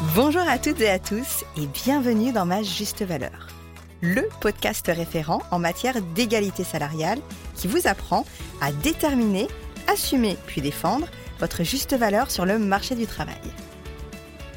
Bonjour 0.00 0.42
à 0.48 0.58
toutes 0.58 0.80
et 0.80 0.90
à 0.90 1.00
tous 1.00 1.44
et 1.56 1.66
bienvenue 1.66 2.30
dans 2.32 2.46
Ma 2.46 2.62
Juste 2.62 3.02
Valeur, 3.02 3.48
le 4.00 4.28
podcast 4.40 4.86
référent 4.86 5.42
en 5.50 5.58
matière 5.58 6.00
d'égalité 6.14 6.62
salariale 6.62 7.18
qui 7.56 7.66
vous 7.66 7.88
apprend 7.88 8.24
à 8.60 8.70
déterminer, 8.70 9.48
assumer 9.88 10.36
puis 10.46 10.60
défendre 10.60 11.08
votre 11.40 11.64
juste 11.64 11.96
valeur 11.96 12.30
sur 12.30 12.46
le 12.46 12.60
marché 12.60 12.94
du 12.94 13.08
travail. 13.08 13.40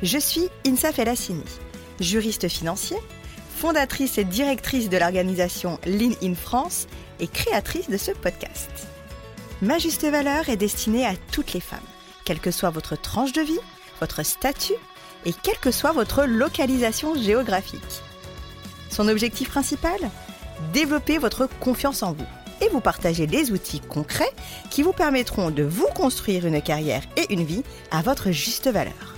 Je 0.03 0.19
suis 0.19 0.47
Insa 0.67 0.91
Felassini, 0.91 1.43
juriste 1.99 2.47
financier, 2.47 2.97
fondatrice 3.57 4.19
et 4.19 4.23
directrice 4.23 4.89
de 4.89 4.97
l'organisation 4.97 5.79
Lean 5.87 6.13
in 6.21 6.35
France 6.35 6.85
et 7.19 7.27
créatrice 7.27 7.89
de 7.89 7.97
ce 7.97 8.11
podcast. 8.11 8.69
Ma 9.63 9.79
juste 9.79 10.05
valeur 10.05 10.49
est 10.49 10.57
destinée 10.57 11.07
à 11.07 11.15
toutes 11.31 11.53
les 11.53 11.61
femmes, 11.61 11.79
quelle 12.25 12.39
que 12.39 12.51
soit 12.51 12.69
votre 12.69 12.95
tranche 12.95 13.33
de 13.33 13.41
vie, 13.41 13.59
votre 13.99 14.23
statut 14.23 14.75
et 15.25 15.33
quelle 15.33 15.57
que 15.57 15.71
soit 15.71 15.91
votre 15.91 16.23
localisation 16.25 17.15
géographique. 17.15 18.01
Son 18.89 19.07
objectif 19.07 19.49
principal? 19.49 19.99
Développer 20.73 21.17
votre 21.17 21.47
confiance 21.59 22.03
en 22.03 22.13
vous 22.13 22.25
et 22.61 22.69
vous 22.69 22.81
partager 22.81 23.27
des 23.27 23.51
outils 23.51 23.79
concrets 23.79 24.31
qui 24.69 24.83
vous 24.83 24.93
permettront 24.93 25.49
de 25.49 25.63
vous 25.63 25.87
construire 25.95 26.45
une 26.45 26.61
carrière 26.61 27.03
et 27.17 27.33
une 27.33 27.43
vie 27.43 27.63
à 27.89 28.01
votre 28.01 28.31
juste 28.31 28.69
valeur. 28.69 29.15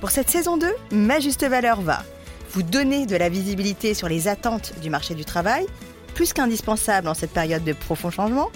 Pour 0.00 0.10
cette 0.10 0.30
saison 0.30 0.56
2, 0.56 0.66
Ma 0.92 1.20
juste 1.20 1.46
valeur 1.46 1.80
va 1.80 2.02
vous 2.50 2.62
donner 2.62 3.06
de 3.06 3.16
la 3.16 3.28
visibilité 3.28 3.94
sur 3.94 4.08
les 4.08 4.28
attentes 4.28 4.72
du 4.82 4.90
marché 4.90 5.14
du 5.14 5.24
travail, 5.24 5.66
plus 6.14 6.32
qu'indispensable 6.32 7.08
en 7.08 7.14
cette 7.14 7.30
période 7.30 7.64
de 7.64 7.72
profond 7.72 8.10
changement, 8.10 8.50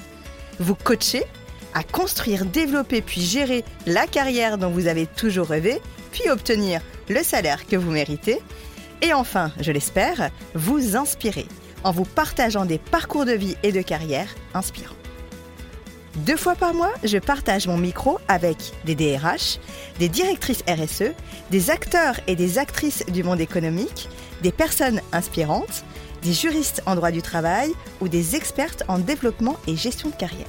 vous 0.59 0.75
coacher 0.75 1.25
à 1.75 1.83
construire, 1.83 2.47
développer 2.47 3.03
puis 3.03 3.21
gérer 3.21 3.65
la 3.87 4.07
carrière 4.07 4.59
dont 4.59 4.71
vous 4.71 4.87
avez 4.87 5.07
toujours 5.07 5.49
rêvé, 5.49 5.81
puis 6.17 6.31
obtenir 6.31 6.81
le 7.11 7.23
salaire 7.23 7.67
que 7.67 7.77
vous 7.77 7.91
méritez, 7.91 8.41
et 9.03 9.13
enfin, 9.13 9.53
je 9.61 9.71
l'espère, 9.71 10.31
vous 10.55 10.97
inspirer 10.97 11.47
en 11.85 11.93
vous 11.93 12.05
partageant 12.05 12.65
des 12.65 12.79
parcours 12.79 13.27
de 13.27 13.33
vie 13.33 13.55
et 13.63 13.71
de 13.71 13.83
carrière 13.83 14.35
inspirants. 14.55 14.97
Deux 16.15 16.39
fois 16.39 16.55
par 16.55 16.73
mois, 16.73 16.95
je 17.05 17.19
partage 17.19 17.67
mon 17.67 17.77
micro 17.77 18.19
avec 18.29 18.57
des 18.87 18.95
DRH, 18.95 19.59
des 19.99 20.09
directrices 20.09 20.65
RSE, 20.67 21.13
des 21.51 21.71
acteurs 21.71 22.19
et 22.27 22.35
des 22.35 22.57
actrices 22.59 23.05
du 23.07 23.23
monde 23.23 23.43
économique, 23.43 24.09
des 24.43 24.53
personnes 24.53 25.03
inspirantes, 25.13 25.85
des 26.23 26.33
juristes 26.33 26.83
en 26.87 26.95
droit 26.95 27.11
du 27.11 27.21
travail 27.21 27.73
ou 28.01 28.09
des 28.09 28.35
expertes 28.35 28.85
en 28.89 28.99
développement 28.99 29.59
et 29.67 29.77
gestion 29.77 30.09
de 30.09 30.15
carrière. 30.17 30.47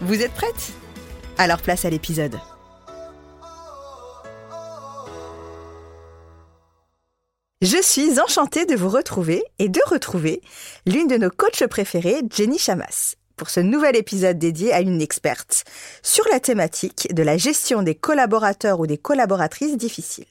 Vous 0.00 0.22
êtes 0.22 0.32
prêtes? 0.32 0.72
Alors 1.36 1.60
place 1.60 1.84
à 1.84 1.90
l'épisode. 1.90 2.38
Suis 7.92 8.20
enchantée 8.20 8.64
de 8.64 8.74
vous 8.74 8.88
retrouver 8.88 9.44
et 9.58 9.68
de 9.68 9.80
retrouver 9.86 10.40
l'une 10.86 11.08
de 11.08 11.18
nos 11.18 11.28
coachs 11.28 11.66
préférées, 11.66 12.22
Jenny 12.34 12.56
Chamas, 12.56 13.16
pour 13.36 13.50
ce 13.50 13.60
nouvel 13.60 13.96
épisode 13.96 14.38
dédié 14.38 14.72
à 14.72 14.80
une 14.80 15.02
experte 15.02 15.64
sur 16.02 16.24
la 16.32 16.40
thématique 16.40 17.14
de 17.14 17.22
la 17.22 17.36
gestion 17.36 17.82
des 17.82 17.94
collaborateurs 17.94 18.80
ou 18.80 18.86
des 18.86 18.96
collaboratrices 18.96 19.76
difficiles. 19.76 20.24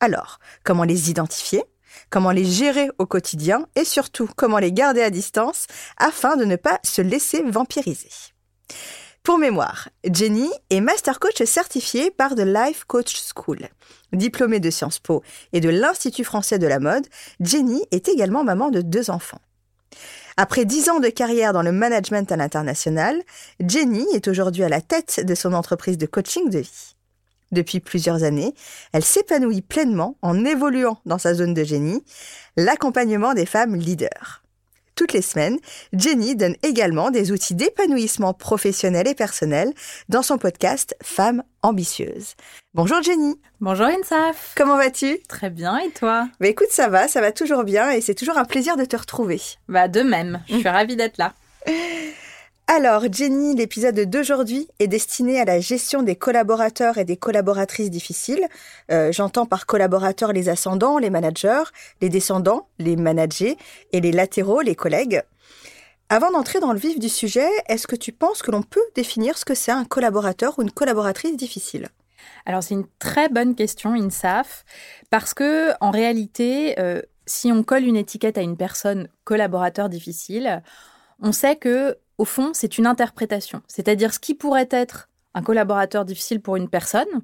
Alors, 0.00 0.38
comment 0.64 0.84
les 0.84 1.10
identifier 1.10 1.62
Comment 2.08 2.30
les 2.30 2.46
gérer 2.46 2.88
au 2.96 3.04
quotidien 3.04 3.66
et 3.76 3.84
surtout 3.84 4.30
comment 4.34 4.58
les 4.58 4.72
garder 4.72 5.02
à 5.02 5.10
distance 5.10 5.66
afin 5.98 6.34
de 6.36 6.46
ne 6.46 6.56
pas 6.56 6.80
se 6.82 7.02
laisser 7.02 7.42
vampiriser? 7.42 8.08
Pour 9.24 9.38
mémoire, 9.38 9.88
Jenny 10.04 10.50
est 10.68 10.82
master 10.82 11.18
coach 11.18 11.42
certifiée 11.44 12.10
par 12.10 12.34
The 12.34 12.40
Life 12.40 12.84
Coach 12.84 13.16
School. 13.34 13.70
Diplômée 14.12 14.60
de 14.60 14.68
Sciences 14.68 14.98
Po 14.98 15.22
et 15.54 15.62
de 15.62 15.70
l'Institut 15.70 16.24
français 16.24 16.58
de 16.58 16.66
la 16.66 16.78
mode, 16.78 17.06
Jenny 17.40 17.82
est 17.90 18.06
également 18.08 18.44
maman 18.44 18.68
de 18.68 18.82
deux 18.82 19.08
enfants. 19.08 19.40
Après 20.36 20.66
dix 20.66 20.90
ans 20.90 21.00
de 21.00 21.08
carrière 21.08 21.54
dans 21.54 21.62
le 21.62 21.72
management 21.72 22.30
à 22.30 22.36
l'international, 22.36 23.22
Jenny 23.60 24.04
est 24.12 24.28
aujourd'hui 24.28 24.62
à 24.62 24.68
la 24.68 24.82
tête 24.82 25.24
de 25.24 25.34
son 25.34 25.54
entreprise 25.54 25.96
de 25.96 26.04
coaching 26.04 26.50
de 26.50 26.58
vie. 26.58 26.94
Depuis 27.50 27.80
plusieurs 27.80 28.24
années, 28.24 28.54
elle 28.92 29.04
s'épanouit 29.04 29.62
pleinement 29.62 30.18
en 30.20 30.44
évoluant 30.44 30.98
dans 31.06 31.18
sa 31.18 31.32
zone 31.32 31.54
de 31.54 31.64
génie, 31.64 32.04
l'accompagnement 32.58 33.32
des 33.32 33.46
femmes 33.46 33.74
leaders 33.74 34.43
toutes 34.94 35.12
les 35.12 35.22
semaines, 35.22 35.58
Jenny 35.92 36.36
donne 36.36 36.56
également 36.62 37.10
des 37.10 37.32
outils 37.32 37.54
d'épanouissement 37.54 38.34
professionnel 38.34 39.08
et 39.08 39.14
personnel 39.14 39.72
dans 40.08 40.22
son 40.22 40.38
podcast 40.38 40.96
Femmes 41.02 41.42
ambitieuses. 41.62 42.34
Bonjour 42.74 43.02
Jenny. 43.02 43.40
Bonjour 43.60 43.86
Insaf. 43.86 44.54
Comment 44.56 44.76
vas-tu? 44.76 45.18
Très 45.28 45.50
bien 45.50 45.78
et 45.78 45.90
toi? 45.90 46.28
Bah 46.40 46.48
écoute, 46.48 46.70
ça 46.70 46.88
va, 46.88 47.08
ça 47.08 47.20
va 47.20 47.32
toujours 47.32 47.64
bien 47.64 47.90
et 47.90 48.00
c'est 48.00 48.14
toujours 48.14 48.38
un 48.38 48.44
plaisir 48.44 48.76
de 48.76 48.84
te 48.84 48.96
retrouver. 48.96 49.40
Bah 49.68 49.88
de 49.88 50.02
même, 50.02 50.42
je 50.48 50.58
suis 50.58 50.68
ravie 50.68 50.96
d'être 50.96 51.18
là. 51.18 51.32
Alors, 52.66 53.04
Jenny, 53.12 53.54
l'épisode 53.54 54.00
d'aujourd'hui 54.08 54.68
est 54.78 54.88
destiné 54.88 55.38
à 55.38 55.44
la 55.44 55.60
gestion 55.60 56.02
des 56.02 56.16
collaborateurs 56.16 56.96
et 56.96 57.04
des 57.04 57.18
collaboratrices 57.18 57.90
difficiles. 57.90 58.48
Euh, 58.90 59.12
j'entends 59.12 59.44
par 59.44 59.66
collaborateurs 59.66 60.32
les 60.32 60.48
ascendants, 60.48 60.96
les 60.96 61.10
managers, 61.10 61.64
les 62.00 62.08
descendants, 62.08 62.68
les 62.78 62.96
managers 62.96 63.58
et 63.92 64.00
les 64.00 64.12
latéraux, 64.12 64.62
les 64.62 64.74
collègues. 64.74 65.22
Avant 66.08 66.30
d'entrer 66.30 66.58
dans 66.58 66.72
le 66.72 66.78
vif 66.78 66.98
du 66.98 67.10
sujet, 67.10 67.48
est-ce 67.68 67.86
que 67.86 67.96
tu 67.96 68.12
penses 68.12 68.40
que 68.40 68.50
l'on 68.50 68.62
peut 68.62 68.80
définir 68.94 69.36
ce 69.36 69.44
que 69.44 69.54
c'est 69.54 69.72
un 69.72 69.84
collaborateur 69.84 70.58
ou 70.58 70.62
une 70.62 70.70
collaboratrice 70.70 71.36
difficile? 71.36 71.88
Alors 72.46 72.62
c'est 72.62 72.74
une 72.74 72.86
très 72.98 73.28
bonne 73.28 73.54
question, 73.54 73.92
INSAF, 73.92 74.64
parce 75.10 75.34
que 75.34 75.72
en 75.82 75.90
réalité, 75.90 76.80
euh, 76.80 77.02
si 77.26 77.52
on 77.52 77.62
colle 77.62 77.84
une 77.84 77.96
étiquette 77.96 78.38
à 78.38 78.42
une 78.42 78.56
personne 78.56 79.08
collaborateur 79.24 79.90
difficile, 79.90 80.62
on 81.20 81.32
sait 81.32 81.56
que 81.56 81.98
au 82.18 82.24
fond, 82.24 82.52
c'est 82.54 82.78
une 82.78 82.86
interprétation. 82.86 83.62
C'est-à-dire 83.66 84.12
ce 84.12 84.18
qui 84.18 84.34
pourrait 84.34 84.68
être 84.70 85.08
un 85.34 85.42
collaborateur 85.42 86.04
difficile 86.04 86.40
pour 86.40 86.56
une 86.56 86.68
personne 86.68 87.22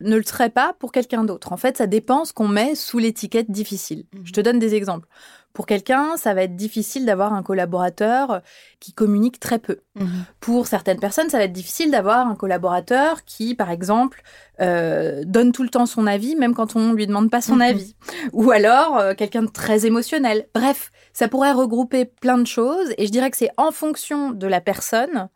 ne 0.00 0.16
le 0.16 0.22
serait 0.22 0.50
pas 0.50 0.74
pour 0.78 0.92
quelqu'un 0.92 1.24
d'autre. 1.24 1.52
En 1.52 1.56
fait, 1.56 1.76
ça 1.76 1.86
dépend 1.86 2.24
ce 2.24 2.32
qu'on 2.32 2.48
met 2.48 2.74
sous 2.74 2.98
l'étiquette 2.98 3.50
difficile. 3.50 4.04
Mhm. 4.14 4.20
Je 4.24 4.32
te 4.32 4.40
donne 4.40 4.58
des 4.58 4.74
exemples. 4.74 5.06
Pour 5.52 5.66
quelqu'un, 5.66 6.16
ça 6.16 6.32
va 6.32 6.44
être 6.44 6.54
difficile 6.54 7.04
d'avoir 7.04 7.32
un 7.32 7.42
collaborateur 7.42 8.40
qui 8.78 8.92
communique 8.92 9.40
très 9.40 9.58
peu. 9.58 9.80
Mhm. 9.96 10.24
Pour 10.38 10.66
certaines 10.66 11.00
personnes, 11.00 11.28
ça 11.28 11.38
va 11.38 11.44
être 11.44 11.52
difficile 11.52 11.90
d'avoir 11.90 12.26
un 12.28 12.36
collaborateur 12.36 13.24
qui, 13.24 13.54
par 13.54 13.70
exemple, 13.70 14.22
euh, 14.60 15.22
donne 15.24 15.52
tout 15.52 15.62
le 15.62 15.68
temps 15.68 15.86
son 15.86 16.06
avis, 16.06 16.36
même 16.36 16.54
quand 16.54 16.76
on 16.76 16.90
ne 16.90 16.94
lui 16.94 17.06
demande 17.06 17.30
pas 17.30 17.40
son 17.40 17.56
mhm. 17.56 17.62
avis. 17.62 17.94
Ou 18.32 18.50
alors, 18.50 18.98
euh, 18.98 19.14
quelqu'un 19.14 19.42
de 19.42 19.50
très 19.50 19.86
émotionnel. 19.86 20.46
Bref, 20.54 20.90
ça 21.12 21.28
pourrait 21.28 21.52
regrouper 21.52 22.04
plein 22.04 22.38
de 22.38 22.46
choses. 22.46 22.92
Et 22.98 23.06
je 23.06 23.12
dirais 23.12 23.30
que 23.30 23.36
c'est 23.36 23.50
en 23.56 23.70
fonction 23.72 24.30
de 24.30 24.46
la 24.46 24.60
personne 24.60 25.28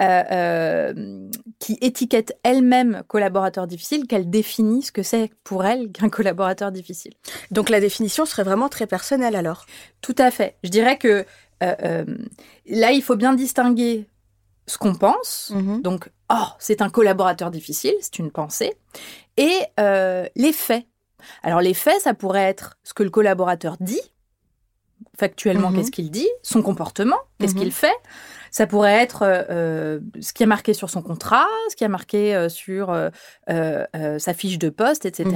euh, 0.00 0.92
qui 1.58 1.78
étiquette 1.80 2.36
elle-même 2.42 3.02
collaborateur 3.08 3.66
difficile 3.66 4.06
qu'elle 4.06 4.28
définit 4.28 4.82
ce 4.82 4.92
que 4.92 5.02
c'est 5.02 5.30
pour 5.42 5.64
elle 5.64 5.90
qu'un 5.90 6.10
collaborateur 6.10 6.70
difficile. 6.70 7.14
Donc 7.50 7.70
la 7.70 7.80
définition 7.80 8.26
serait 8.26 8.42
vraiment 8.42 8.68
très 8.68 8.86
personnelle 8.86 9.36
alors? 9.36 9.64
Tout 10.02 10.14
à 10.18 10.30
fait. 10.30 10.56
Je 10.62 10.70
dirais 10.70 10.98
que 10.98 11.24
euh, 11.62 11.74
euh, 11.82 12.04
là, 12.66 12.92
il 12.92 13.02
faut 13.02 13.16
bien 13.16 13.32
distinguer 13.32 14.06
ce 14.66 14.78
qu'on 14.78 14.94
pense. 14.94 15.52
Mhm. 15.54 15.82
Donc, 15.82 16.10
oh, 16.30 16.48
c'est 16.58 16.82
un 16.82 16.90
collaborateur 16.90 17.50
difficile, 17.50 17.94
c'est 18.00 18.18
une 18.18 18.30
pensée. 18.30 18.74
Et 19.36 19.60
euh, 19.80 20.26
les 20.34 20.52
faits. 20.52 20.86
Alors, 21.42 21.60
les 21.60 21.74
faits, 21.74 22.00
ça 22.02 22.14
pourrait 22.14 22.44
être 22.44 22.78
ce 22.84 22.94
que 22.94 23.02
le 23.02 23.10
collaborateur 23.10 23.76
dit, 23.80 24.00
factuellement, 25.16 25.70
mhm. 25.70 25.76
qu'est-ce 25.76 25.90
qu'il 25.90 26.10
dit, 26.10 26.28
son 26.42 26.62
comportement, 26.62 27.18
qu'est-ce 27.38 27.54
mhm. 27.54 27.60
qu'il 27.62 27.72
fait. 27.72 27.96
Ça 28.50 28.66
pourrait 28.66 29.02
être 29.02 29.18
ce 29.18 30.32
qui 30.32 30.42
est 30.42 30.46
marqué 30.46 30.72
sur 30.72 30.88
son 30.88 31.02
contrat, 31.02 31.46
ce 31.68 31.76
qui 31.76 31.84
est 31.84 31.88
marqué 31.88 32.48
sur 32.48 32.94
sa 33.48 34.34
fiche 34.34 34.58
de 34.58 34.70
poste, 34.70 35.04
etc. 35.04 35.30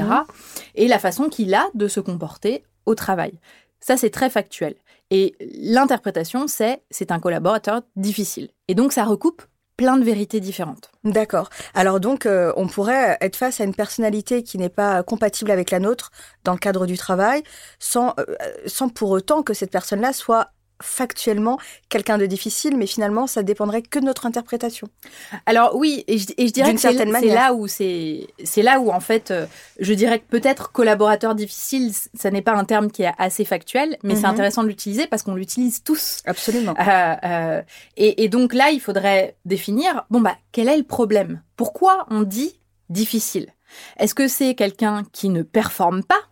Et 0.74 0.88
la 0.88 0.98
façon 0.98 1.28
qu'il 1.28 1.52
a 1.54 1.66
de 1.74 1.86
se 1.86 2.00
comporter 2.00 2.64
au 2.86 2.94
travail. 2.94 3.38
Ça, 3.80 3.96
c'est 3.96 4.10
très 4.10 4.30
factuel. 4.30 4.74
Et 5.10 5.34
l'interprétation, 5.40 6.46
c'est 6.46 6.82
c'est 6.90 7.10
un 7.10 7.18
collaborateur 7.18 7.82
difficile. 7.96 8.50
Et 8.68 8.74
donc, 8.74 8.92
ça 8.92 9.04
recoupe 9.04 9.42
plein 9.80 9.96
de 9.96 10.04
vérités 10.04 10.40
différentes. 10.40 10.90
D'accord. 11.04 11.48
Alors 11.72 12.00
donc, 12.00 12.26
euh, 12.26 12.52
on 12.56 12.66
pourrait 12.68 13.16
être 13.22 13.36
face 13.36 13.62
à 13.62 13.64
une 13.64 13.74
personnalité 13.74 14.42
qui 14.42 14.58
n'est 14.58 14.68
pas 14.68 15.02
compatible 15.02 15.50
avec 15.50 15.70
la 15.70 15.78
nôtre 15.78 16.10
dans 16.44 16.52
le 16.52 16.58
cadre 16.58 16.84
du 16.84 16.98
travail, 16.98 17.42
sans, 17.78 18.12
euh, 18.18 18.26
sans 18.66 18.90
pour 18.90 19.08
autant 19.08 19.42
que 19.42 19.54
cette 19.54 19.70
personne-là 19.70 20.12
soit 20.12 20.50
factuellement 20.82 21.58
quelqu'un 21.88 22.18
de 22.18 22.26
difficile, 22.26 22.76
mais 22.76 22.86
finalement, 22.86 23.26
ça 23.26 23.42
dépendrait 23.42 23.82
que 23.82 23.98
de 23.98 24.04
notre 24.04 24.26
interprétation. 24.26 24.88
Alors 25.46 25.76
oui, 25.76 26.04
et 26.06 26.18
je, 26.18 26.52
dirais 26.52 26.74
que 26.74 26.80
c'est 26.80 26.92
là 27.26 27.52
où 27.52 27.66
c'est 27.66 28.26
c'est 28.44 28.62
là 28.62 28.80
où 28.80 28.90
en 28.90 29.00
fait, 29.00 29.30
euh, 29.30 29.46
je 29.78 29.92
dirais 29.94 30.20
que 30.20 30.26
peut-être 30.26 30.72
collaborateur 30.72 31.34
difficile, 31.34 31.92
ça 32.14 32.30
n'est 32.30 32.42
pas 32.42 32.54
un 32.54 32.64
terme 32.64 32.90
qui 32.90 33.02
est 33.02 33.12
assez 33.18 33.44
factuel, 33.44 33.96
mais 34.02 34.14
c'est 34.14 34.22
mhm. 34.22 34.32
intéressant 34.32 34.62
de 34.62 34.68
l'utiliser 34.68 35.06
parce 35.06 35.22
qu'on 35.22 35.34
l'utilise 35.34 35.82
tous. 35.82 36.18
Absolument. 36.26 36.74
Euh, 36.78 37.14
euh, 37.24 37.62
et, 37.96 38.24
et 38.24 38.28
donc 38.28 38.54
là, 38.54 38.70
il 38.70 38.80
faudrait 38.80 39.36
définir 39.44 40.04
bon 40.10 40.20
bah 40.20 40.36
quel 40.52 40.68
est 40.68 40.76
le 40.76 40.84
problème? 40.84 41.42
Pourquoi 41.56 42.06
on 42.10 42.22
dit 42.22 42.60
difficile? 42.88 43.48
Est-ce 43.98 44.14
que 44.14 44.28
c'est 44.28 44.54
quelqu'un 44.54 45.04
qui 45.12 45.28
ne 45.28 45.42
performe 45.42 46.02
pas? 46.02 46.29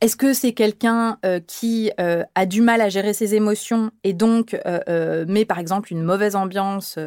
Est-ce 0.00 0.16
que 0.16 0.32
c'est 0.32 0.52
quelqu'un 0.52 1.18
euh, 1.24 1.40
qui 1.46 1.90
euh, 2.00 2.24
a 2.34 2.46
du 2.46 2.60
mal 2.60 2.80
à 2.80 2.88
gérer 2.88 3.12
ses 3.12 3.34
émotions 3.34 3.90
et 4.04 4.12
donc 4.12 4.58
euh, 4.66 5.24
met 5.28 5.44
par 5.44 5.58
exemple 5.58 5.92
une 5.92 6.02
mauvaise 6.02 6.36
ambiance 6.36 6.98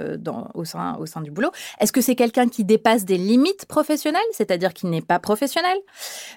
au, 0.54 0.66
sein, 0.66 0.96
au 1.00 1.06
sein 1.06 1.22
du 1.22 1.32
boulot? 1.32 1.52
Est-ce 1.80 1.92
que 1.92 2.02
c'est 2.02 2.16
quelqu'un 2.16 2.48
qui 2.48 2.64
dépasse 2.64 3.06
des 3.06 3.18
limites 3.18 3.66
professionnelles, 3.66 4.22
c'est-à-dire 4.32 4.74
qui 4.74 4.88
n'est 4.88 5.02
pas 5.02 5.20
professionnel? 5.20 5.78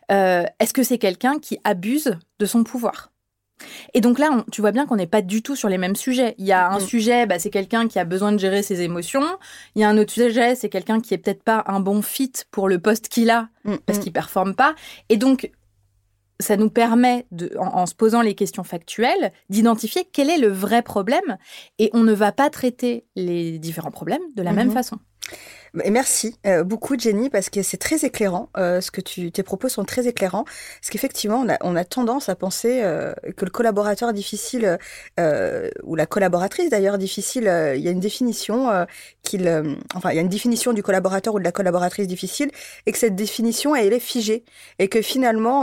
Est-ce 0.09 0.73
que 0.73 0.83
c'est 0.83 0.99
quelqu'un 0.99 1.39
qui 1.39 1.59
abuse 1.65 2.17
de 2.39 2.47
son 2.47 2.65
pouvoir? 2.65 3.11
Et 3.95 4.01
donc 4.01 4.19
là, 4.19 4.45
tu 4.53 4.61
vois 4.61 4.73
bien 4.73 4.87
qu'on 4.87 4.97
n'est 4.97 5.07
pas 5.07 5.23
du 5.23 5.43
tout 5.43 5.57
sur 5.57 5.69
les 5.69 5.79
mêmes 5.79 5.97
sujets. 5.97 6.35
Il 6.39 6.47
y 6.47 6.53
a 6.53 6.71
un 6.71 6.81
sujet, 6.81 7.27
bah, 7.27 7.39
c'est 7.39 7.51
quelqu'un 7.51 7.89
qui 7.89 7.99
a 7.99 8.05
besoin 8.05 8.33
de 8.33 8.39
gérer 8.39 8.63
ses 8.63 8.83
émotions. 8.83 9.25
Il 9.75 9.83
y 9.83 9.85
a 9.85 9.89
un 9.89 9.99
autre 9.99 10.13
sujet, 10.13 10.55
c'est 10.55 10.69
quelqu'un 10.69 11.01
qui 11.01 11.15
est 11.15 11.19
peut-être 11.19 11.43
pas 11.43 11.65
un 11.67 11.81
bon 11.81 12.03
fit 12.03 12.33
pour 12.51 12.69
le 12.69 12.79
poste 12.79 13.09
qu'il 13.09 13.31
a 13.31 13.49
parce 13.87 13.99
qu'il 13.99 14.13
performe 14.13 14.55
pas. 14.55 14.75
Et 15.09 15.17
donc, 15.17 15.51
ça 16.41 16.57
nous 16.57 16.71
permet, 16.71 17.27
de, 17.33 17.51
en, 17.59 17.87
se 17.87 17.95
posant 17.95 18.23
les 18.23 18.35
questions 18.35 18.65
factuelles, 18.65 19.33
d'identifier 19.51 20.09
quel 20.13 20.31
est 20.31 20.39
le 20.39 20.49
vrai 20.49 20.83
problème. 20.83 21.37
Et 21.79 21.91
on 21.95 22.05
ne 22.05 22.13
va 22.13 22.33
pas 22.33 22.51
traiter 22.51 23.07
les 23.17 23.59
différents 23.59 23.91
problèmes 23.91 24.23
de 24.37 24.43
la 24.43 24.53
même 24.53 24.69
mm-hmm. 24.69 24.73
façon. 24.73 24.99
Merci 25.75 26.37
euh, 26.47 26.65
beaucoup 26.65 26.99
Jenny 26.99 27.29
parce 27.31 27.51
que 27.51 27.63
c'est 27.63 27.77
très 27.77 28.05
éclairant. 28.05 28.49
Euh, 28.57 28.81
ce 28.81 28.91
que 28.91 29.01
tu 29.01 29.31
tes 29.31 29.43
propos 29.43 29.69
sont 29.69 29.85
très 29.85 30.07
éclairants 30.07 30.45
parce 30.45 30.91
qu'effectivement 30.91 31.45
on 31.63 31.77
a, 31.77 31.85
tendance 31.85 32.29
à 32.29 32.35
penser 32.35 32.81
euh, 32.83 33.13
que 33.37 33.45
le 33.45 33.51
collaborateur 33.51 34.13
difficile 34.13 34.79
ou 35.19 35.95
la 35.95 36.07
collaboratrice 36.07 36.71
d'ailleurs 36.71 36.99
difficile, 36.99 37.45
il 37.77 37.81
y 37.81 37.89
a 37.89 37.91
une 37.91 38.01
définition 38.01 38.87
qu'il 39.23 39.49
enfin 39.95 40.11
il 40.11 40.17
y 40.17 40.19
a 40.19 40.23
une 40.23 40.29
définition 40.29 40.73
du 40.73 40.83
collaborateur 40.83 41.35
ou 41.35 41.39
de 41.39 41.45
la 41.45 41.53
collaboratrice 41.53 42.07
difficile 42.07 42.51
et 42.87 42.93
que 42.93 42.99
cette 42.99 43.17
définition 43.17 43.75
elle 43.75 43.93
est 43.93 44.01
figée 44.01 44.45
et 44.79 44.89
que 44.89 45.03
finalement 45.03 45.63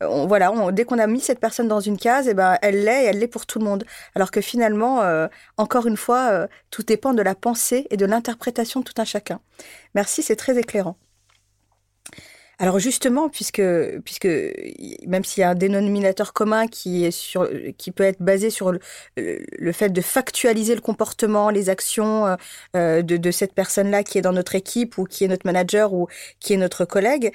voilà 0.00 0.52
dès 0.72 0.84
qu'on 0.84 0.98
a 0.98 1.06
mis 1.06 1.20
cette 1.20 1.40
personne 1.40 1.68
dans 1.68 1.80
une 1.80 1.98
case 1.98 2.26
et 2.28 2.30
eh 2.30 2.34
ben 2.34 2.58
elle 2.62 2.84
l'est 2.84 3.04
et 3.04 3.06
elle 3.06 3.18
l'est 3.18 3.28
pour 3.28 3.46
tout 3.46 3.58
le 3.58 3.64
monde 3.64 3.84
alors 4.14 4.30
que 4.30 4.40
finalement 4.40 5.02
encore 5.56 5.86
une 5.86 5.96
fois 5.96 6.48
tout 6.70 6.82
dépend 6.82 7.14
de 7.14 7.22
la 7.22 7.34
pensée 7.34 7.86
et 7.90 7.96
de 7.96 8.06
l'interprétation 8.06 8.80
de 8.80 8.84
tout 8.84 9.00
un 9.00 9.04
chacun. 9.04 9.33
Merci, 9.94 10.22
c'est 10.22 10.36
très 10.36 10.58
éclairant. 10.58 10.96
Alors 12.58 12.78
justement, 12.78 13.28
puisque, 13.28 13.58
même 13.58 15.24
s'il 15.24 15.40
y 15.40 15.44
a 15.44 15.50
un 15.50 15.54
dénominateur 15.54 16.32
commun 16.32 16.68
qui, 16.68 17.10
peut 17.94 18.04
être 18.04 18.22
basé 18.22 18.50
sur 18.50 18.72
le, 19.16 19.72
fait 19.72 19.88
de 19.88 20.00
factualiser 20.00 20.74
le 20.74 20.80
comportement, 20.80 21.50
les 21.50 21.68
actions 21.68 22.36
euh, 22.76 23.02
de, 23.02 23.30
cette 23.32 23.54
personne-là 23.54 24.04
qui 24.04 24.18
est 24.18 24.22
dans 24.22 24.32
notre 24.32 24.54
équipe 24.54 24.98
ou 24.98 25.04
qui 25.04 25.24
est 25.24 25.28
notre 25.28 25.46
manager 25.46 25.92
ou 25.92 26.06
qui 26.38 26.52
est 26.52 26.56
notre 26.56 26.84
collègue, 26.84 27.32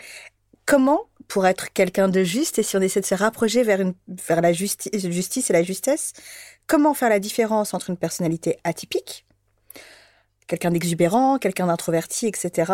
comment, 0.66 1.02
pour 1.28 1.46
être 1.46 1.74
quelqu'un 1.74 2.08
de 2.08 2.24
juste, 2.24 2.58
et 2.60 2.64
si 2.64 2.78
on 2.78 2.82
essaie 2.82 3.02
de 3.02 3.06
se 3.06 3.16
rapprocher 3.16 3.64
vers 3.64 4.42
la 4.42 4.54
justice 4.54 5.50
et 5.50 5.54
la 5.54 5.64
justesse, 5.64 6.14
comment 6.66 6.94
faire 6.94 7.10
la 7.10 7.20
différence 7.20 7.74
entre 7.74 7.90
une 7.90 7.98
personnalité 7.98 8.58
atypique, 8.64 9.26
quelqu'un 10.50 10.72
d'exubérant, 10.72 11.38
quelqu'un 11.38 11.68
d'introverti, 11.68 12.28
etc. 12.28 12.74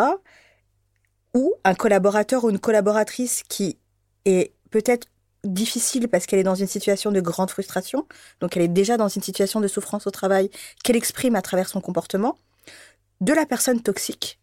Ou 1.34 1.54
un 1.62 1.74
collaborateur 1.74 2.42
ou 2.42 2.50
une 2.50 2.58
collaboratrice 2.58 3.44
qui 3.48 3.78
est 4.24 4.52
peut-être 4.70 5.06
difficile 5.44 6.08
parce 6.08 6.26
qu'elle 6.26 6.40
est 6.40 6.44
dans 6.44 6.56
une 6.56 6.66
situation 6.66 7.12
de 7.12 7.20
grande 7.20 7.50
frustration, 7.50 8.08
donc 8.40 8.56
elle 8.56 8.64
est 8.64 8.68
déjà 8.68 8.96
dans 8.96 9.06
une 9.06 9.22
situation 9.22 9.60
de 9.60 9.68
souffrance 9.68 10.08
au 10.08 10.10
travail 10.10 10.50
qu'elle 10.82 10.96
exprime 10.96 11.36
à 11.36 11.42
travers 11.42 11.68
son 11.68 11.80
comportement, 11.80 12.36
de 13.20 13.32
la 13.32 13.46
personne 13.46 13.80
toxique 13.80 14.40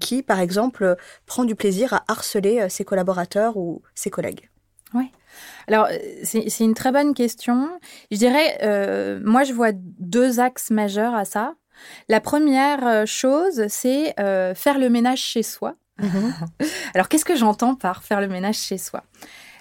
qui, 0.00 0.22
par 0.22 0.40
exemple, 0.40 0.96
prend 1.26 1.44
du 1.44 1.54
plaisir 1.54 1.92
à 1.92 2.04
harceler 2.08 2.60
euh, 2.60 2.68
ses 2.68 2.84
collaborateurs 2.84 3.56
ou 3.56 3.82
ses 3.94 4.10
collègues. 4.10 4.50
Oui. 4.92 5.10
Alors, 5.66 5.86
euh, 5.90 5.98
c'est 6.22 6.60
une 6.60 6.74
très 6.74 6.92
bonne 6.92 7.14
question. 7.14 7.68
Je 8.10 8.18
dirais, 8.18 8.58
euh, 8.62 9.20
moi, 9.22 9.44
je 9.44 9.52
vois 9.52 9.72
deux 9.72 10.40
axes 10.40 10.70
majeurs 10.70 11.14
à 11.14 11.24
ça. 11.24 11.54
La 12.08 12.20
première 12.20 12.86
euh, 12.86 13.06
chose, 13.06 13.66
c'est 13.68 14.18
euh, 14.20 14.54
faire 14.54 14.78
le 14.78 14.88
ménage 14.90 15.20
chez 15.20 15.42
soi. 15.42 15.76
Mhm. 16.00 16.34
Alors, 16.94 17.08
qu'est-ce 17.08 17.24
que 17.24 17.36
j'entends 17.36 17.74
par 17.74 18.02
faire 18.02 18.20
le 18.20 18.28
ménage 18.28 18.56
chez 18.56 18.78
soi? 18.78 19.04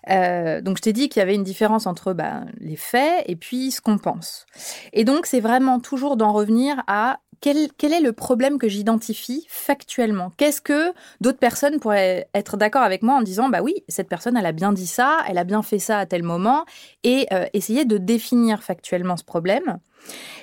Euh, 0.09 0.61
donc, 0.61 0.77
je 0.77 0.81
t'ai 0.81 0.93
dit 0.93 1.09
qu'il 1.09 1.19
y 1.19 1.23
avait 1.23 1.35
une 1.35 1.43
différence 1.43 1.87
entre 1.87 2.13
bah, 2.13 2.41
les 2.59 2.75
faits 2.75 3.23
et 3.27 3.35
puis 3.35 3.71
ce 3.71 3.81
qu'on 3.81 3.97
pense. 3.97 4.45
Et 4.91 5.05
donc, 5.05 5.25
c'est 5.25 5.39
vraiment 5.39 5.79
toujours 5.79 6.17
d'en 6.17 6.33
revenir 6.33 6.83
à 6.87 7.19
quel, 7.43 7.67
quel, 7.77 7.91
est 7.91 7.99
le 7.99 8.13
problème 8.13 8.57
que 8.57 8.69
j'identifie 8.69 9.45
factuellement? 9.49 10.31
Qu'est-ce 10.37 10.61
que 10.61 10.93
d'autres 11.19 11.39
personnes 11.39 11.79
pourraient 11.79 12.29
être 12.33 12.55
d'accord 12.55 12.83
avec 12.83 13.03
moi 13.03 13.15
en 13.15 13.21
disant 13.21 13.49
bah 13.49 13.61
oui, 13.61 13.83
cette 13.89 14.07
personne, 14.07 14.37
elle 14.37 14.45
a 14.45 14.53
bien 14.53 14.71
dit 14.71 14.87
ça, 14.87 15.17
elle 15.27 15.37
a 15.37 15.43
bien 15.43 15.61
fait 15.61 15.79
ça 15.79 15.99
à 15.99 16.05
tel 16.05 16.23
moment, 16.23 16.65
et 17.03 17.27
essayer 17.51 17.83
de 17.83 17.97
définir 17.97 18.63
factuellement 18.63 19.17
ce 19.17 19.25
problème 19.25 19.79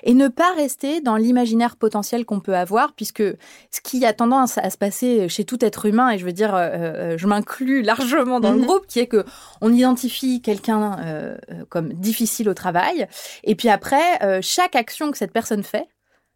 et 0.03 0.15
ne 0.15 0.29
pas 0.29 0.53
rester 0.55 1.01
dans 1.01 1.17
l'imaginaire 1.17 1.77
potentiel 1.77 2.25
qu'on 2.25 2.41
peut 2.41 2.57
avoir, 2.57 2.95
puisque 2.95 3.23
ce 3.23 3.81
qui 3.83 4.05
a 4.07 4.13
tendance 4.13 4.59
à 4.59 4.71
se 4.71 4.79
passer 4.79 5.29
chez 5.29 5.45
tout 5.45 5.63
être 5.65 5.87
humain, 5.87 6.11
et 6.11 6.19
je 6.19 6.25
veux 6.25 6.33
dire, 6.33 6.55
euh, 6.55 6.69
euh, 6.73 7.19
je 7.19 7.27
m'inclus 7.27 7.83
largement 7.91 8.41
dans 8.41 8.53
le 8.53 8.59
mhm. 8.59 8.67
groupe, 8.67 8.87
qui 8.87 9.01
est 9.01 9.07
que 9.07 9.25
on 9.61 9.73
identifie 9.73 10.41
quelqu'un 10.41 10.99
euh, 11.01 11.37
comme 11.69 11.93
difficile 11.93 12.49
au 12.49 12.55
travail, 12.55 13.07
et 13.45 13.55
puis 13.55 13.69
après, 13.69 14.41
chaque 14.43 14.77
action 14.77 15.11
que 15.11 15.19
cette 15.19 15.33
personne 15.33 15.63
fait, 15.63 15.87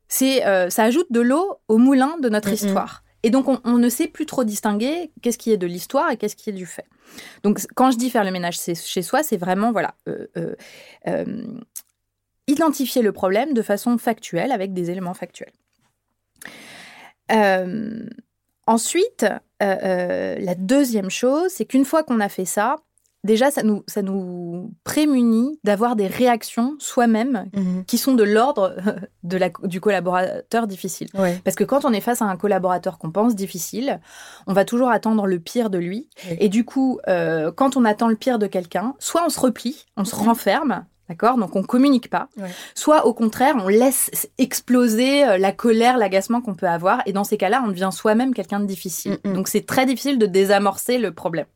c'est 0.08 0.40
ça 0.70 0.84
ajoute 0.84 1.10
de 1.10 1.20
l'eau 1.20 1.58
au 1.68 1.78
moulin 1.78 2.16
de 2.20 2.28
notre 2.28 2.52
histoire. 2.52 3.02
Et 3.22 3.30
donc, 3.30 3.48
on, 3.48 3.58
on, 3.64 3.78
ne 3.78 3.88
sait 3.88 4.06
plus 4.06 4.26
trop 4.26 4.44
distinguer 4.44 5.10
qu'est-ce 5.22 5.38
qui 5.38 5.50
est 5.50 5.56
de 5.56 5.66
l'histoire 5.66 6.10
et 6.10 6.18
qu'est-ce 6.18 6.36
qui 6.36 6.50
est 6.50 6.54
du 6.54 6.66
fait. 6.66 6.84
Donc, 7.42 7.58
quand 7.74 7.90
je 7.90 7.96
dis 7.96 8.10
faire 8.10 8.22
le 8.22 8.30
ménage 8.30 8.58
chez 8.60 9.02
soi, 9.02 9.22
c'est 9.22 9.38
vraiment, 9.38 9.72
voilà, 9.72 9.94
identifier 12.46 13.02
le 13.02 13.12
problème 13.12 13.54
de 13.54 13.62
façon 13.62 13.98
factuelle 13.98 14.52
avec 14.52 14.72
des 14.72 14.90
éléments 14.90 15.14
factuels. 15.14 15.52
Euh, 17.32 18.06
ensuite, 18.66 19.24
euh, 19.62 19.76
euh, 19.82 20.36
la 20.38 20.54
deuxième 20.54 21.10
chose, 21.10 21.50
c'est 21.50 21.64
qu'une 21.64 21.84
fois 21.84 22.02
qu'on 22.02 22.20
a 22.20 22.28
fait 22.28 22.44
ça, 22.44 22.76
déjà, 23.24 23.50
ça 23.50 23.62
nous, 23.62 23.82
ça 23.86 24.02
nous 24.02 24.72
prémunit 24.84 25.58
d'avoir 25.64 25.96
des 25.96 26.06
réactions 26.06 26.76
soi-même 26.78 27.46
mhm. 27.54 27.84
qui 27.86 27.98
sont 27.98 28.14
de 28.14 28.22
l'ordre 28.22 28.76
de 29.22 29.36
la, 29.36 29.50
du 29.64 29.80
collaborateur 29.80 30.66
difficile. 30.66 31.08
Parce 31.44 31.56
que 31.56 31.64
quand 31.64 31.84
on 31.84 31.92
est 31.92 32.00
face 32.00 32.22
à 32.22 32.26
un 32.26 32.36
collaborateur 32.36 32.98
qu'on 32.98 33.10
pense 33.10 33.34
difficile, 33.34 34.00
on 34.46 34.52
va 34.52 34.64
toujours 34.64 34.90
attendre 34.90 35.26
le 35.26 35.40
pire 35.40 35.70
de 35.70 35.78
lui. 35.78 36.08
Et 36.38 36.48
du 36.48 36.64
coup, 36.64 37.00
quand 37.06 37.76
on 37.76 37.84
attend 37.84 38.08
le 38.08 38.16
pire 38.16 38.38
de 38.38 38.46
quelqu'un, 38.46 38.94
soit 38.98 39.24
on 39.24 39.30
se 39.30 39.40
replie, 39.40 39.86
on 39.96 40.04
se 40.04 40.14
mhm. 40.14 40.22
renferme, 40.22 40.84
D'accord 41.08 41.36
Donc 41.36 41.54
on 41.54 41.62
communique 41.62 42.08
pas. 42.08 42.28
Soit 42.74 43.06
au 43.06 43.12
contraire, 43.12 43.54
on 43.58 43.68
laisse 43.68 44.10
exploser 44.38 45.24
euh, 45.24 45.38
la 45.38 45.52
colère, 45.52 45.98
l'agacement 45.98 46.40
qu'on 46.40 46.54
peut 46.54 46.68
avoir. 46.68 47.02
Et 47.06 47.12
dans 47.12 47.24
ces 47.24 47.36
cas-là, 47.36 47.62
on 47.64 47.68
devient 47.68 47.90
soi-même 47.92 48.32
quelqu'un 48.32 48.60
de 48.60 48.64
difficile. 48.64 49.18
Mm, 49.24 49.30
mm. 49.30 49.34
Donc 49.34 49.48
c'est 49.48 49.66
très 49.66 49.84
difficile 49.86 50.18
de 50.18 50.26
désamorcer 50.26 50.98
le 50.98 51.12
problème. 51.12 51.46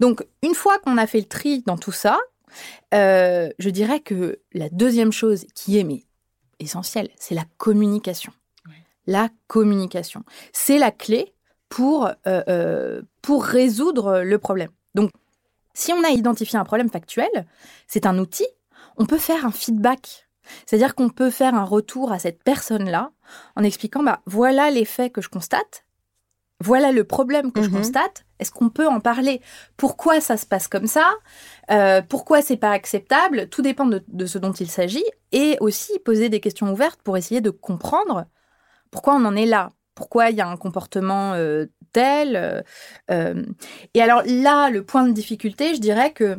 Donc 0.00 0.26
une 0.42 0.54
fois 0.54 0.78
qu'on 0.78 0.98
a 0.98 1.06
fait 1.06 1.20
le 1.20 1.26
tri 1.26 1.62
dans 1.66 1.76
tout 1.76 1.92
ça, 1.92 2.18
euh, 2.94 3.50
je 3.58 3.70
dirais 3.70 4.00
que 4.00 4.40
la 4.52 4.68
deuxième 4.68 5.12
chose 5.12 5.46
qui 5.54 5.78
est 5.78 5.84
mais 5.84 6.04
essentielle, 6.58 7.10
c'est 7.18 7.34
la 7.34 7.44
communication. 7.58 8.32
La 9.06 9.28
communication. 9.46 10.24
C'est 10.52 10.78
la 10.78 10.90
clé 10.90 11.32
pour, 11.68 12.10
euh, 12.26 13.02
pour 13.22 13.44
résoudre 13.44 14.22
le 14.22 14.38
problème. 14.38 14.70
Donc 14.94 15.10
si 15.74 15.92
on 15.92 16.02
a 16.02 16.08
identifié 16.08 16.58
un 16.58 16.64
problème 16.64 16.90
factuel, 16.90 17.46
c'est 17.86 18.06
un 18.06 18.18
outil, 18.18 18.46
on 18.96 19.06
peut 19.06 19.18
faire 19.18 19.44
un 19.44 19.52
feedback. 19.52 20.26
C'est-à-dire 20.64 20.94
qu'on 20.94 21.08
peut 21.08 21.30
faire 21.30 21.54
un 21.54 21.64
retour 21.64 22.12
à 22.12 22.18
cette 22.18 22.42
personne-là 22.42 23.12
en 23.56 23.62
expliquant, 23.62 24.02
bah, 24.02 24.20
voilà 24.26 24.70
les 24.70 24.84
faits 24.84 25.12
que 25.12 25.20
je 25.20 25.28
constate, 25.28 25.84
voilà 26.64 26.90
le 26.90 27.04
problème 27.04 27.52
que 27.52 27.62
je 27.62 27.68
mhm. 27.68 27.78
constate. 27.78 28.24
Est-ce 28.38 28.50
qu'on 28.50 28.70
peut 28.70 28.86
en 28.86 29.00
parler? 29.00 29.40
Pourquoi 29.76 30.20
ça 30.20 30.36
se 30.36 30.46
passe 30.46 30.68
comme 30.68 30.86
ça? 30.86 31.06
Euh, 31.70 32.02
Pourquoi 32.02 32.42
c'est 32.42 32.56
pas 32.56 32.70
acceptable? 32.70 33.48
Tout 33.48 33.62
dépend 33.62 33.86
de, 33.86 34.26
ce 34.26 34.38
dont 34.38 34.52
il 34.52 34.70
s'agit. 34.70 35.04
Et 35.32 35.56
aussi 35.60 35.98
poser 36.04 36.28
des 36.28 36.40
questions 36.40 36.72
ouvertes 36.72 37.00
pour 37.02 37.16
essayer 37.16 37.40
de 37.40 37.50
comprendre 37.50 38.26
pourquoi 38.90 39.14
on 39.14 39.24
en 39.24 39.36
est 39.36 39.46
là. 39.46 39.72
Pourquoi 39.94 40.30
il 40.30 40.36
y 40.36 40.40
a 40.40 40.48
un 40.48 40.56
comportement 40.56 41.32
euh, 41.34 41.66
tel 41.92 42.36
euh, 42.36 42.62
euh. 43.10 43.42
Et 43.94 44.02
alors 44.02 44.22
là, 44.26 44.70
le 44.70 44.82
point 44.82 45.06
de 45.06 45.12
difficulté, 45.12 45.74
je 45.74 45.80
dirais 45.80 46.12
que 46.12 46.38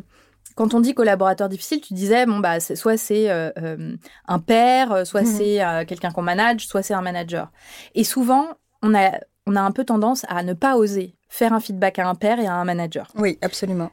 quand 0.56 0.74
on 0.74 0.80
dit 0.80 0.94
collaborateur 0.94 1.48
difficile, 1.48 1.80
tu 1.80 1.94
disais, 1.94 2.26
bon, 2.26 2.40
bah, 2.40 2.58
soit 2.58 2.96
c'est 2.96 3.30
un 3.30 4.38
père, 4.40 5.06
soit 5.06 5.22
mmh 5.22 5.26
c'est 5.26 5.86
quelqu'un 5.86 6.10
qu'on 6.10 6.22
manage, 6.22 6.66
soit 6.66 6.82
c'est 6.82 6.94
un 6.94 7.00
manager. 7.00 7.52
Et 7.94 8.02
souvent, 8.02 8.48
on 8.82 8.92
a, 8.92 9.20
on 9.48 9.56
a 9.56 9.60
un 9.60 9.72
peu 9.72 9.84
tendance 9.84 10.24
à 10.28 10.42
ne 10.42 10.52
pas 10.52 10.76
oser 10.76 11.14
faire 11.30 11.52
un 11.52 11.60
feedback 11.60 11.98
à 11.98 12.08
un 12.08 12.14
père 12.14 12.38
et 12.38 12.46
à 12.46 12.54
un 12.54 12.64
manager. 12.64 13.10
Oui, 13.16 13.38
absolument. 13.42 13.90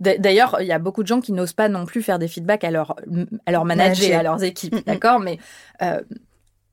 D'ailleurs, 0.00 0.56
il 0.60 0.66
y 0.66 0.72
a 0.72 0.78
beaucoup 0.78 1.02
de 1.02 1.08
gens 1.08 1.20
qui 1.20 1.32
n'osent 1.32 1.52
pas 1.52 1.68
non 1.68 1.86
plus 1.86 2.02
faire 2.02 2.18
des 2.18 2.28
feedbacks 2.28 2.64
à 2.64 2.70
leur, 2.70 2.96
à 3.46 3.52
leur 3.52 3.64
manager, 3.64 4.18
à 4.18 4.22
leurs 4.22 4.42
équipes, 4.42 4.74
mmh, 4.74 4.82
d'accord? 4.86 5.20
Mais 5.20 5.38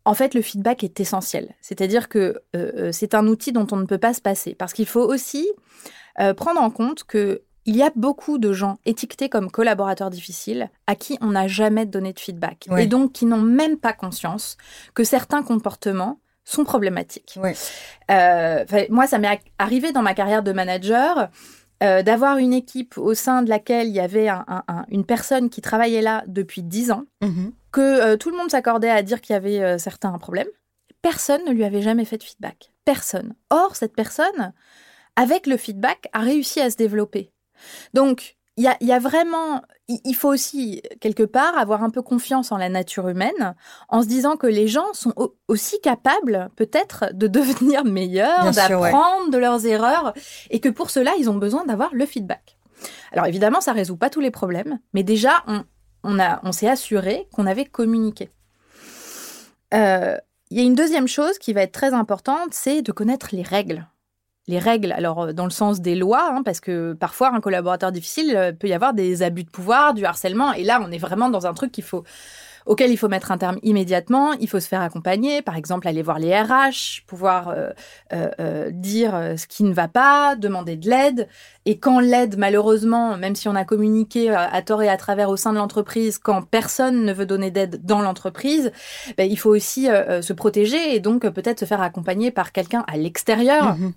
en 0.06 0.14
fait, 0.14 0.34
le 0.34 0.42
feedback 0.42 0.84
est 0.84 1.00
essentiel. 1.00 1.54
C'est-à-dire 1.62 2.10
que 2.10 2.42
c'est 2.92 3.14
un 3.14 3.28
outil 3.28 3.52
dont 3.52 3.68
on 3.72 3.78
ne 3.78 3.86
peut 3.86 3.98
pas 3.98 4.14
se 4.14 4.22
passer. 4.22 4.56
Parce 4.56 4.74
qu'il 4.74 4.88
faut 4.88 5.04
aussi 5.04 5.48
prendre 6.36 6.62
en 6.62 6.70
compte 6.70 7.04
que 7.04 7.42
il 7.68 7.76
y 7.76 7.82
a 7.82 7.92
beaucoup 7.96 8.38
de 8.38 8.54
gens 8.54 8.78
étiquetés 8.86 9.28
comme 9.28 9.50
collaborateurs 9.50 10.12
difficiles 10.12 10.70
à 10.86 10.96
qui 10.96 11.18
on 11.22 11.32
n'a 11.32 11.48
jamais 11.48 11.86
donné 11.86 12.14
de 12.14 12.20
feedback 12.20 12.68
et 12.78 12.86
donc 12.86 13.14
qui 13.14 13.26
n'ont 13.26 13.42
même 13.42 13.78
pas 13.78 13.94
conscience 13.94 14.58
que 14.94 15.04
certains 15.04 15.42
comportements 15.42 16.20
sont 16.46 16.64
problématiques. 16.64 17.38
Euh, 18.12 18.66
moi, 18.90 19.08
ça 19.08 19.18
m'est 19.18 19.42
arrivé 19.58 19.92
dans 19.92 20.04
ma 20.04 20.14
carrière 20.14 20.44
de 20.44 20.52
manager 20.52 21.30
euh, 21.84 22.04
d'avoir 22.04 22.38
une 22.38 22.54
équipe 22.54 22.98
au 22.98 23.14
sein 23.14 23.42
de 23.42 23.50
laquelle 23.50 23.88
il 23.88 23.94
y 23.94 24.00
avait 24.00 24.30
une 24.90 25.06
personne 25.06 25.50
qui 25.50 25.62
travaillait 25.62 26.02
là 26.02 26.24
depuis 26.28 26.64
dix 26.64 26.92
ans, 26.92 27.06
mm-hmm. 27.22 27.52
que 27.72 27.82
euh, 27.82 28.18
tout 28.18 28.30
le 28.30 28.38
monde 28.38 28.50
s'accordait 28.50 28.90
à 28.90 29.02
dire 29.04 29.20
qu'il 29.20 29.34
y 29.34 29.38
avait 29.38 29.78
certains 29.80 30.18
problèmes. 30.18 30.48
Personne 31.02 31.44
ne 31.46 31.52
lui 31.52 31.66
avait 31.66 31.82
jamais 31.82 32.06
fait 32.06 32.18
de 32.18 32.24
feedback. 32.24 32.72
Personne. 32.86 33.34
Or, 33.50 33.76
cette 33.76 33.96
personne, 33.96 34.54
avec 35.16 35.48
le 35.48 35.58
feedback, 35.58 36.08
a 36.14 36.20
réussi 36.20 36.62
à 36.62 36.70
se 36.70 36.78
développer. 36.78 37.32
Donc, 37.94 38.38
il 38.58 38.74
y 38.80 38.92
a, 38.92 39.00
vraiment, 39.00 39.62
il 39.90 40.16
faut 40.16 40.30
aussi 40.30 40.82
quelque 41.02 41.24
part 41.24 41.58
avoir 41.58 41.84
un 41.84 41.90
peu 41.90 42.02
confiance 42.02 42.54
en 42.54 42.58
la 42.58 42.70
nature 42.70 43.10
humaine, 43.10 43.56
en 43.90 44.02
se 44.02 44.08
disant 44.08 44.38
que 44.38 44.48
les 44.48 44.70
gens 44.70 44.94
sont 44.94 45.14
aussi 45.50 45.82
capables 45.82 46.50
peut-être 46.56 47.06
de 47.14 47.28
devenir 47.28 47.84
meilleurs, 47.84 48.52
d'apprendre 48.52 49.30
de 49.30 49.38
leurs 49.38 49.66
erreurs, 49.66 50.14
et 50.50 50.62
que 50.62 50.70
pour 50.70 50.90
cela, 50.90 51.12
ils 51.20 51.30
ont 51.30 51.36
besoin 51.36 51.66
d'avoir 51.66 51.94
le 51.94 52.06
feedback. 52.06 52.58
Alors 53.12 53.26
évidemment, 53.26 53.60
ça 53.60 53.74
résout 53.74 53.98
pas 53.98 54.10
tous 54.10 54.22
les 54.22 54.32
problèmes, 54.32 54.80
mais 54.94 55.04
déjà, 55.04 55.44
on, 56.04 56.20
a, 56.20 56.40
on 56.44 56.54
s'est 56.54 56.70
assuré 56.70 57.28
qu'on 57.34 57.48
avait 57.48 57.66
communiqué. 57.66 58.30
Euh, 59.74 60.16
il 60.50 60.58
y 60.58 60.62
a 60.62 60.64
une 60.64 60.76
deuxième 60.76 61.08
chose 61.08 61.40
qui 61.40 61.52
va 61.52 61.62
être 61.64 61.74
très 61.74 61.94
importante, 61.94 62.54
c'est 62.54 62.82
de 62.82 62.92
connaître 62.94 63.30
les 63.34 63.42
règles 63.42 63.86
les 64.48 64.60
règles, 64.60 64.92
alors 64.92 65.24
euh, 65.24 65.34
dans 65.34 65.46
le 65.46 65.52
sens 65.52 65.82
des 65.82 65.96
lois, 65.96 66.30
hein, 66.32 66.44
parce 66.44 66.60
que 66.60 66.94
parfois 66.94 67.34
un 67.34 67.42
collaborateur 67.42 67.92
difficile 67.92 68.34
euh, 68.36 68.52
peut 68.52 68.68
y 68.68 68.74
avoir 68.74 68.94
des 68.94 69.24
abus 69.24 69.44
de 69.44 69.50
pouvoir, 69.50 69.94
du 69.94 70.06
harcèlement, 70.06 70.54
et 70.54 70.64
là 70.64 70.82
on 70.84 70.92
est 70.92 70.98
vraiment 70.98 71.30
dans 71.30 71.48
un 71.48 71.54
truc 71.54 71.72
qu'il 71.72 71.84
faut 71.84 72.04
auquel 72.68 72.90
il 72.90 72.98
faut 72.98 73.08
mettre 73.08 73.32
un 73.32 73.38
terme 73.38 73.60
immédiatement, 73.62 74.34
il 74.34 74.50
faut 74.50 74.60
se 74.60 74.68
faire 74.68 74.82
accompagner, 74.82 75.44
par 75.44 75.56
exemple 75.56 75.88
aller 75.88 76.02
voir 76.02 76.18
les 76.18 76.36
RH, 76.36 77.06
pouvoir 77.06 77.54
euh, 78.12 78.72
dire 78.72 79.12
ce 79.38 79.46
qui 79.46 79.64
ne 79.64 79.72
va 79.72 79.88
pas, 79.88 80.36
demander 80.36 80.76
de 80.76 80.90
l'aide, 80.90 81.28
et 81.66 81.78
quand 81.78 82.00
l'aide, 82.00 82.40
malheureusement, 82.40 83.18
même 83.18 83.36
si 83.36 83.48
on 83.48 83.54
a 83.54 83.66
communiqué 83.66 84.32
à 84.32 84.60
tort 84.64 84.82
et 84.82 84.90
à 84.90 84.98
travers 84.98 85.30
au 85.30 85.38
sein 85.38 85.54
de 85.54 85.60
l'entreprise, 85.60 86.18
quand 86.18 86.42
personne 86.42 87.06
ne 87.06 87.14
veut 87.14 87.28
donner 87.28 87.52
d'aide 87.52 87.86
dans 87.86 88.02
l'entreprise, 88.02 88.72
ben, 89.16 89.30
il 89.30 89.38
faut 89.38 89.52
aussi 89.52 89.86
se 89.86 90.34
protéger 90.34 90.96
et 90.96 91.00
donc 91.00 91.22
peut-être 91.30 91.60
se 91.60 91.66
faire 91.66 91.84
accompagner 91.84 92.32
par 92.32 92.52
quelqu'un 92.52 92.84
à 92.88 92.98
l'extérieur. 92.98 93.78
Mmh 93.78 93.94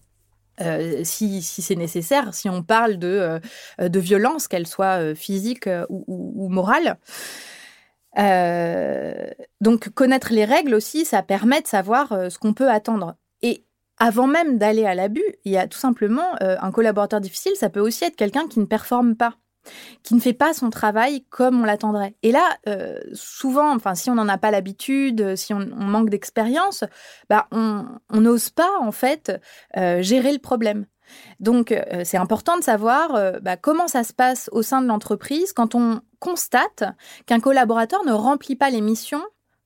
euh, 0.61 1.03
si, 1.05 1.43
c'est 1.43 1.77
nécessaire, 1.77 2.35
si 2.35 2.49
on 2.49 2.63
parle 2.63 2.99
de, 2.99 3.41
euh, 3.81 3.89
violence, 3.99 4.49
qu'elle 4.49 4.67
soit 4.67 5.01
euh, 5.01 5.15
physique 5.15 5.69
ou, 5.89 6.49
morale. 6.49 6.99
donc 9.61 9.89
connaître 9.91 10.33
les 10.33 10.45
règles 10.45 10.75
aussi, 10.75 11.05
ça 11.05 11.23
permet 11.23 11.61
de 11.61 11.67
savoir 11.67 12.09
ce 12.31 12.39
qu'on 12.39 12.55
peut 12.55 12.71
attendre. 12.71 13.17
Et 13.43 13.65
avant 13.99 14.27
même 14.27 14.59
d'aller 14.59 14.85
à 14.85 14.95
l'abus, 14.95 15.25
il 15.45 15.53
y 15.53 15.59
a 15.59 15.69
tout 15.69 15.79
simplement 15.79 16.35
un 16.41 16.71
collaborateur 16.73 17.21
difficile, 17.21 17.53
ça 17.57 17.71
peut 17.71 17.81
aussi 17.81 18.05
être 18.05 18.17
quelqu'un 18.17 18.49
qui 18.49 18.61
ne 18.61 18.65
performe 18.65 19.17
pas 19.17 19.37
qui 20.03 20.15
ne 20.15 20.21
fait 20.21 20.33
pas 20.33 20.53
son 20.53 20.71
travail 20.71 21.25
comme 21.31 21.61
on 21.61 21.65
l'attendrait. 21.65 22.15
Et 22.23 22.33
là, 22.33 22.57
euh, 22.69 22.99
souvent, 23.13 23.75
enfin, 23.75 23.95
si 23.95 24.11
on 24.11 24.15
n'en 24.15 24.29
a 24.29 24.39
pas 24.39 24.51
l'habitude, 24.51 25.37
si 25.37 25.53
on, 25.55 25.59
manque 25.59 26.11
d'expérience, 26.11 26.85
bah, 27.29 27.47
on 27.51 27.87
n'ose 28.13 28.51
pas 28.51 28.71
en 28.81 28.93
fait 28.93 29.33
euh, 29.77 30.03
gérer 30.03 30.33
le 30.33 30.39
problème. 30.39 30.87
Donc, 31.41 31.73
euh, 31.73 32.03
c'est 32.05 32.19
important 32.19 32.59
de 32.59 32.63
savoir 32.63 33.41
bah, 33.41 33.57
comment 33.57 33.89
ça 33.89 34.05
se 34.05 34.13
passe 34.13 34.51
au 34.53 34.63
sein 34.63 34.83
de 34.83 34.87
l'entreprise 34.87 35.53
quand 35.53 35.75
on 35.75 36.01
constate 36.19 36.85
qu'un 37.27 37.41
collaborateur 37.41 38.05
ne 38.05 38.13
remplit 38.13 38.57
pas 38.57 38.71
les 38.71 38.81
missions 38.81 39.23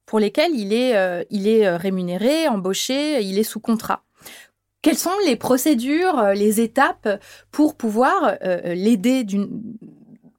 pour 0.07 0.21
lesquelles 0.21 0.55
il 0.55 0.73
est, 0.73 1.27
il 1.31 1.49
est 1.49 1.75
rémunéré, 1.77 2.47
embauché, 2.49 3.23
il 3.23 3.39
est 3.39 3.45
sous 3.45 3.61
contrat. 3.61 4.05
Quelles 4.83 4.99
sont 4.99 5.17
les 5.25 5.37
procédures, 5.37 6.33
les 6.35 6.61
étapes 6.61 7.09
pour 7.51 7.77
pouvoir 7.77 8.37
l'aider 8.65 9.25
d'une 9.25 9.77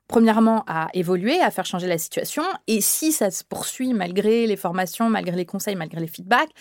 premièrement, 0.07 0.63
à 0.67 0.89
évoluer, 0.93 1.39
à 1.39 1.49
faire 1.49 1.65
changer 1.65 1.87
la 1.87 1.97
situation? 1.97 2.43
Et 2.67 2.81
si 2.81 3.11
ça 3.11 3.31
se 3.31 3.43
poursuit 3.43 3.93
malgré 3.93 4.45
les 4.45 4.57
formations, 4.57 5.09
malgré 5.09 5.35
les 5.35 5.45
conseils, 5.45 5.75
malgré 5.75 5.99
les 5.99 6.07
feedbacks, 6.07 6.51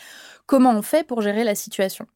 comment 0.47 0.71
on 0.71 0.81
fait 0.81 1.07
pour 1.07 1.21
gérer 1.21 1.45
la 1.45 1.55
situation? 1.55 2.07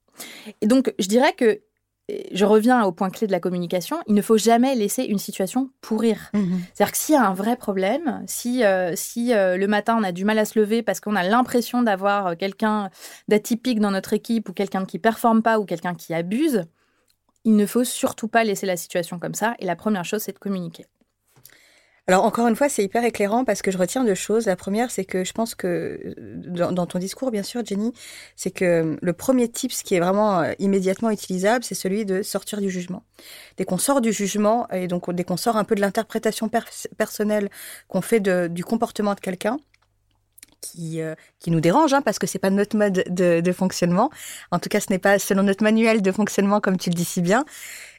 Et 0.62 0.66
donc, 0.66 0.94
je 0.98 1.08
dirais 1.08 1.34
que 1.34 1.60
je 2.08 2.44
reviens 2.44 2.84
au 2.84 2.92
point 2.92 3.10
clé 3.10 3.26
de 3.26 3.32
la 3.32 3.40
communication, 3.40 3.98
il 4.06 4.14
ne 4.14 4.22
faut 4.22 4.38
jamais 4.38 4.74
laisser 4.76 5.02
une 5.02 5.18
situation 5.18 5.70
pourrir. 5.80 6.30
Mmh 6.34 6.58
C'est-à-dire 6.72 6.92
que 6.92 6.98
s'il 6.98 7.14
y 7.14 7.18
a 7.18 7.26
un 7.26 7.34
vrai 7.34 7.56
problème, 7.56 8.22
si, 8.26 8.64
euh, 8.64 8.92
si 8.94 9.34
euh, 9.34 9.56
le 9.56 9.66
matin 9.66 9.96
on 9.98 10.04
a 10.04 10.12
du 10.12 10.24
mal 10.24 10.38
à 10.38 10.44
se 10.44 10.58
lever 10.58 10.82
parce 10.82 11.00
qu'on 11.00 11.16
a 11.16 11.24
l'impression 11.24 11.82
d'avoir 11.82 12.28
euh, 12.28 12.34
quelqu'un 12.36 12.90
d'atypique 13.26 13.80
dans 13.80 13.90
notre 13.90 14.12
équipe 14.12 14.48
ou 14.48 14.52
quelqu'un 14.52 14.84
qui 14.84 14.98
performe 14.98 15.42
pas 15.42 15.58
ou 15.58 15.64
quelqu'un 15.64 15.94
qui 15.94 16.14
abuse, 16.14 16.62
il 17.44 17.56
ne 17.56 17.66
faut 17.66 17.84
surtout 17.84 18.28
pas 18.28 18.44
laisser 18.44 18.66
la 18.66 18.76
situation 18.76 19.18
comme 19.18 19.34
ça. 19.34 19.54
Et 19.58 19.66
la 19.66 19.76
première 19.76 20.04
chose, 20.04 20.22
c'est 20.22 20.32
de 20.32 20.38
communiquer. 20.38 20.86
Alors 22.08 22.24
encore 22.24 22.46
une 22.46 22.54
fois, 22.54 22.68
c'est 22.68 22.84
hyper 22.84 23.02
éclairant 23.04 23.44
parce 23.44 23.62
que 23.62 23.72
je 23.72 23.78
retiens 23.78 24.04
deux 24.04 24.14
choses. 24.14 24.46
La 24.46 24.54
première, 24.54 24.92
c'est 24.92 25.04
que 25.04 25.24
je 25.24 25.32
pense 25.32 25.56
que 25.56 26.14
dans, 26.16 26.86
ton 26.86 27.00
discours, 27.00 27.32
bien 27.32 27.42
sûr, 27.42 27.66
Jenny, 27.66 27.92
c'est 28.36 28.52
que 28.52 28.96
le 29.02 29.12
premier 29.12 29.48
tip, 29.48 29.72
ce 29.72 29.82
qui 29.82 29.96
est 29.96 30.00
vraiment 30.00 30.40
euh, 30.40 30.52
immédiatement 30.60 31.10
utilisable, 31.10 31.64
c'est 31.64 31.74
celui 31.74 32.04
de 32.04 32.22
sortir 32.22 32.60
du 32.60 32.70
jugement. 32.70 33.02
Dès 33.56 33.64
qu'on 33.64 33.78
sort 33.78 34.00
du 34.00 34.12
jugement 34.12 34.68
et 34.70 34.86
donc 34.86 35.12
dès 35.12 35.24
qu'on 35.24 35.36
sort 35.36 35.56
un 35.56 35.64
peu 35.64 35.74
de 35.74 35.80
l'interprétation 35.80 36.48
personnelle 36.96 37.50
qu'on 37.88 38.02
fait 38.02 38.20
du 38.20 38.62
comportement 38.62 39.14
de 39.14 39.20
quelqu'un, 39.20 39.58
qui, 40.66 41.00
euh, 41.00 41.14
qui 41.38 41.50
nous 41.50 41.60
dérange, 41.60 41.94
hein, 41.94 42.02
parce 42.02 42.18
que 42.18 42.26
c'est 42.26 42.38
pas 42.38 42.50
notre 42.50 42.76
mode 42.76 43.04
de, 43.08 43.40
de, 43.40 43.52
fonctionnement. 43.52 44.10
En 44.50 44.58
tout 44.58 44.68
cas, 44.68 44.80
ce 44.80 44.86
n'est 44.90 44.98
pas 44.98 45.18
selon 45.18 45.42
notre 45.42 45.62
manuel 45.62 46.02
de 46.02 46.12
fonctionnement, 46.12 46.60
comme 46.60 46.76
tu 46.76 46.90
le 46.90 46.94
dis 46.94 47.04
si 47.04 47.22
bien. 47.22 47.40
Et 47.40 47.44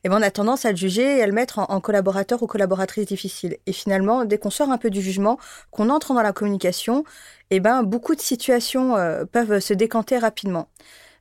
eh 0.06 0.10
ben, 0.10 0.18
on 0.20 0.22
a 0.22 0.32
tendance 0.32 0.66
à 0.66 0.72
le 0.72 0.78
juger 0.78 1.18
et 1.18 1.24
à 1.24 1.28
le 1.28 1.34
mettre 1.34 1.60
en, 1.60 1.80
collaborateur 1.82 2.44
ou 2.44 2.48
collaboratrice 2.48 3.06
difficile. 3.06 3.58
Et 3.66 3.74
finalement, 3.74 4.26
dès 4.26 4.38
qu'on 4.38 4.50
sort 4.50 4.72
un 4.72 4.78
peu 4.78 4.90
du 4.90 5.02
jugement, 5.02 5.38
qu'on 5.72 5.90
entre 5.90 6.14
dans 6.14 6.22
la 6.22 6.34
communication, 6.34 7.04
et 7.50 7.58
eh 7.58 7.60
ben, 7.60 7.84
beaucoup 7.84 8.16
de 8.16 8.22
situations 8.22 8.96
euh, 8.98 9.26
peuvent 9.26 9.60
se 9.60 9.74
décanter 9.74 10.18
rapidement. 10.18 10.68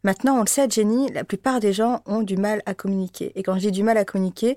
Maintenant, 0.02 0.36
on 0.38 0.40
le 0.42 0.46
sait, 0.46 0.68
Jenny, 0.68 1.10
la 1.12 1.24
plupart 1.24 1.60
des 1.60 1.72
gens 1.72 2.02
ont 2.06 2.22
du 2.22 2.36
mal 2.36 2.62
à 2.66 2.74
communiquer. 2.74 3.32
Et 3.34 3.42
quand 3.42 3.54
je 3.54 3.60
dis 3.60 3.72
du 3.72 3.82
mal 3.82 3.96
à 3.96 4.04
communiquer, 4.04 4.56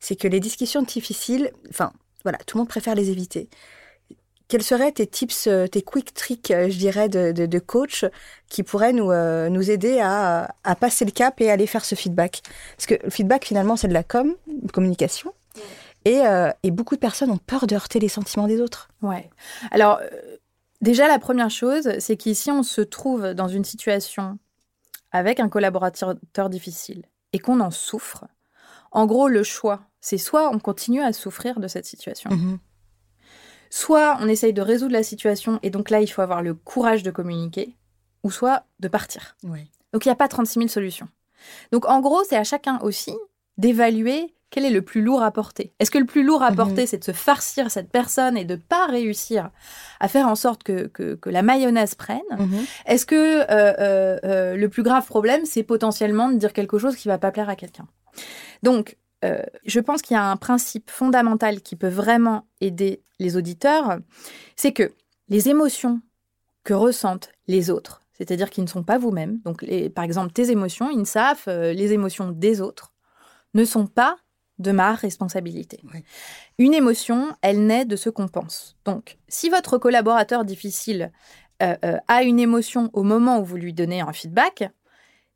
c'est 0.00 0.16
que 0.16 0.28
les 0.28 0.40
discussions 0.40 0.82
difficiles, 0.82 1.50
enfin, 1.70 1.92
voilà, 2.22 2.38
tout 2.46 2.56
le 2.56 2.60
monde 2.60 2.68
préfère 2.68 2.94
les 2.94 3.10
éviter. 3.10 3.48
Quels 4.48 4.62
seraient 4.62 4.92
tes 4.92 5.06
tips, 5.08 5.48
euh, 5.48 5.66
tes 5.66 5.82
quick 5.82 6.14
tricks, 6.14 6.52
euh, 6.52 6.70
je 6.70 6.78
dirais, 6.78 7.08
de, 7.08 7.58
coach 7.58 8.04
qui 8.48 8.62
pourraient 8.62 8.92
nous, 8.92 9.10
euh, 9.10 9.48
nous 9.48 9.70
aider 9.70 9.98
à, 10.00 10.54
passer 10.78 11.04
le 11.04 11.10
cap 11.10 11.40
et 11.40 11.50
aller 11.50 11.66
faire 11.66 11.84
ce 11.84 11.96
feedback? 11.96 12.42
Parce 12.76 12.86
que 12.86 12.94
le 13.02 13.10
feedback, 13.10 13.44
finalement, 13.44 13.76
c'est 13.76 13.88
de 13.88 13.92
la 13.92 14.04
com, 14.04 14.34
communication. 14.72 15.32
Et, 16.04 16.22
et, 16.62 16.70
beaucoup 16.70 16.94
de 16.94 17.00
personnes 17.00 17.32
ont 17.32 17.38
peur 17.38 17.66
de 17.66 17.74
heurter 17.74 17.98
les 17.98 18.08
sentiments 18.08 18.46
des 18.46 18.60
autres. 18.60 18.88
Ouais. 19.02 19.28
Alors, 19.72 20.00
déjà, 20.80 21.08
la 21.08 21.18
première 21.18 21.50
chose, 21.50 21.98
c'est 21.98 22.16
qu'ici, 22.16 22.52
on 22.52 22.62
se 22.62 22.80
trouve 22.80 23.34
dans 23.34 23.48
une 23.48 23.64
situation 23.64 24.38
avec 25.10 25.40
un 25.40 25.48
collaborateur 25.48 26.14
difficile 26.48 27.02
et 27.32 27.40
qu'on 27.40 27.58
en 27.58 27.72
souffre. 27.72 28.24
En 28.92 29.06
gros, 29.06 29.26
le 29.26 29.42
choix, 29.42 29.80
c'est 30.00 30.18
soit 30.18 30.48
on 30.48 30.60
continue 30.60 31.02
à 31.02 31.12
souffrir 31.12 31.58
de 31.58 31.66
cette 31.66 31.86
situation, 31.86 32.30
mm-hmm. 32.30 32.58
Soit 33.70 34.18
on 34.20 34.28
essaye 34.28 34.52
de 34.52 34.62
résoudre 34.62 34.92
la 34.92 35.02
situation 35.02 35.58
et 35.62 35.70
donc 35.70 35.90
là, 35.90 36.00
il 36.00 36.06
faut 36.06 36.22
avoir 36.22 36.42
le 36.42 36.54
courage 36.54 37.02
de 37.02 37.10
communiquer, 37.10 37.76
ou 38.22 38.30
soit 38.30 38.64
de 38.80 38.88
partir. 38.88 39.36
Donc 39.92 40.04
il 40.04 40.08
n'y 40.08 40.12
a 40.12 40.16
pas 40.16 40.28
36 40.28 40.58
000 40.58 40.68
solutions. 40.68 41.08
Donc 41.72 41.86
en 41.86 42.00
gros, 42.00 42.22
c'est 42.24 42.36
à 42.36 42.44
chacun 42.44 42.78
aussi 42.80 43.14
d'évaluer 43.56 44.34
quel 44.50 44.64
est 44.64 44.70
le 44.70 44.82
plus 44.82 45.02
lourd 45.02 45.22
à 45.22 45.30
porter. 45.30 45.72
Est-ce 45.80 45.90
que 45.90 45.98
le 45.98 46.06
plus 46.06 46.22
lourd 46.22 46.42
à 46.42 46.50
mhm. 46.50 46.56
porter, 46.56 46.86
c'est 46.86 46.98
de 46.98 47.04
se 47.04 47.12
farcir 47.12 47.70
cette 47.70 47.90
personne 47.90 48.36
et 48.36 48.44
de 48.44 48.56
pas 48.56 48.86
réussir 48.86 49.50
à 50.00 50.08
faire 50.08 50.28
en 50.28 50.34
sorte 50.34 50.62
que, 50.62 50.86
que, 50.86 51.28
la 51.28 51.42
mayonnaise 51.42 51.94
prenne? 51.94 52.20
Mhm. 52.38 52.64
Est-ce 52.86 53.06
que 53.06 53.14
euh, 53.14 53.46
euh, 53.50 54.18
euh, 54.24 54.56
le 54.56 54.68
plus 54.68 54.82
grave 54.82 55.06
problème, 55.06 55.44
c'est 55.44 55.62
potentiellement 55.62 56.28
de 56.28 56.36
dire 56.36 56.52
quelque 56.52 56.78
chose 56.78 56.96
qui 56.96 57.08
va 57.08 57.18
pas 57.18 57.32
plaire 57.32 57.48
à 57.48 57.56
quelqu'un? 57.56 57.86
Donc, 58.62 58.96
euh, 59.24 59.42
je 59.64 59.80
pense 59.80 60.02
qu'il 60.02 60.14
y 60.14 60.18
a 60.18 60.30
un 60.30 60.36
principe 60.36 60.90
fondamental 60.90 61.62
qui 61.62 61.76
peut 61.76 61.88
vraiment 61.88 62.46
aider 62.60 63.02
les 63.18 63.36
auditeurs, 63.36 63.98
c'est 64.56 64.72
que 64.72 64.92
les 65.28 65.48
émotions 65.48 66.00
que 66.64 66.74
ressentent 66.74 67.30
les 67.46 67.70
autres, 67.70 68.02
c'est-à-dire 68.12 68.50
qui 68.50 68.60
ne 68.60 68.66
sont 68.66 68.82
pas 68.82 68.98
vous-même, 68.98 69.40
donc 69.44 69.64
par 69.94 70.04
exemple 70.04 70.32
tes 70.32 70.50
émotions, 70.50 70.88
INSAF, 70.90 71.48
euh, 71.48 71.72
les 71.72 71.92
émotions 71.92 72.30
des 72.30 72.60
autres, 72.60 72.92
ne 73.54 73.64
sont 73.64 73.86
pas 73.86 74.18
de 74.58 74.72
ma 74.72 74.94
responsabilité. 74.94 75.80
Une 76.58 76.72
émotion, 76.72 77.34
elle 77.42 77.66
naît 77.66 77.84
de 77.84 77.96
ce 77.96 78.08
qu'on 78.08 78.28
pense. 78.28 78.76
Donc, 78.86 79.18
si 79.28 79.50
votre 79.50 79.76
collaborateur 79.76 80.46
difficile 80.46 81.12
a 81.60 82.22
une 82.22 82.38
émotion 82.38 82.88
au 82.94 83.02
moment 83.02 83.38
où 83.38 83.44
vous 83.44 83.56
lui 83.56 83.74
donnez 83.74 84.00
un 84.00 84.14
feedback, 84.14 84.70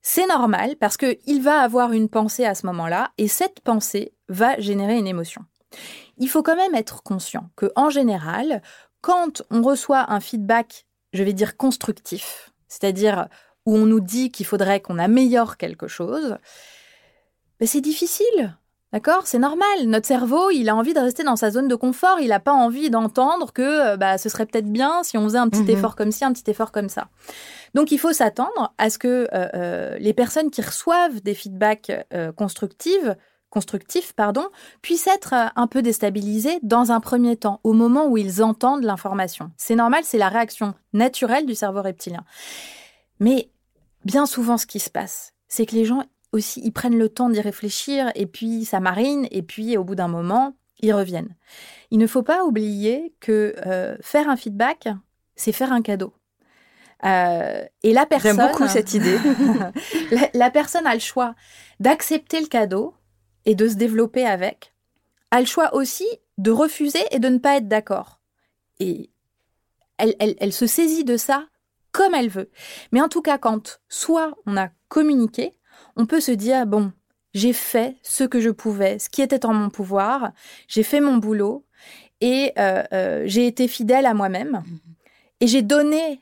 c'est 0.02 0.26
normal 0.26 0.76
parce 0.76 0.96
qu'il 0.96 1.42
va 1.42 1.60
avoir 1.60 1.92
une 1.92 2.08
pensée 2.08 2.44
à 2.44 2.54
ce 2.54 2.66
moment-là 2.66 3.12
et 3.18 3.28
cette 3.28 3.60
pensée 3.60 4.14
va 4.28 4.58
générer 4.58 4.96
une 4.96 5.06
émotion. 5.06 5.42
Il 6.16 6.28
faut 6.28 6.42
quand 6.42 6.56
même 6.56 6.74
être 6.74 7.02
conscient 7.02 7.50
que 7.56 7.70
en 7.76 7.90
général, 7.90 8.62
quand 9.00 9.42
on 9.50 9.62
reçoit 9.62 10.10
un 10.12 10.20
feedback, 10.20 10.86
je 11.12 11.22
vais 11.22 11.32
dire 11.32 11.56
constructif, 11.56 12.52
c'est-à-dire 12.68 13.28
où 13.66 13.76
on 13.76 13.86
nous 13.86 14.00
dit 14.00 14.30
qu'il 14.30 14.46
faudrait 14.46 14.80
qu'on 14.80 14.98
améliore 14.98 15.56
quelque 15.56 15.88
chose, 15.88 16.38
ben 17.58 17.66
c'est 17.66 17.80
difficile. 17.80 18.56
D'accord 18.92 19.26
C'est 19.26 19.38
normal. 19.38 19.86
Notre 19.86 20.06
cerveau, 20.06 20.50
il 20.50 20.68
a 20.68 20.74
envie 20.74 20.94
de 20.94 20.98
rester 20.98 21.22
dans 21.22 21.36
sa 21.36 21.52
zone 21.52 21.68
de 21.68 21.76
confort. 21.76 22.18
Il 22.20 22.28
n'a 22.28 22.40
pas 22.40 22.52
envie 22.52 22.90
d'entendre 22.90 23.52
que 23.52 23.96
bah, 23.96 24.18
ce 24.18 24.28
serait 24.28 24.46
peut-être 24.46 24.70
bien 24.70 25.04
si 25.04 25.16
on 25.16 25.24
faisait 25.24 25.38
un 25.38 25.48
petit 25.48 25.62
mhm. 25.62 25.70
effort 25.70 25.94
comme 25.94 26.10
ci, 26.10 26.24
un 26.24 26.32
petit 26.32 26.50
effort 26.50 26.72
comme 26.72 26.88
ça. 26.88 27.08
Donc, 27.74 27.92
il 27.92 27.98
faut 27.98 28.12
s'attendre 28.12 28.74
à 28.78 28.90
ce 28.90 28.98
que 28.98 29.28
euh, 29.32 29.48
euh, 29.54 29.96
les 29.98 30.12
personnes 30.12 30.50
qui 30.50 30.60
reçoivent 30.60 31.20
des 31.20 31.34
feedbacks 31.34 31.92
euh, 32.12 32.32
constructifs, 32.32 33.08
constructifs 33.48 34.12
pardon, 34.12 34.48
puissent 34.82 35.06
être 35.06 35.34
un 35.54 35.66
peu 35.66 35.82
déstabilisées 35.82 36.58
dans 36.62 36.90
un 36.90 37.00
premier 37.00 37.36
temps, 37.36 37.60
au 37.62 37.72
moment 37.72 38.06
où 38.06 38.16
ils 38.16 38.42
entendent 38.42 38.82
l'information. 38.82 39.52
C'est 39.56 39.76
normal, 39.76 40.02
c'est 40.04 40.18
la 40.18 40.28
réaction 40.28 40.74
naturelle 40.92 41.46
du 41.46 41.54
cerveau 41.54 41.82
reptilien. 41.82 42.24
Mais 43.20 43.50
bien 44.04 44.26
souvent, 44.26 44.56
ce 44.56 44.66
qui 44.66 44.80
se 44.80 44.90
passe, 44.90 45.32
c'est 45.48 45.66
que 45.66 45.74
les 45.74 45.84
gens 45.84 46.04
aussi, 46.32 46.60
ils 46.64 46.72
prennent 46.72 46.98
le 46.98 47.08
temps 47.08 47.30
d'y 47.30 47.40
réfléchir, 47.40 48.10
et 48.14 48.26
puis 48.26 48.64
ça 48.64 48.80
marine, 48.80 49.26
et 49.30 49.42
puis 49.42 49.76
au 49.76 49.84
bout 49.84 49.94
d'un 49.94 50.08
moment, 50.08 50.54
ils 50.80 50.92
reviennent. 50.92 51.34
Il 51.90 51.98
ne 51.98 52.06
faut 52.06 52.22
pas 52.22 52.44
oublier 52.44 53.14
que 53.20 53.54
euh, 53.66 53.96
faire 54.00 54.28
un 54.28 54.36
feedback, 54.36 54.88
c'est 55.36 55.52
faire 55.52 55.72
un 55.72 55.82
cadeau. 55.82 56.14
Euh, 57.04 57.64
et 57.82 57.92
la 57.92 58.06
personne. 58.06 58.36
J'aime 58.36 58.48
beaucoup 58.48 58.68
cette 58.68 58.94
idée. 58.94 59.18
la, 60.34 60.50
personne 60.50 60.86
a 60.86 60.94
le 60.94 61.00
choix 61.00 61.34
d'accepter 61.80 62.40
le 62.40 62.46
cadeau 62.46 62.94
et 63.46 63.54
de 63.54 63.68
se 63.68 63.74
développer 63.74 64.26
avec. 64.26 64.74
A 65.30 65.40
le 65.40 65.46
choix 65.46 65.74
aussi 65.74 66.06
de 66.38 66.50
refuser 66.50 67.00
et 67.10 67.18
de 67.18 67.28
ne 67.28 67.38
pas 67.38 67.56
être 67.56 67.68
d'accord. 67.68 68.20
Et 68.80 69.10
elle, 69.96 70.14
elle 70.18 70.52
se 70.52 70.66
saisit 70.66 71.04
de 71.04 71.16
ça 71.16 71.46
comme 71.92 72.14
elle 72.14 72.28
veut. 72.28 72.50
Mais 72.92 73.00
en 73.00 73.08
tout 73.08 73.22
cas, 73.22 73.38
quand 73.38 73.80
soit 73.88 74.36
on 74.46 74.56
a 74.56 74.68
communiqué, 74.88 75.56
on 75.96 76.06
peut 76.06 76.20
se 76.20 76.32
dire, 76.32 76.66
bon, 76.66 76.92
j'ai 77.34 77.52
fait 77.52 77.96
ce 78.02 78.24
que 78.24 78.40
je 78.40 78.50
pouvais, 78.50 78.98
ce 78.98 79.08
qui 79.08 79.22
était 79.22 79.46
en 79.46 79.54
mon 79.54 79.70
pouvoir, 79.70 80.32
j'ai 80.68 80.82
fait 80.82 81.00
mon 81.00 81.16
boulot 81.16 81.64
et 82.20 82.52
euh, 82.58 82.82
euh, 82.92 83.22
j'ai 83.26 83.46
été 83.46 83.68
fidèle 83.68 84.06
à 84.06 84.14
moi-même 84.14 84.62
et 85.40 85.46
j'ai 85.46 85.62
donné 85.62 86.20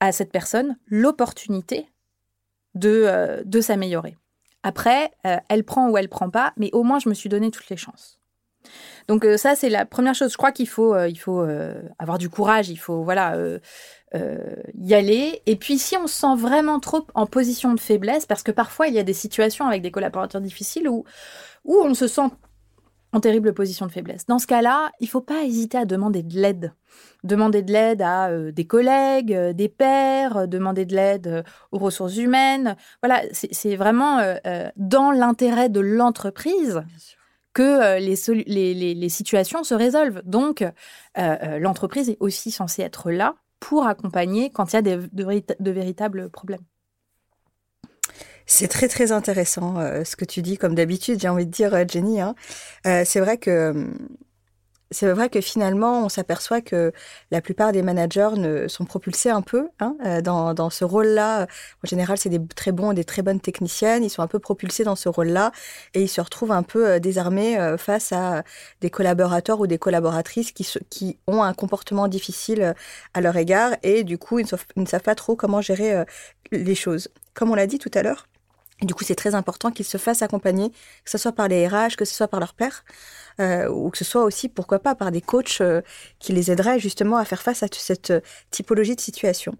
à 0.00 0.12
cette 0.12 0.32
personne 0.32 0.76
l'opportunité 0.86 1.86
de, 2.74 3.04
euh, 3.06 3.42
de 3.44 3.60
s'améliorer. 3.60 4.16
Après, 4.62 5.10
elle 5.48 5.64
prend 5.64 5.88
ou 5.88 5.96
elle 5.96 6.10
prend 6.10 6.28
pas, 6.28 6.52
mais 6.58 6.68
au 6.72 6.82
moins 6.82 6.98
je 6.98 7.08
me 7.08 7.14
suis 7.14 7.30
donné 7.30 7.50
toutes 7.50 7.70
les 7.70 7.78
chances. 7.78 8.18
Donc 9.08 9.26
ça, 9.38 9.54
c'est 9.56 9.70
la 9.70 9.86
première 9.86 10.14
chose. 10.14 10.32
Je 10.32 10.36
crois 10.36 10.52
qu'il 10.52 10.68
faut, 10.68 10.94
il 11.04 11.18
faut 11.18 11.48
avoir 11.98 12.18
du 12.18 12.28
courage, 12.28 12.68
il 12.68 12.76
faut 12.76 13.02
voilà 13.02 13.38
euh, 14.16 14.56
y 14.74 14.94
aller. 14.94 15.40
Et 15.46 15.54
puis 15.54 15.78
si 15.78 15.96
on 15.96 16.08
se 16.08 16.16
sent 16.16 16.34
vraiment 16.36 16.80
trop 16.80 17.06
en 17.14 17.26
position 17.26 17.74
de 17.74 17.80
faiblesse, 17.80 18.26
parce 18.26 18.42
que 18.42 18.50
parfois 18.50 18.88
il 18.88 18.94
y 18.94 18.98
a 18.98 19.04
des 19.04 19.12
situations 19.12 19.68
avec 19.68 19.82
des 19.82 19.92
collaborateurs 19.92 20.40
difficiles 20.40 20.88
où, 20.88 21.04
où 21.64 21.76
on 21.76 21.94
se 21.94 22.08
sent 22.08 22.28
en 23.12 23.20
terrible 23.20 23.54
position 23.54 23.86
de 23.86 23.92
faiblesse. 23.92 24.26
Dans 24.26 24.40
ce 24.40 24.48
cas-là, 24.48 24.90
il 24.98 25.04
ne 25.04 25.10
faut 25.10 25.20
pas 25.20 25.44
hésiter 25.44 25.78
à 25.78 25.84
demander 25.84 26.24
de 26.24 26.34
l'aide. 26.34 26.74
Demander 27.22 27.62
de 27.62 27.72
l'aide 27.72 28.02
à 28.02 28.30
euh, 28.30 28.50
des 28.50 28.66
collègues, 28.66 29.32
euh, 29.32 29.52
des 29.52 29.68
pairs, 29.68 30.48
demander 30.48 30.86
de 30.86 30.96
l'aide 30.96 31.44
aux 31.70 31.78
ressources 31.78 32.16
humaines. 32.16 32.74
Voilà, 33.04 33.22
c'est 33.32 33.76
vraiment 33.76 34.18
dans 34.74 35.12
l'intérêt 35.12 35.68
de 35.68 35.80
l'entreprise 35.80 36.82
que 37.52 37.98
les, 37.98 38.16
les, 38.74 38.94
les, 38.94 39.08
situations 39.08 39.62
se 39.62 39.74
résolvent. 39.74 40.22
Donc, 40.24 40.64
l'entreprise 41.16 42.10
est 42.10 42.16
aussi 42.20 42.50
censée 42.50 42.82
être 42.82 43.10
là 43.10 43.34
pour 43.60 43.86
accompagner 43.86 44.50
quand 44.50 44.72
il 44.72 44.76
y 44.76 44.78
a 44.78 44.82
de, 44.82 45.70
véritables 45.70 46.30
problèmes. 46.30 46.64
C'est 48.46 48.66
très 48.66 48.88
très 48.88 49.12
intéressant 49.12 49.78
euh, 49.78 50.02
ce 50.02 50.16
que 50.16 50.24
tu 50.24 50.42
dis, 50.42 50.58
comme 50.58 50.74
d'habitude, 50.74 51.20
j'ai 51.20 51.28
envie 51.28 51.46
de 51.46 51.52
dire, 51.52 51.72
euh, 51.72 51.84
Jenny. 51.86 52.20
Hein. 52.20 52.34
Euh, 52.86 53.02
c'est 53.04 53.20
vrai 53.20 53.38
que 53.38 53.86
c'est 54.92 55.10
vrai 55.12 55.28
que 55.28 55.40
finalement, 55.40 56.04
on 56.04 56.08
s'aperçoit 56.08 56.60
que 56.60 56.92
la 57.30 57.40
plupart 57.40 57.70
des 57.70 57.82
managers 57.82 58.30
ne, 58.36 58.66
sont 58.66 58.84
propulsés 58.84 59.30
un 59.30 59.42
peu 59.42 59.68
hein, 59.78 59.96
euh, 60.04 60.20
dans, 60.20 60.52
dans, 60.52 60.68
ce 60.68 60.84
rôle-là. 60.84 61.46
En 61.84 61.86
général, 61.86 62.18
c'est 62.18 62.28
des 62.28 62.40
très 62.56 62.72
bons 62.72 62.90
et 62.90 62.94
des 62.94 63.04
très 63.04 63.22
bonnes 63.22 63.40
techniciennes. 63.40 64.02
Ils 64.02 64.10
sont 64.10 64.22
un 64.22 64.26
peu 64.26 64.40
propulsés 64.40 64.82
dans 64.82 64.96
ce 64.96 65.08
rôle-là 65.08 65.52
et 65.94 66.02
ils 66.02 66.08
se 66.08 66.20
retrouvent 66.20 66.50
un 66.52 66.64
peu 66.64 66.88
euh, 66.88 66.98
désarmés 66.98 67.58
euh, 67.58 67.76
face 67.76 68.12
à 68.12 68.42
des 68.80 68.90
collaborateurs 68.90 69.60
ou 69.60 69.68
des 69.68 69.78
collaboratrices 69.78 70.50
qui, 70.50 70.66
qui 70.90 71.18
ont 71.28 71.42
un 71.42 71.54
comportement 71.54 72.08
difficile 72.08 72.74
à 73.14 73.20
leur 73.20 73.36
égard 73.36 73.76
et 73.84 74.02
du 74.02 74.18
coup, 74.18 74.40
ils 74.40 74.42
ne 74.44 74.48
savent, 74.48 74.64
ils 74.76 74.82
ne 74.82 74.88
savent 74.88 75.02
pas 75.02 75.14
trop 75.14 75.36
comment 75.36 75.60
gérer 75.60 76.04
les 76.50 76.74
choses. 76.74 77.08
Comme 77.34 77.50
on 77.50 77.54
l'a 77.54 77.66
dit 77.66 77.78
tout 77.78 77.90
à 77.94 78.02
l'heure, 78.02 78.26
du 78.82 78.94
coup, 78.94 79.04
c'est 79.04 79.14
très 79.14 79.34
important 79.34 79.70
qu'ils 79.70 79.86
se 79.86 79.98
fassent 79.98 80.22
accompagner, 80.22 80.70
que 81.04 81.10
ce 81.10 81.18
soit 81.18 81.32
par 81.32 81.48
les 81.48 81.66
RH, 81.68 81.96
que 81.96 82.04
ce 82.04 82.14
soit 82.14 82.28
par 82.28 82.40
leur 82.40 82.54
père, 82.54 82.84
euh, 83.40 83.68
ou 83.68 83.90
que 83.90 83.98
ce 83.98 84.04
soit 84.04 84.24
aussi, 84.24 84.48
pourquoi 84.48 84.78
pas, 84.78 84.94
par 84.94 85.10
des 85.10 85.20
coachs 85.20 85.60
euh, 85.60 85.82
qui 86.18 86.32
les 86.32 86.50
aideraient 86.50 86.78
justement 86.78 87.16
à 87.16 87.24
faire 87.24 87.42
face 87.42 87.62
à 87.62 87.66
cette 87.72 88.10
euh, 88.10 88.20
typologie 88.50 88.96
de 88.96 89.00
situation. 89.00 89.54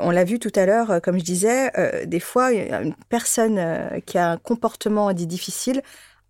on 0.00 0.10
l'a 0.10 0.24
vu 0.24 0.38
tout 0.38 0.52
à 0.54 0.66
l'heure, 0.66 1.00
comme 1.02 1.18
je 1.18 1.24
disais, 1.24 1.72
des 2.06 2.20
fois, 2.20 2.52
une 2.52 2.94
personne 3.08 3.58
qui 4.04 4.18
a 4.18 4.32
un 4.32 4.36
comportement 4.36 5.12
dit 5.14 5.26
difficile, 5.26 5.82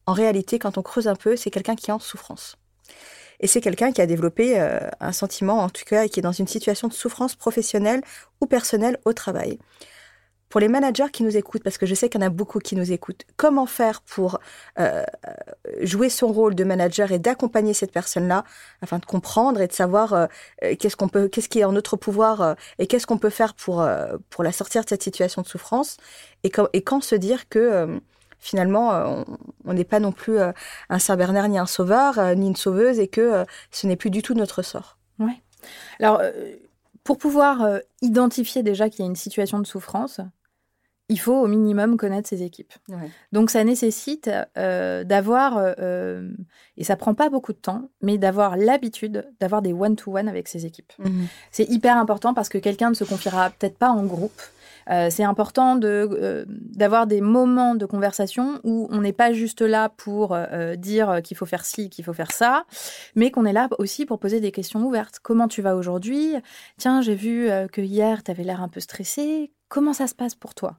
en 0.07 0.13
réalité, 0.13 0.61
quand 0.61 0.79
on 0.79 0.83
creuse 0.83 1.09
un 1.09 1.17
peu, 1.17 1.35
c'est 1.37 1.51
quelqu'un 1.51 1.75
qui 1.75 1.91
est 1.91 1.93
en 1.93 1.99
souffrance. 1.99 2.57
Et 3.41 3.49
c'est 3.49 3.61
quelqu'un 3.61 3.91
qui 3.91 4.01
a 4.01 4.07
développé 4.07 4.61
un 5.01 5.13
sentiment, 5.13 5.59
en 5.59 5.71
tout 5.71 5.85
cas, 5.85 6.05
et 6.05 6.09
qui 6.09 6.21
est 6.21 6.23
dans 6.23 6.31
une 6.31 6.47
situation 6.47 6.87
de 6.87 6.93
souffrance 6.93 7.35
professionnelle 7.35 8.03
ou 8.41 8.47
personnelle 8.47 8.97
au 9.05 9.13
travail 9.13 9.59
pour 10.49 10.61
les 10.61 10.69
managers 10.69 11.11
qui 11.13 11.23
nous 11.23 11.37
écoutent, 11.37 11.63
parce 11.63 11.79
que 11.79 11.87
je 11.87 11.95
sais 11.95 12.09
qu'il 12.09 12.21
y 12.21 12.25
en 12.25 12.27
a 12.27 12.31
beaucoup 12.31 12.59
qui 12.59 12.77
nous 12.77 12.93
écoutent, 12.93 13.25
comment 13.37 13.67
faire 13.67 14.01
pour 14.03 14.41
euh, 14.79 15.03
jouer 15.81 16.09
son 16.09 16.29
rôle 16.29 16.55
de 16.55 16.65
manager 16.65 17.13
et 17.13 17.19
d'accompagner 17.19 17.75
cette 17.75 17.93
personne-là 17.93 18.45
afin 18.83 18.99
de 18.99 19.05
comprendre 19.05 19.61
et 19.61 19.67
de 19.67 19.73
savoir 19.73 20.13
euh, 20.15 20.27
qu'est-ce 20.79 21.49
qui 21.49 21.59
est 21.61 21.65
en 21.65 21.73
notre 21.73 21.97
pouvoir 21.97 22.41
euh, 22.41 22.55
et 22.79 22.87
qu'est-ce 22.87 23.07
qu'on 23.07 23.19
peut 23.19 23.31
faire 23.31 23.55
pour 23.55 23.83
la 23.83 24.53
sortir 24.53 24.85
de 24.85 24.89
cette 24.89 25.03
situation 25.03 25.43
de 25.43 25.47
souffrance 25.47 25.97
et, 26.45 26.51
quand, 26.51 26.69
et 26.73 26.83
quand 26.83 27.03
se 27.03 27.15
dire 27.15 27.49
que 27.49 28.01
finalement 28.39 29.25
on 29.65 29.73
n'est 29.73 29.85
pas 29.85 30.01
non 30.01 30.13
plus 30.13 30.39
un 30.39 30.99
Saint 30.99 31.17
Bernard 31.17 31.49
ni 31.49 31.59
un 31.59 31.67
sauveur 31.67 32.37
ni 32.37 32.47
une 32.47 32.57
sauveuse 32.57 32.99
et 33.01 33.09
que 33.09 33.45
ce 33.71 33.87
n'est 33.87 33.97
plus 33.97 34.11
du 34.11 34.23
tout 34.23 34.35
notre 34.35 34.63
sort. 34.63 34.99
Ouais. 35.19 35.43
Alors 35.99 36.23
pour 37.03 37.19
pouvoir 37.19 37.81
identifier 38.01 38.63
déjà 38.63 38.89
qu'il 38.89 39.01
y 39.01 39.03
a 39.03 39.11
une 39.11 39.17
situation 39.17 39.59
de 39.59 39.67
souffrance, 39.67 40.21
il 41.09 41.19
faut 41.19 41.35
au 41.35 41.47
minimum 41.47 41.97
connaître 41.97 42.29
ses 42.29 42.43
équipes. 42.43 42.73
Donc 43.33 43.51
ça 43.51 43.65
nécessite 43.65 44.31
euh, 44.59 45.05
d'avoir, 45.05 45.57
euh, 45.57 45.73
euh, 45.79 46.31
et 46.77 46.85
ça 46.85 46.97
prend 46.97 47.15
pas 47.15 47.31
beaucoup 47.31 47.53
de 47.53 47.59
temps, 47.59 47.89
mais 48.03 48.19
d'avoir 48.19 48.57
l'habitude 48.57 49.27
d'avoir 49.41 49.63
des 49.63 49.73
one-to-one 49.73 50.29
avec 50.29 50.49
ses 50.49 50.67
équipes. 50.67 50.93
Mhm. 50.99 51.27
C'est 51.51 51.69
hyper 51.71 51.97
important 51.97 52.35
parce 52.35 52.51
que 52.51 52.59
quelqu'un 52.59 52.91
ne 52.91 52.95
se 52.95 53.05
confiera 53.05 53.51
peut-être 53.51 53.79
pas 53.79 53.91
en 53.91 54.05
groupe. 54.05 54.41
C'est 55.11 55.25
important 55.25 55.77
de, 55.77 56.47
d'avoir 56.49 57.07
des 57.07 57.21
moments 57.21 57.75
de 57.75 57.87
conversation 57.87 58.61
où 58.65 58.89
on 58.91 59.01
n'est 59.01 59.13
pas 59.13 59.33
juste 59.33 59.61
là 59.61 59.89
pour 59.89 60.37
dire 60.77 61.21
qu'il 61.23 61.37
faut 61.37 61.47
faire 61.47 61.65
ci, 61.65 61.91
qu'il 61.91 62.05
faut 62.05 62.13
faire 62.13 62.33
ça, 62.33 62.65
mais 63.15 63.31
qu'on 63.31 63.45
est 63.45 63.53
là 63.53 63.69
aussi 63.79 64.07
pour 64.07 64.19
poser 64.19 64.41
des 64.41 64.53
questions 64.53 64.83
ouvertes. 64.85 65.19
Comment 65.23 65.49
tu 65.49 65.63
vas 65.63 65.77
aujourd'hui? 65.77 66.35
Tiens, 66.79 67.03
j'ai 67.03 67.15
vu 67.15 67.49
que 67.73 67.81
hier, 67.81 68.23
tu 68.23 68.31
avais 68.31 68.45
l'air 68.45 68.63
un 68.63 68.69
peu 68.69 68.81
stressé 68.81 69.53
Comment 69.69 69.93
ça 69.93 70.07
se 70.07 70.15
passe 70.15 70.35
pour 70.35 70.55
toi? 70.55 70.79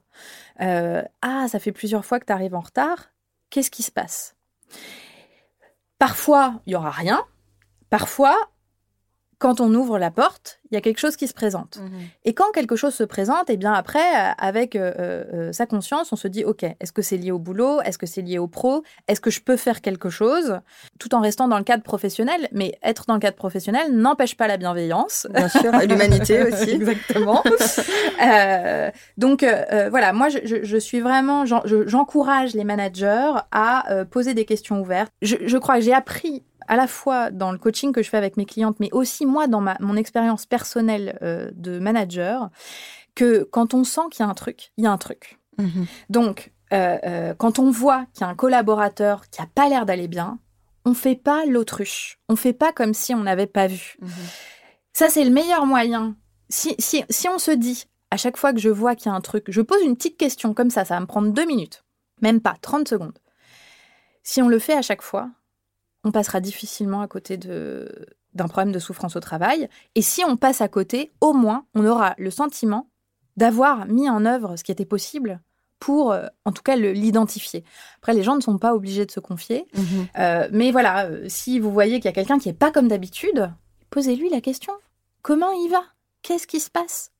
Euh, 0.60 1.02
Ah, 1.22 1.46
ça 1.48 1.58
fait 1.58 1.72
plusieurs 1.72 2.04
fois 2.04 2.18
que 2.18 2.26
tu 2.26 2.32
arrives 2.32 2.54
en 2.54 2.60
retard. 2.60 3.10
Qu'est-ce 3.48 3.70
qui 3.70 3.82
se 3.82 3.92
passe? 3.92 4.36
Parfois, 5.98 6.60
il 6.66 6.72
y 6.72 6.76
aura 6.76 6.90
rien. 6.90 7.24
Parfois, 7.88 8.36
quand 9.40 9.60
on 9.60 9.72
ouvre 9.74 9.98
la 9.98 10.10
porte, 10.10 10.60
il 10.70 10.74
y 10.74 10.76
a 10.76 10.82
quelque 10.82 10.98
chose 10.98 11.16
qui 11.16 11.26
se 11.26 11.32
présente. 11.32 11.78
Mhm. 11.78 12.00
Et 12.26 12.34
quand 12.34 12.52
quelque 12.52 12.76
chose 12.76 12.94
se 12.94 13.04
présente, 13.04 13.48
et 13.48 13.54
eh 13.54 13.56
bien 13.56 13.72
après, 13.72 13.98
euh, 13.98 14.32
avec 14.36 14.76
euh, 14.76 14.92
euh, 15.32 15.52
sa 15.52 15.64
conscience, 15.64 16.12
on 16.12 16.16
se 16.16 16.28
dit, 16.28 16.44
OK, 16.44 16.62
est-ce 16.62 16.92
que 16.92 17.00
c'est 17.00 17.16
lié 17.16 17.32
au 17.32 17.38
boulot? 17.38 17.80
Est-ce 17.80 17.96
que 17.96 18.04
c'est 18.04 18.20
lié 18.20 18.38
au 18.38 18.46
pro? 18.46 18.84
Est-ce 19.08 19.20
que 19.20 19.30
je 19.30 19.40
peux 19.40 19.56
faire 19.56 19.80
quelque 19.80 20.10
chose? 20.10 20.60
Tout 20.98 21.14
en 21.14 21.20
restant 21.20 21.48
dans 21.48 21.56
le 21.56 21.64
cadre 21.64 21.82
professionnel. 21.82 22.48
Mais 22.52 22.78
être 22.82 23.06
dans 23.08 23.14
le 23.14 23.20
cadre 23.20 23.36
professionnel 23.36 23.96
n'empêche 23.96 24.36
pas 24.36 24.46
la 24.46 24.58
bienveillance. 24.58 25.26
Bien 25.30 25.48
sûr, 25.48 25.72
l'humanité 25.88 26.42
aussi. 26.46 26.72
Exactement. 26.72 27.42
donc 29.16 29.42
voilà, 29.42 30.12
moi, 30.12 30.28
je, 30.28 30.76
suis 30.76 31.00
vraiment, 31.00 31.46
j'encourage 31.46 32.52
les 32.52 32.64
managers 32.64 33.32
à 33.52 34.04
poser 34.10 34.34
des 34.34 34.44
questions 34.44 34.82
ouvertes. 34.82 35.12
Je, 35.22 35.36
je 35.46 35.56
crois 35.56 35.76
que 35.76 35.80
j'ai 35.80 35.94
appris 35.94 36.44
à 36.70 36.76
la 36.76 36.86
fois 36.86 37.32
dans 37.32 37.50
le 37.50 37.58
coaching 37.58 37.92
que 37.92 38.00
je 38.00 38.08
fais 38.08 38.16
avec 38.16 38.36
mes 38.36 38.46
clientes, 38.46 38.78
mais 38.78 38.90
aussi 38.92 39.26
moi 39.26 39.48
dans 39.48 39.60
ma, 39.60 39.76
mon 39.80 39.96
expérience 39.96 40.46
personnelle 40.46 41.18
euh, 41.20 41.50
de 41.52 41.80
manager, 41.80 42.48
que 43.16 43.42
quand 43.42 43.74
on 43.74 43.82
sent 43.82 44.02
qu'il 44.12 44.24
y 44.24 44.26
a 44.26 44.30
un 44.30 44.34
truc, 44.34 44.70
il 44.76 44.84
y 44.84 44.86
a 44.86 44.92
un 44.92 44.96
truc. 44.96 45.40
Mhm. 45.58 45.86
Donc, 46.10 46.52
euh, 46.72 46.96
euh, 47.04 47.34
quand 47.34 47.58
on 47.58 47.72
voit 47.72 48.06
qu'il 48.14 48.20
y 48.20 48.24
a 48.24 48.28
un 48.28 48.36
collaborateur 48.36 49.28
qui 49.30 49.42
a 49.42 49.48
pas 49.52 49.68
l'air 49.68 49.84
d'aller 49.84 50.06
bien, 50.06 50.38
on 50.84 50.94
fait 50.94 51.16
pas 51.16 51.44
l'autruche. 51.44 52.20
On 52.28 52.36
fait 52.36 52.52
pas 52.52 52.72
comme 52.72 52.94
si 52.94 53.16
on 53.16 53.24
n'avait 53.24 53.48
pas 53.48 53.66
vu. 53.66 53.96
Mhm. 54.00 54.10
Ça, 54.92 55.08
c'est 55.08 55.24
le 55.24 55.30
meilleur 55.30 55.66
moyen. 55.66 56.14
Si, 56.50 56.76
si, 56.78 57.02
si 57.10 57.28
on 57.28 57.40
se 57.40 57.50
dit, 57.50 57.86
à 58.12 58.16
chaque 58.16 58.36
fois 58.36 58.52
que 58.52 58.60
je 58.60 58.70
vois 58.70 58.94
qu'il 58.94 59.10
y 59.10 59.12
a 59.12 59.16
un 59.16 59.20
truc, 59.20 59.46
je 59.48 59.60
pose 59.60 59.82
une 59.82 59.96
petite 59.96 60.16
question 60.16 60.54
comme 60.54 60.70
ça, 60.70 60.84
ça 60.84 60.94
va 60.94 61.00
me 61.00 61.06
prendre 61.06 61.32
deux 61.32 61.46
minutes, 61.46 61.82
même 62.22 62.40
pas, 62.40 62.54
30 62.62 62.86
secondes. 62.86 63.18
Si 64.22 64.40
on 64.40 64.48
le 64.48 64.60
fait 64.60 64.74
à 64.74 64.82
chaque 64.82 65.02
fois, 65.02 65.30
on 66.04 66.12
passera 66.12 66.40
difficilement 66.40 67.00
à 67.00 67.08
côté 67.08 67.36
de, 67.36 67.88
d'un 68.34 68.48
problème 68.48 68.72
de 68.72 68.78
souffrance 68.78 69.16
au 69.16 69.20
travail. 69.20 69.68
Et 69.94 70.02
si 70.02 70.24
on 70.24 70.36
passe 70.36 70.60
à 70.60 70.68
côté, 70.68 71.12
au 71.20 71.32
moins, 71.32 71.66
on 71.74 71.86
aura 71.86 72.14
le 72.18 72.30
sentiment 72.30 72.88
d'avoir 73.36 73.86
mis 73.86 74.08
en 74.08 74.24
œuvre 74.26 74.56
ce 74.56 74.64
qui 74.64 74.72
était 74.72 74.84
possible 74.84 75.40
pour, 75.78 76.12
euh, 76.12 76.26
en 76.44 76.52
tout 76.52 76.62
cas, 76.62 76.76
l'identifier. 76.76 77.64
Après, 77.96 78.12
les 78.12 78.22
gens 78.22 78.36
ne 78.36 78.40
sont 78.40 78.58
pas 78.58 78.74
obligés 78.74 79.06
de 79.06 79.10
se 79.10 79.20
confier. 79.20 79.66
Mhm. 79.74 80.06
Euh, 80.18 80.48
mais 80.52 80.70
voilà, 80.70 81.06
euh, 81.06 81.24
si 81.28 81.58
vous 81.58 81.72
voyez 81.72 81.96
qu'il 81.96 82.04
y 82.04 82.08
a 82.08 82.12
quelqu'un 82.12 82.38
qui 82.38 82.48
n'est 82.48 82.54
pas 82.54 82.70
comme 82.70 82.88
d'habitude, 82.88 83.50
posez-lui 83.88 84.28
la 84.28 84.40
question. 84.40 84.74
Comment 85.22 85.50
il 85.52 85.70
va? 85.70 85.82
Qu'est-ce 86.22 86.46
qui 86.46 86.60
se 86.60 86.70
passe? 86.70 87.12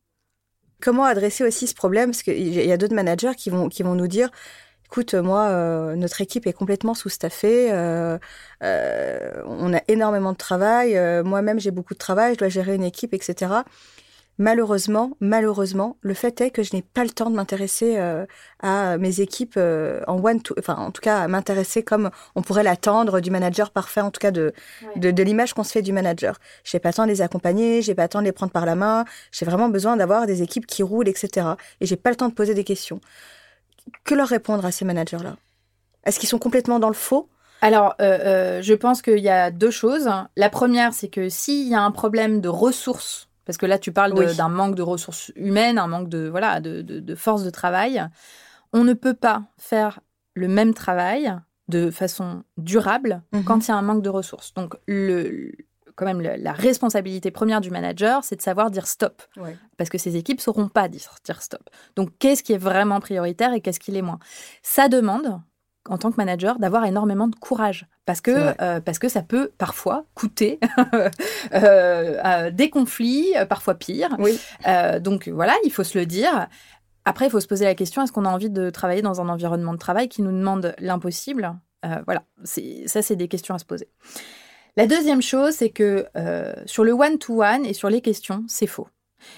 Comment 0.83 1.05
adresser 1.05 1.45
aussi 1.45 1.67
ce 1.67 1.75
problème? 1.75 2.11
Parce 2.11 2.23
qu'il 2.23 2.53
y 2.53 2.73
a 2.73 2.77
d'autres 2.77 2.95
managers 2.95 3.35
qui 3.37 3.51
vont, 3.51 3.69
qui 3.69 3.83
vont 3.83 3.95
nous 3.95 4.09
dire 4.09 4.31
écoute, 4.91 5.15
moi, 5.15 5.95
notre 5.97 6.21
équipe 6.21 6.47
est 6.47 6.53
complètement 6.53 6.95
sous-staffée, 6.95 7.71
on 8.61 9.75
a 9.75 9.81
énormément 9.89 10.33
de 10.33 10.37
travail, 10.37 10.99
moi-même 11.25 11.61
j'ai 11.61 11.71
beaucoup 11.71 11.95
de 11.95 11.99
travail, 11.99 12.35
je 12.35 12.39
dois 12.39 12.49
gérer 12.49 12.75
une 12.75 12.85
équipe, 12.85 13.15
etc 13.15 13.63
malheureusement, 14.41 15.13
malheureusement, 15.21 15.99
le 16.01 16.15
fait 16.15 16.41
est 16.41 16.51
que 16.51 16.63
je 16.63 16.75
n'ai 16.75 16.81
pas 16.81 17.05
le 17.05 17.11
temps 17.11 17.29
de 17.31 17.37
m'intéresser 17.37 17.99
euh, 17.99 18.25
à 18.61 18.97
mes 18.97 19.21
équipes 19.21 19.55
euh, 19.59 20.01
en 20.07 20.17
one 20.19 20.41
to, 20.41 20.55
enfin 20.59 20.77
en 20.77 20.91
tout 20.91 21.03
cas 21.03 21.19
à 21.19 21.29
m'intéresser 21.29 21.83
comme 21.83 22.11
on 22.35 22.43
pourrait 22.43 22.63
l'attendre 22.63 23.21
du 23.21 23.31
manager 23.31 23.71
parfait, 23.71 24.01
en 24.01 24.11
tout 24.11 24.19
cas 24.19 24.31
de 24.31 24.53
de, 24.97 25.23
l'image 25.23 25.53
qu'on 25.53 25.63
se 25.63 25.73
fait 25.73 25.83
du 25.83 25.93
manager. 25.93 26.39
J'ai 26.65 26.79
pas 26.79 26.89
le 26.89 26.95
temps 26.95 27.05
de 27.05 27.11
les 27.11 27.21
accompagner, 27.21 27.83
j'ai 27.83 27.95
pas 27.95 28.05
le 28.05 28.09
temps 28.09 28.21
de 28.21 28.25
les 28.25 28.33
prendre 28.33 28.51
par 28.51 28.65
la 28.65 28.75
main. 28.75 29.05
J'ai 29.31 29.45
vraiment 29.45 29.69
besoin 29.69 29.97
d'avoir 29.97 30.27
des 30.27 30.43
équipes 30.43 30.67
qui 30.67 30.83
roulent, 30.83 31.09
etc. 31.09 31.49
Et 31.81 31.87
j'ai 31.87 31.97
pas 31.97 32.11
le 32.11 32.17
temps 32.17 32.29
de 32.29 32.35
poser 32.35 32.55
des 32.55 32.65
questions. 32.65 33.01
Que 34.05 34.15
leur 34.15 34.29
répondre 34.29 34.65
à 34.65 34.73
ces 34.73 34.85
managers-là? 34.85 35.37
Est-ce 36.05 36.19
qu'ils 36.19 36.29
sont 36.29 36.39
complètement 36.39 36.79
dans 36.79 36.89
le 36.89 36.95
faux? 36.95 37.29
Alors, 37.63 37.95
euh, 38.01 38.63
je 38.63 38.75
pense 38.75 39.03
qu'il 39.03 39.19
y 39.19 39.29
a 39.29 39.51
deux 39.51 39.71
choses. 39.71 40.09
La 40.37 40.49
première, 40.49 40.95
c'est 40.95 41.09
que 41.09 41.29
s'il 41.29 41.69
y 41.69 41.75
a 41.75 41.83
un 41.83 41.91
problème 41.91 42.41
de 42.41 42.49
ressources 42.49 43.31
parce 43.51 43.59
que 43.59 43.67
là, 43.67 43.81
tu 43.81 43.91
parles 43.91 44.15
d'un 44.37 44.49
manque 44.49 44.77
de 44.77 44.83
ressources 44.83 45.33
humaines, 45.35 45.77
un 45.79 45.89
manque 45.89 46.09
de, 46.09 46.29
voilà, 46.29 46.61
de, 46.61 46.83
de, 46.83 47.15
force 47.17 47.43
de 47.43 47.51
travail. 47.51 48.01
On 48.73 48.85
ne 48.85 48.93
peut 48.93 49.15
pas 49.15 49.43
faire 49.59 49.99
le 50.35 50.47
même 50.47 50.73
travail 50.73 51.35
de 51.67 51.91
façon 51.91 52.45
durable 52.59 53.23
mhm. 53.33 53.43
quand 53.43 53.67
il 53.67 53.71
y 53.71 53.75
a 53.75 53.77
un 53.77 53.83
manque 53.83 54.03
de 54.03 54.09
ressources. 54.09 54.55
Donc, 54.55 54.77
le, 54.87 55.53
quand 56.01 56.07
même, 56.07 56.23
la 56.23 56.53
responsabilité 56.53 57.31
première 57.31 57.61
du 57.61 57.71
manager, 57.71 58.25
c'est 58.25 58.37
de 58.37 58.41
savoir 58.41 58.71
dire 58.71 58.87
stop. 58.87 59.23
Parce 59.77 59.91
que 59.91 59.99
ses 59.99 60.17
équipes 60.17 60.39
ne 60.39 60.43
sauront 60.43 60.69
pas 60.69 60.89
dire, 60.89 61.15
dire 61.25 61.43
stop. 61.43 61.69
Donc, 61.95 62.09
qu'est-ce 62.19 62.43
qui 62.43 62.55
est 62.55 62.59
vraiment 62.59 63.01
prioritaire 63.01 63.53
et 63.53 63.61
qu'est-ce 63.61 63.79
qui 63.79 63.91
l'est 63.93 64.01
moins? 64.01 64.19
Ça 64.63 64.89
demande 64.89 65.43
en 65.87 65.99
tant 65.99 66.11
que 66.11 66.17
manager 66.17 66.59
d'avoir 66.59 66.87
énormément 66.87 67.29
de 67.29 67.35
courage. 67.35 67.87
Parce 68.07 68.23
que 68.23 68.55
euh, 68.63 68.81
parce 68.81 68.99
que 68.99 69.09
ça 69.11 69.23
peut 69.23 69.51
parfois 69.59 70.07
coûter 70.15 70.59
euh, 71.55 72.51
des 72.51 72.71
conflits 72.71 73.33
parfois 73.49 73.75
pires 73.75 74.17
euh, 74.67 75.01
donc 75.01 75.29
voilà 75.29 75.55
il 75.65 75.71
faut 75.71 75.85
se 75.85 75.99
le 75.99 76.05
dire. 76.07 76.49
Après 77.05 77.27
il 77.27 77.31
faut 77.31 77.41
se 77.41 77.47
poser 77.47 77.65
la 77.65 77.75
question 77.75 78.03
est-ce 78.03 78.13
qu'on 78.13 78.27
a 78.27 78.31
envie 78.31 78.51
de 78.51 78.69
travailler 78.69 79.01
dans 79.01 79.21
un 79.21 79.29
environnement 79.29 79.73
de 79.73 79.79
travail 79.79 80.09
qui 80.09 80.23
nous 80.23 80.33
demande 80.33 80.75
l'impossible? 80.79 81.59
Voilà. 82.05 82.25
Ça 82.45 83.01
c'est 83.01 83.17
des 83.17 83.29
questions 83.29 83.55
à 83.55 83.59
se 83.59 83.65
poser 83.65 83.89
la 84.77 84.87
deuxième 84.87 85.23
chose 85.23 85.55
c'est 85.55 85.71
que 85.71 86.07
sur 86.67 86.85
le 86.85 86.93
one 86.93 87.19
to 87.19 87.43
one 87.43 87.65
et 87.67 87.73
sur 87.73 87.91
les 87.91 88.01
questions 88.01 88.45
c'est 88.49 88.67
faux 88.67 88.89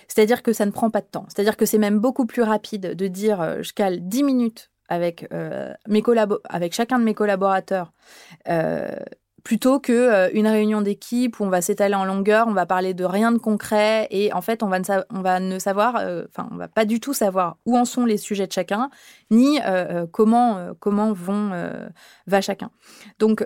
c'est-à-dire 0.06 0.44
que 0.44 0.52
ça 0.52 0.64
ne 0.64 0.70
prend 0.70 0.90
pas 0.90 1.00
de 1.00 1.06
temps. 1.06 1.26
C'est-à-dire 1.26 1.56
que 1.56 1.66
c'est 1.66 1.76
même 1.76 1.98
beaucoup 1.98 2.24
plus 2.24 2.42
rapide 2.42 2.94
de 2.94 3.08
dire 3.08 3.62
je 3.62 3.72
cale 3.72 3.98
10 4.08 4.22
minutes 4.22 4.70
avec, 4.92 5.26
euh, 5.32 5.72
avec 6.48 6.74
chacun 6.74 6.98
de 6.98 7.04
mes 7.04 7.14
collaborateurs 7.14 7.92
euh, 8.48 8.94
plutôt 9.42 9.80
que 9.80 9.92
euh, 9.92 10.28
une 10.34 10.46
réunion 10.46 10.82
d'équipe 10.82 11.40
où 11.40 11.44
on 11.44 11.48
va 11.48 11.62
s'étaler 11.62 11.94
en 11.94 12.04
longueur, 12.04 12.46
on 12.46 12.52
va 12.52 12.66
parler 12.66 12.94
de 12.94 13.04
rien 13.04 13.32
de 13.32 13.38
concret 13.38 14.06
et 14.10 14.32
en 14.32 14.42
fait 14.42 14.62
on 14.62 14.68
va 14.68 14.78
ne, 14.78 14.84
va 15.22 15.58
savoir, 15.58 15.96
enfin 16.28 16.48
on 16.52 16.56
va 16.56 16.68
pas 16.68 16.84
du 16.84 17.00
tout 17.00 17.14
savoir 17.14 17.56
où 17.64 17.76
en 17.76 17.84
sont 17.84 18.04
les 18.04 18.18
sujets 18.18 18.46
de 18.46 18.52
chacun 18.52 18.90
ni 19.30 19.58
comment 20.12 20.74
comment 20.78 21.12
vont 21.12 21.50
va 22.26 22.40
chacun. 22.40 22.70
Donc 23.18 23.44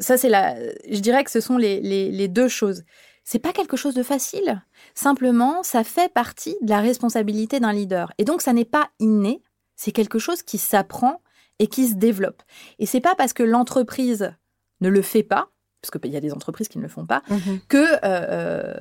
ça 0.00 0.16
c'est 0.16 0.28
la, 0.28 0.56
je 0.90 1.00
dirais 1.00 1.24
que 1.24 1.30
ce 1.30 1.40
sont 1.40 1.56
les, 1.56 1.80
les, 1.80 2.10
les 2.10 2.28
deux 2.28 2.48
choses. 2.48 2.82
C'est 3.24 3.38
pas 3.38 3.52
quelque 3.52 3.76
chose 3.76 3.92
de 3.94 4.02
facile. 4.02 4.62
Simplement, 4.94 5.62
ça 5.62 5.84
fait 5.84 6.10
partie 6.10 6.56
de 6.62 6.70
la 6.70 6.80
responsabilité 6.80 7.60
d'un 7.60 7.74
leader. 7.74 8.10
Et 8.16 8.24
donc, 8.24 8.40
ça 8.40 8.54
n'est 8.54 8.64
pas 8.64 8.88
inné. 9.00 9.42
C'est 9.76 9.92
quelque 9.92 10.18
chose 10.18 10.42
qui 10.42 10.56
s'apprend 10.56 11.20
et 11.58 11.66
qui 11.66 11.88
se 11.88 11.96
développe. 11.96 12.42
Et 12.78 12.86
c'est 12.86 13.02
pas 13.02 13.14
parce 13.14 13.34
que 13.34 13.42
l'entreprise 13.42 14.32
ne 14.80 14.88
le 14.88 15.02
fait 15.02 15.22
pas, 15.22 15.50
parce 15.82 15.90
qu'il 15.90 16.10
y 16.10 16.16
a 16.16 16.20
des 16.20 16.32
entreprises 16.32 16.68
qui 16.68 16.78
ne 16.78 16.84
le 16.84 16.88
font 16.88 17.04
pas, 17.04 17.22
mhm. 17.28 17.60
que 17.68 17.76
euh, 17.76 17.98
euh, 18.02 18.74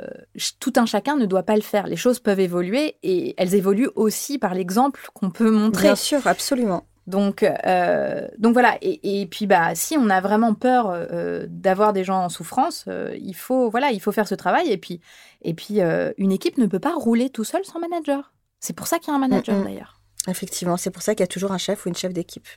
tout 0.62 0.74
un 0.78 0.86
chacun 0.86 1.18
ne 1.18 1.26
doit 1.26 1.44
pas 1.44 1.56
le 1.56 1.62
faire. 1.62 1.88
Les 1.88 1.98
choses 1.98 2.20
peuvent 2.20 2.40
évoluer 2.40 2.96
et 3.04 3.36
elles 3.38 3.54
évoluent 3.54 3.92
aussi 3.96 4.38
par 4.38 4.54
l'exemple 4.54 5.10
qu'on 5.14 5.30
peut 5.30 5.52
montrer. 5.52 5.84
Bien 5.84 5.96
sûr, 5.96 6.26
absolument. 6.26 6.86
Donc, 7.08 7.44
euh, 7.44 8.28
donc 8.38 8.54
voilà. 8.54 8.78
Et, 8.82 9.28
puis, 9.32 9.48
bah, 9.48 9.74
si 9.76 9.98
on 9.98 10.10
a 10.10 10.22
vraiment 10.22 10.54
peur 10.54 11.08
d'avoir 11.48 11.94
des 11.94 12.04
gens 12.04 12.26
en 12.26 12.30
souffrance, 12.30 12.86
il 13.20 13.34
faut, 13.34 13.70
voilà, 13.70 13.92
il 13.92 14.02
faut 14.02 14.12
faire 14.12 14.28
ce 14.28 14.36
travail. 14.36 14.70
Et 14.70 14.78
puis, 14.78 15.00
et 15.42 15.54
puis, 15.54 15.80
une 16.18 16.32
équipe 16.32 16.58
ne 16.58 16.66
peut 16.66 16.80
pas 16.80 16.94
rouler 16.94 17.30
tout 17.30 17.44
seul 17.44 17.64
sans 17.64 17.80
manager. 17.80 18.34
C'est 18.60 18.74
pour 18.74 18.88
ça 18.88 19.00
qu'il 19.00 19.10
y 19.10 19.12
a 19.12 19.16
un 19.16 19.20
manager 19.20 19.56
mm, 19.56 19.64
d'ailleurs. 19.64 20.00
Effectivement, 20.28 20.78
c'est 20.78 20.92
pour 20.92 21.02
ça 21.02 21.16
qu'il 21.16 21.22
y 21.22 21.24
a 21.24 21.28
toujours 21.28 21.52
un 21.52 21.58
chef 21.58 21.86
ou 21.86 21.90
une 21.90 21.96
chef 21.96 22.14
d'équipe. 22.14 22.48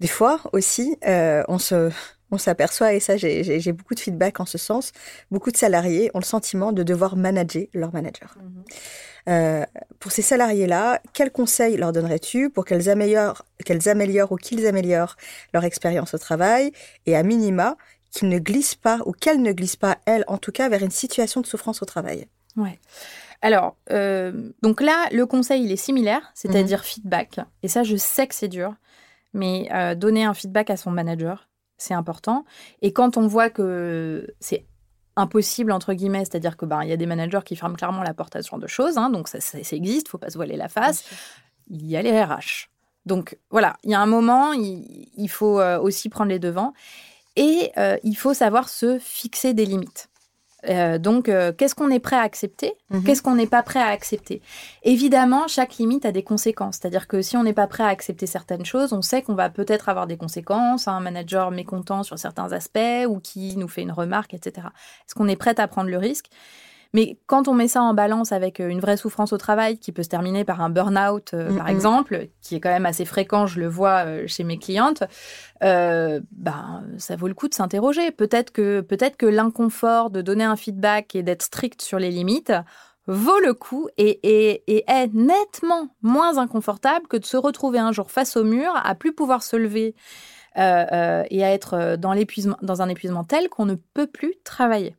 Des 0.00 0.08
fois 0.08 0.40
aussi, 0.52 0.96
euh, 1.06 1.42
on 1.48 1.58
se, 1.58 1.90
on 2.30 2.38
s'aperçoit, 2.38 2.94
et 2.94 3.00
ça 3.00 3.16
j'ai 3.16 3.72
beaucoup 3.72 3.94
de 3.94 4.00
feedback 4.00 4.40
en 4.40 4.46
ce 4.46 4.58
sens, 4.58 4.92
beaucoup 5.30 5.50
de 5.50 5.56
salariés 5.56 6.10
ont 6.14 6.18
le 6.18 6.24
sentiment 6.24 6.72
de 6.72 6.82
devoir 6.82 7.16
manager 7.16 7.66
leur 7.74 7.92
manager. 7.92 8.36
Mhm. 8.36 8.64
Euh, 9.28 9.64
pour 9.98 10.10
ces 10.10 10.22
salariés-là, 10.22 11.00
quels 11.12 11.30
conseils 11.30 11.76
leur 11.76 11.92
donnerais-tu 11.92 12.48
pour 12.48 12.64
qu'elles 12.64 12.88
améliorent, 12.88 13.44
qu'elles 13.64 13.88
améliorent 13.88 14.32
ou 14.32 14.36
qu'ils 14.36 14.66
améliorent 14.66 15.16
leur 15.52 15.64
expérience 15.64 16.14
au 16.14 16.18
travail 16.18 16.72
et 17.04 17.14
à 17.14 17.22
minima 17.22 17.76
qu'ils 18.10 18.30
ne 18.30 18.38
glissent 18.38 18.74
pas 18.74 19.00
ou 19.04 19.12
qu'elles 19.12 19.42
ne 19.42 19.52
glissent 19.52 19.76
pas, 19.76 19.98
elles 20.06 20.24
en 20.28 20.38
tout 20.38 20.52
cas, 20.52 20.68
vers 20.68 20.82
une 20.82 20.90
situation 20.90 21.42
de 21.42 21.46
souffrance 21.46 21.82
au 21.82 21.84
travail? 21.84 22.26
Ouais. 22.56 22.78
Alors, 23.42 23.76
euh, 23.90 24.50
donc 24.62 24.80
là, 24.80 25.06
le 25.12 25.26
conseil, 25.26 25.62
il 25.62 25.70
est 25.70 25.76
similaire, 25.76 26.30
c'est-à-dire 26.34 26.78
mhm. 26.78 26.84
feedback. 26.84 27.40
Et 27.62 27.68
ça, 27.68 27.84
je 27.84 27.96
sais 27.96 28.26
que 28.26 28.34
c'est 28.34 28.48
dur, 28.48 28.74
mais 29.32 29.68
euh, 29.72 29.94
donner 29.94 30.24
un 30.24 30.34
feedback 30.34 30.70
à 30.70 30.76
son 30.76 30.90
manager, 30.90 31.47
c'est 31.78 31.94
important. 31.94 32.44
Et 32.82 32.92
quand 32.92 33.16
on 33.16 33.26
voit 33.26 33.50
que 33.50 34.26
c'est 34.40 34.66
impossible, 35.16 35.72
entre 35.72 35.94
guillemets, 35.94 36.24
c'est-à-dire 36.24 36.56
que 36.56 36.66
ben, 36.66 36.82
il 36.82 36.88
y 36.88 36.92
a 36.92 36.96
des 36.96 37.06
managers 37.06 37.40
qui 37.44 37.56
ferment 37.56 37.74
clairement 37.74 38.02
la 38.02 38.14
porte 38.14 38.36
à 38.36 38.42
ce 38.42 38.50
genre 38.50 38.58
de 38.58 38.66
choses, 38.66 38.98
hein, 38.98 39.10
donc 39.10 39.28
ça, 39.28 39.40
ça, 39.40 39.62
ça 39.62 39.76
existe, 39.76 40.08
faut 40.08 40.18
pas 40.18 40.30
se 40.30 40.36
voiler 40.36 40.56
la 40.56 40.68
face. 40.68 41.04
Il 41.70 41.86
y 41.86 41.96
a 41.96 42.02
les 42.02 42.22
RH. 42.22 42.68
Donc 43.06 43.38
voilà, 43.50 43.76
il 43.84 43.90
y 43.90 43.94
a 43.94 44.00
un 44.00 44.06
moment, 44.06 44.52
il, 44.52 45.28
faut 45.28 45.60
euh, 45.60 45.78
aussi 45.78 46.08
prendre 46.08 46.28
les 46.28 46.38
devants. 46.38 46.74
Et 47.36 47.70
il 48.02 48.16
faut 48.16 48.34
savoir 48.34 48.68
se 48.68 48.98
fixer 48.98 49.54
des 49.54 49.64
limites. 49.64 50.08
Euh, 50.68 50.98
donc, 50.98 51.28
euh, 51.28 51.52
qu'est-ce 51.52 51.74
qu'on 51.74 51.90
est 51.90 52.00
prêt 52.00 52.16
à 52.16 52.22
accepter 52.22 52.74
mhm. 52.90 53.04
Qu'est-ce 53.04 53.22
qu'on 53.22 53.36
n'est 53.36 53.46
pas 53.46 53.62
prêt 53.62 53.80
à 53.80 53.88
accepter 53.88 54.42
Évidemment, 54.82 55.46
chaque 55.46 55.76
limite 55.76 56.04
a 56.04 56.12
des 56.12 56.22
conséquences. 56.22 56.78
C'est-à-dire 56.80 57.06
que 57.06 57.22
si 57.22 57.36
on 57.36 57.44
n'est 57.44 57.52
pas 57.52 57.66
prêt 57.66 57.84
à 57.84 57.88
accepter 57.88 58.26
certaines 58.26 58.64
choses, 58.64 58.92
on 58.92 59.02
sait 59.02 59.22
qu'on 59.22 59.34
va 59.34 59.50
peut-être 59.50 59.88
avoir 59.88 60.06
des 60.06 60.16
conséquences, 60.16 60.88
un 60.88 61.00
manager 61.00 61.50
mécontent 61.50 62.02
sur 62.02 62.18
certains 62.18 62.52
aspects 62.52 63.06
ou 63.08 63.20
qui 63.20 63.56
nous 63.56 63.68
fait 63.68 63.82
une 63.82 63.92
remarque, 63.92 64.34
etc. 64.34 64.68
Est-ce 65.06 65.14
qu'on 65.14 65.28
est 65.28 65.36
prêt 65.36 65.58
à 65.60 65.68
prendre 65.68 65.90
le 65.90 65.98
risque? 65.98 66.26
Mais 66.94 67.18
quand 67.26 67.48
on 67.48 67.54
met 67.54 67.68
ça 67.68 67.82
en 67.82 67.92
balance 67.92 68.32
avec 68.32 68.60
euh, 68.60 68.68
une 68.68 68.80
vraie 68.80 68.96
souffrance 68.96 69.32
au 69.32 69.38
travail 69.38 69.78
qui 69.78 69.92
peut 69.92 70.02
se 70.02 70.08
terminer 70.08 70.44
par 70.44 70.62
un 70.62 70.70
burn-out, 70.70 71.34
euh, 71.34 71.54
par 71.56 71.68
exemple, 71.68 72.28
qui 72.40 72.56
est 72.56 72.60
quand 72.60 72.70
même 72.70 72.86
assez 72.86 73.04
fréquent, 73.04 73.46
je 73.46 73.60
le 73.60 73.68
vois 73.68 74.06
euh, 74.06 74.24
chez 74.26 74.42
mes 74.42 74.58
clientes, 74.58 75.02
ben 75.60 76.84
ça 76.96 77.16
vaut 77.16 77.28
le 77.28 77.34
coup 77.34 77.48
de 77.48 77.54
s'interroger. 77.54 78.10
Peut-être 78.10 78.52
que 78.52 78.80
peut-être 78.80 79.16
que 79.16 79.26
l'inconfort 79.26 80.10
de 80.10 80.22
donner 80.22 80.44
un 80.44 80.56
feedback 80.56 81.14
et 81.14 81.22
d'être 81.22 81.42
strict 81.42 81.82
sur 81.82 81.98
les 81.98 82.10
limites 82.10 82.52
vaut 83.06 83.40
le 83.40 83.54
coup 83.54 83.88
et, 83.96 84.20
et, 84.22 84.84
est 84.86 85.14
nettement 85.14 85.88
moins 86.02 86.38
inconfortable 86.38 87.06
que 87.08 87.16
de 87.16 87.24
se 87.24 87.36
retrouver 87.36 87.78
un 87.78 87.92
jour 87.92 88.10
face 88.10 88.36
au 88.36 88.44
mur, 88.44 88.72
à 88.82 88.94
plus 88.94 89.14
pouvoir 89.14 89.42
se 89.42 89.56
lever 89.56 89.94
et 90.56 90.60
à 90.60 91.24
être 91.30 91.96
dans 91.96 92.10
un 92.82 92.88
épuisement 92.88 93.24
tel 93.24 93.48
qu'on 93.48 93.66
ne 93.66 93.76
peut 93.94 94.06
plus 94.06 94.34
travailler. 94.44 94.94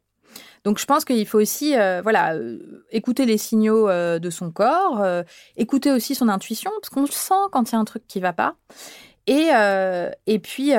Donc 0.64 0.80
je 0.80 0.86
pense 0.86 1.06
qu'il 1.06 1.26
faut 1.26 1.40
aussi 1.40 1.74
voilà, 2.04 2.36
écouter 2.92 3.26
les 3.26 3.38
signaux 3.38 3.88
de 3.88 4.30
son 4.30 4.52
corps, 4.52 5.06
écouter 5.58 5.92
aussi 5.92 6.16
son 6.16 6.30
intuition, 6.30 6.72
parce 6.82 6.90
qu'on 6.90 7.06
sent 7.06 7.50
quand 7.52 7.72
il 7.72 7.74
y 7.74 7.76
a 7.76 7.80
un 7.80 7.86
truc 7.86 8.06
qui 8.08 8.20
va 8.20 8.34
pas. 8.34 8.56
Et, 9.28 9.50
et 10.28 10.40
puis, 10.40 10.74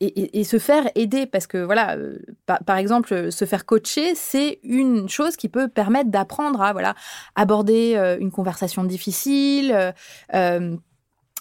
et, 0.00 0.44
se 0.44 0.58
faire 0.58 0.88
aider 0.94 1.26
parce 1.26 1.46
que 1.46 1.58
voilà 1.58 1.96
euh, 1.96 2.18
par, 2.46 2.76
exemple 2.76 3.32
se 3.32 3.44
faire 3.44 3.66
coacher 3.66 4.14
c'est 4.14 4.60
une 4.62 5.08
chose 5.08 5.36
qui 5.36 5.48
peut 5.48 5.68
permettre 5.68 6.10
d'apprendre 6.10 6.62
à 6.62 6.72
voilà 6.72 6.94
aborder 7.34 7.94
euh, 7.96 8.16
une 8.18 8.30
conversation 8.30 8.84
difficile 8.84 9.92
euh, 10.34 10.76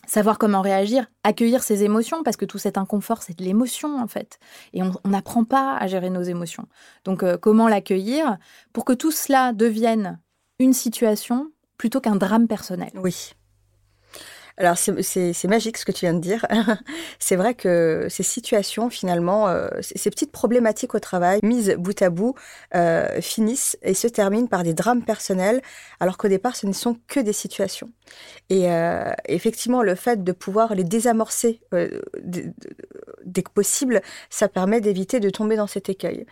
savoir 0.07 0.39
comment 0.39 0.61
réagir 0.61 1.05
accueillir 1.23 1.61
ses 1.61 1.83
émotions 1.83 2.23
parce 2.23 2.37
que 2.37 2.45
tout 2.45 2.57
cet 2.57 2.77
inconfort 2.77 3.21
c'est 3.21 3.37
de 3.37 3.43
l'émotion 3.43 3.99
en 3.99 4.07
fait. 4.07 4.39
Et 4.73 4.81
on 4.81 4.93
n'apprend 5.05 5.43
pas 5.43 5.77
à 5.77 5.85
gérer 5.85 6.09
nos 6.09 6.23
émotions. 6.23 6.67
Donc 7.03 7.23
comment 7.37 7.67
l'accueillir 7.67 8.37
pour 8.73 8.85
que 8.85 8.93
tout 8.93 9.11
cela 9.11 9.53
devienne 9.53 10.19
une 10.59 10.73
situation 10.73 11.51
plutôt 11.77 12.01
qu'un 12.01 12.15
drame 12.15 12.47
personnel? 12.47 12.91
Oui 12.95 13.36
alors 14.57 14.75
c'est 14.77 15.47
magique 15.47 15.77
ce 15.77 15.85
que 15.85 15.91
tu 15.91 16.05
viens 16.05 16.15
de 16.15 16.19
dire. 16.19 16.45
c'est 17.19 17.35
vrai 17.35 17.53
que 17.53 18.07
ces 18.09 18.23
situations 18.23 18.89
finalement, 18.89 19.47
euh, 19.47 19.69
ces 19.81 20.09
petites 20.09 20.31
problématiques 20.31 20.95
au 20.95 20.99
travail 20.99 21.39
mises 21.43 21.75
bout 21.77 22.01
à 22.01 22.09
bout 22.09 22.33
euh, 22.73 23.21
finissent 23.21 23.77
et 23.83 23.93
se 23.93 24.07
terminent 24.07 24.47
par 24.47 24.63
des 24.63 24.73
drames 24.73 25.03
personnels, 25.03 25.61
alors 25.99 26.17
qu'au 26.17 26.27
départ 26.27 26.55
ce 26.55 26.65
ne 26.65 26.73
sont 26.73 26.97
que 27.07 27.19
des 27.19 27.33
situations. 27.33 27.91
Et 28.49 28.71
euh, 28.71 29.11
effectivement, 29.25 29.83
le 29.83 29.93
fait 29.93 30.23
de 30.23 30.31
pouvoir 30.31 30.73
les 30.73 30.83
désamorcer 30.83 31.61
dès 32.23 33.43
que 33.43 33.51
possible, 33.51 34.01
ça 34.29 34.47
permet 34.47 34.81
d'éviter 34.81 35.19
de 35.19 35.29
tomber 35.29 35.55
dans 35.55 35.67
cet 35.67 35.89
écueil. 35.89 36.25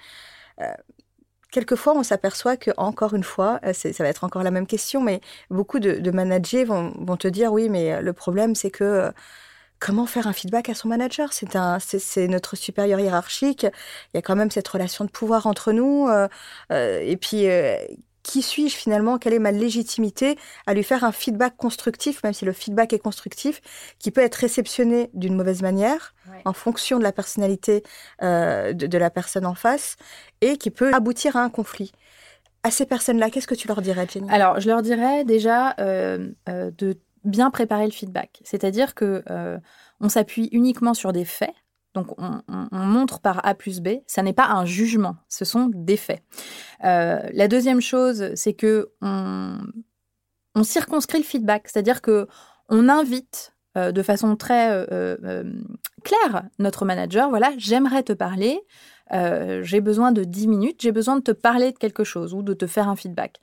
Quelquefois, 1.55 1.93
on 1.95 2.03
s'aperçoit 2.03 2.57
que, 2.57 2.71
encore 2.75 3.13
une 3.13 3.23
fois, 3.23 3.61
euh, 3.65 3.71
ça 3.71 4.03
va 4.03 4.09
être 4.09 4.25
encore 4.25 4.43
la 4.43 4.51
même 4.51 4.67
question, 4.67 5.01
mais 5.01 5.21
beaucoup 5.49 5.79
de, 5.79 6.11
managers 6.11 6.65
vont, 6.65 6.91
te 7.15 7.29
dire 7.29 7.53
oui, 7.53 7.69
mais 7.69 7.93
euh, 7.93 8.01
le 8.01 8.11
problème, 8.11 8.55
c'est 8.55 8.69
que 8.69 8.83
euh, 8.83 9.11
comment 9.79 10.05
faire 10.05 10.27
un 10.27 10.33
feedback 10.33 10.67
à 10.67 10.75
son 10.75 10.89
manager? 10.89 11.31
C'est 11.31 12.27
notre 12.27 12.57
supérieur 12.57 12.99
hiérarchique. 12.99 13.63
Il 13.63 14.15
y 14.15 14.17
a 14.17 14.21
quand 14.21 14.35
même 14.35 14.51
cette 14.51 14.67
relation 14.67 15.05
de 15.05 15.09
pouvoir 15.09 15.47
entre 15.47 15.71
nous. 15.71 16.09
et 16.71 17.17
puis, 17.21 17.47
qui 18.25 18.41
suis-je 18.41 18.75
finalement? 18.75 19.19
Quelle 19.19 19.33
est 19.33 19.39
ma 19.39 19.51
légitimité 19.51 20.35
à 20.65 20.73
lui 20.73 20.83
faire 20.83 21.03
un 21.03 21.11
feedback 21.11 21.55
constructif, 21.57 22.23
même 22.23 22.33
si 22.33 22.43
le 22.43 22.53
feedback 22.53 22.91
est 22.91 22.99
constructif, 22.99 23.61
qui 23.99 24.09
peut 24.09 24.21
être 24.21 24.35
réceptionné 24.35 25.11
d'une 25.13 25.35
mauvaise 25.35 25.61
manière 25.61 26.15
en 26.43 26.53
fonction 26.53 26.97
de 26.97 27.03
la 27.03 27.11
personnalité 27.11 27.83
euh, 28.23 28.73
de, 28.73 28.97
la 28.97 29.11
personne 29.11 29.45
en 29.45 29.53
face 29.53 29.95
et 30.41 30.57
qui 30.57 30.71
peut 30.71 30.91
aboutir 30.91 31.37
à 31.37 31.43
un 31.43 31.51
conflit. 31.51 31.91
À 32.63 32.71
ces 32.71 32.87
personnes-là, 32.87 33.29
qu'est-ce 33.29 33.47
que 33.47 33.53
tu 33.53 33.67
leur 33.67 33.83
dirais, 33.83 34.07
Jenny? 34.11 34.27
Alors, 34.31 34.59
je 34.59 34.67
leur 34.69 34.81
dirais 34.81 35.23
déjà 35.23 35.75
euh, 35.79 36.31
euh, 36.49 36.71
de 36.75 36.97
bien 37.25 37.51
préparer 37.51 37.85
le 37.85 37.91
feedback, 37.91 38.41
c'est-à-dire 38.43 38.95
que 38.95 39.23
on 40.01 40.09
s'appuie 40.09 40.49
uniquement 40.51 40.95
sur 40.95 41.13
des 41.13 41.25
faits 41.25 41.53
donc 41.95 42.13
on, 42.19 42.41
montre 42.71 43.21
par 43.21 43.43
A 43.47 43.55
plus 43.55 43.79
B, 43.79 44.01
ça 44.05 44.21
n'est 44.21 44.33
pas 44.33 44.47
un 44.47 44.65
jugement, 44.65 45.15
ce 45.29 45.45
sont 45.45 45.71
des 45.73 45.97
faits. 45.97 46.21
Euh, 46.83 47.19
la 47.33 47.47
deuxième 47.47 47.81
chose, 47.81 48.31
c'est 48.35 48.53
que 48.53 48.91
on, 49.01 49.57
circonscrit 50.61 51.17
le 51.17 51.23
feedback, 51.23 51.67
c'est-à-dire 51.67 52.01
que 52.01 52.27
on 52.69 52.89
invite 52.89 53.53
euh, 53.77 53.91
de 53.91 54.03
façon 54.03 54.35
très 54.35 54.69
euh, 54.91 55.43
claire 56.03 56.43
notre 56.59 56.85
manager, 56.85 57.29
voilà, 57.29 57.51
j'aimerais 57.57 58.03
te 58.03 58.13
parler, 58.13 58.59
j'ai 59.11 59.81
besoin 59.81 60.11
de 60.11 60.23
10 60.23 60.47
minutes, 60.47 60.81
j'ai 60.81 60.91
besoin 60.91 61.15
de 61.15 61.21
te 61.21 61.31
parler 61.31 61.71
de 61.71 61.77
quelque 61.77 62.03
chose 62.03 62.33
ou 62.33 62.43
de 62.43 62.53
te 62.53 62.67
faire 62.67 62.89
un 62.89 62.95
feedback. 62.95 63.39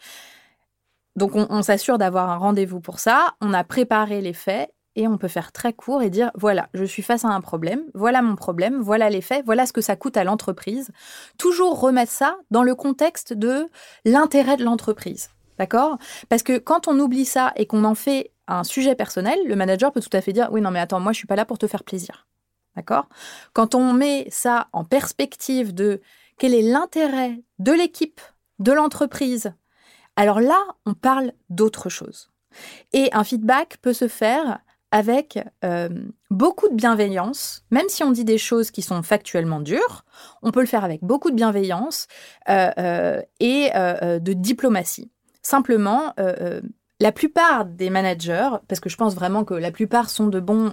Donc 1.16 1.32
on 1.34 1.62
s'assure 1.62 1.98
d'avoir 1.98 2.30
un 2.30 2.36
rendez-vous 2.36 2.80
pour 2.80 2.98
ça, 2.98 3.34
on 3.40 3.54
a 3.54 3.64
préparé 3.64 4.20
les 4.20 4.32
faits 4.34 4.70
et 4.96 5.08
on 5.08 5.18
peut 5.18 5.28
faire 5.28 5.52
très 5.52 5.72
court 5.72 6.02
et 6.02 6.10
dire 6.10 6.30
voilà, 6.34 6.68
je 6.74 6.84
suis 6.84 7.02
face 7.02 7.24
à 7.24 7.28
un 7.28 7.40
problème, 7.40 7.82
voilà 7.94 8.22
mon 8.22 8.36
problème, 8.36 8.80
voilà 8.80 9.08
les 9.10 9.24
voilà 9.44 9.66
ce 9.66 9.72
que 9.72 9.80
ça 9.80 9.96
coûte 9.96 10.16
à 10.16 10.24
l'entreprise. 10.24 10.90
Toujours 11.38 11.80
remettre 11.80 12.12
ça 12.12 12.36
dans 12.50 12.62
le 12.62 12.74
contexte 12.74 13.32
de 13.32 13.68
l'intérêt 14.04 14.56
de 14.56 14.64
l'entreprise. 14.64 15.30
D'accord? 15.58 15.98
Parce 16.28 16.42
que 16.42 16.58
quand 16.58 16.88
on 16.88 16.98
oublie 16.98 17.24
ça 17.24 17.52
et 17.56 17.66
qu'on 17.66 17.84
en 17.84 17.94
fait 17.94 18.32
un 18.48 18.64
sujet 18.64 18.94
personnel, 18.94 19.38
le 19.46 19.56
manager 19.56 19.92
peut 19.92 20.00
tout 20.00 20.14
à 20.16 20.20
fait 20.20 20.32
dire 20.32 20.48
oui, 20.50 20.60
non, 20.60 20.70
mais 20.70 20.80
attends, 20.80 21.00
moi, 21.00 21.12
je 21.12 21.18
suis 21.18 21.26
pas 21.26 21.36
là 21.36 21.44
pour 21.44 21.58
te 21.58 21.66
faire 21.66 21.84
plaisir. 21.84 22.26
D'accord? 22.76 23.08
Quand 23.52 23.74
on 23.74 23.92
met 23.92 24.26
ça 24.30 24.68
en 24.72 24.84
perspective 24.84 25.74
de 25.74 26.00
quel 26.38 26.54
est 26.54 26.62
l'intérêt 26.62 27.42
de 27.58 27.72
l'équipe, 27.72 28.20
de 28.58 28.72
l'entreprise, 28.72 29.52
alors 30.16 30.40
là, 30.40 30.60
on 30.86 30.94
parle 30.94 31.32
d'autre 31.50 31.88
chose. 31.88 32.30
Et 32.92 33.10
un 33.12 33.24
feedback 33.24 33.78
peut 33.80 33.92
se 33.92 34.08
faire 34.08 34.60
avec 34.92 35.42
euh, 35.64 35.88
beaucoup 36.30 36.68
de 36.68 36.74
bienveillance, 36.74 37.64
même 37.70 37.88
si 37.88 38.04
on 38.04 38.10
dit 38.12 38.24
des 38.24 38.38
choses 38.38 38.70
qui 38.70 38.82
sont 38.82 39.02
factuellement 39.02 39.60
dures, 39.60 40.04
on 40.42 40.52
peut 40.52 40.60
le 40.60 40.66
faire 40.66 40.84
avec 40.84 41.02
beaucoup 41.02 41.30
de 41.30 41.34
bienveillance 41.34 42.06
euh, 42.50 42.70
euh, 42.78 43.22
et 43.40 43.70
de 43.72 44.32
diplomatie. 44.34 45.10
Simplement, 45.40 46.14
la 47.00 47.10
plupart 47.10 47.64
des 47.64 47.90
managers, 47.90 48.50
parce 48.68 48.78
que 48.78 48.88
je 48.88 48.96
pense 48.96 49.14
vraiment 49.14 49.44
que 49.44 49.54
la 49.54 49.72
plupart 49.72 50.08
sont 50.10 50.28
de 50.28 50.38
bons, 50.38 50.72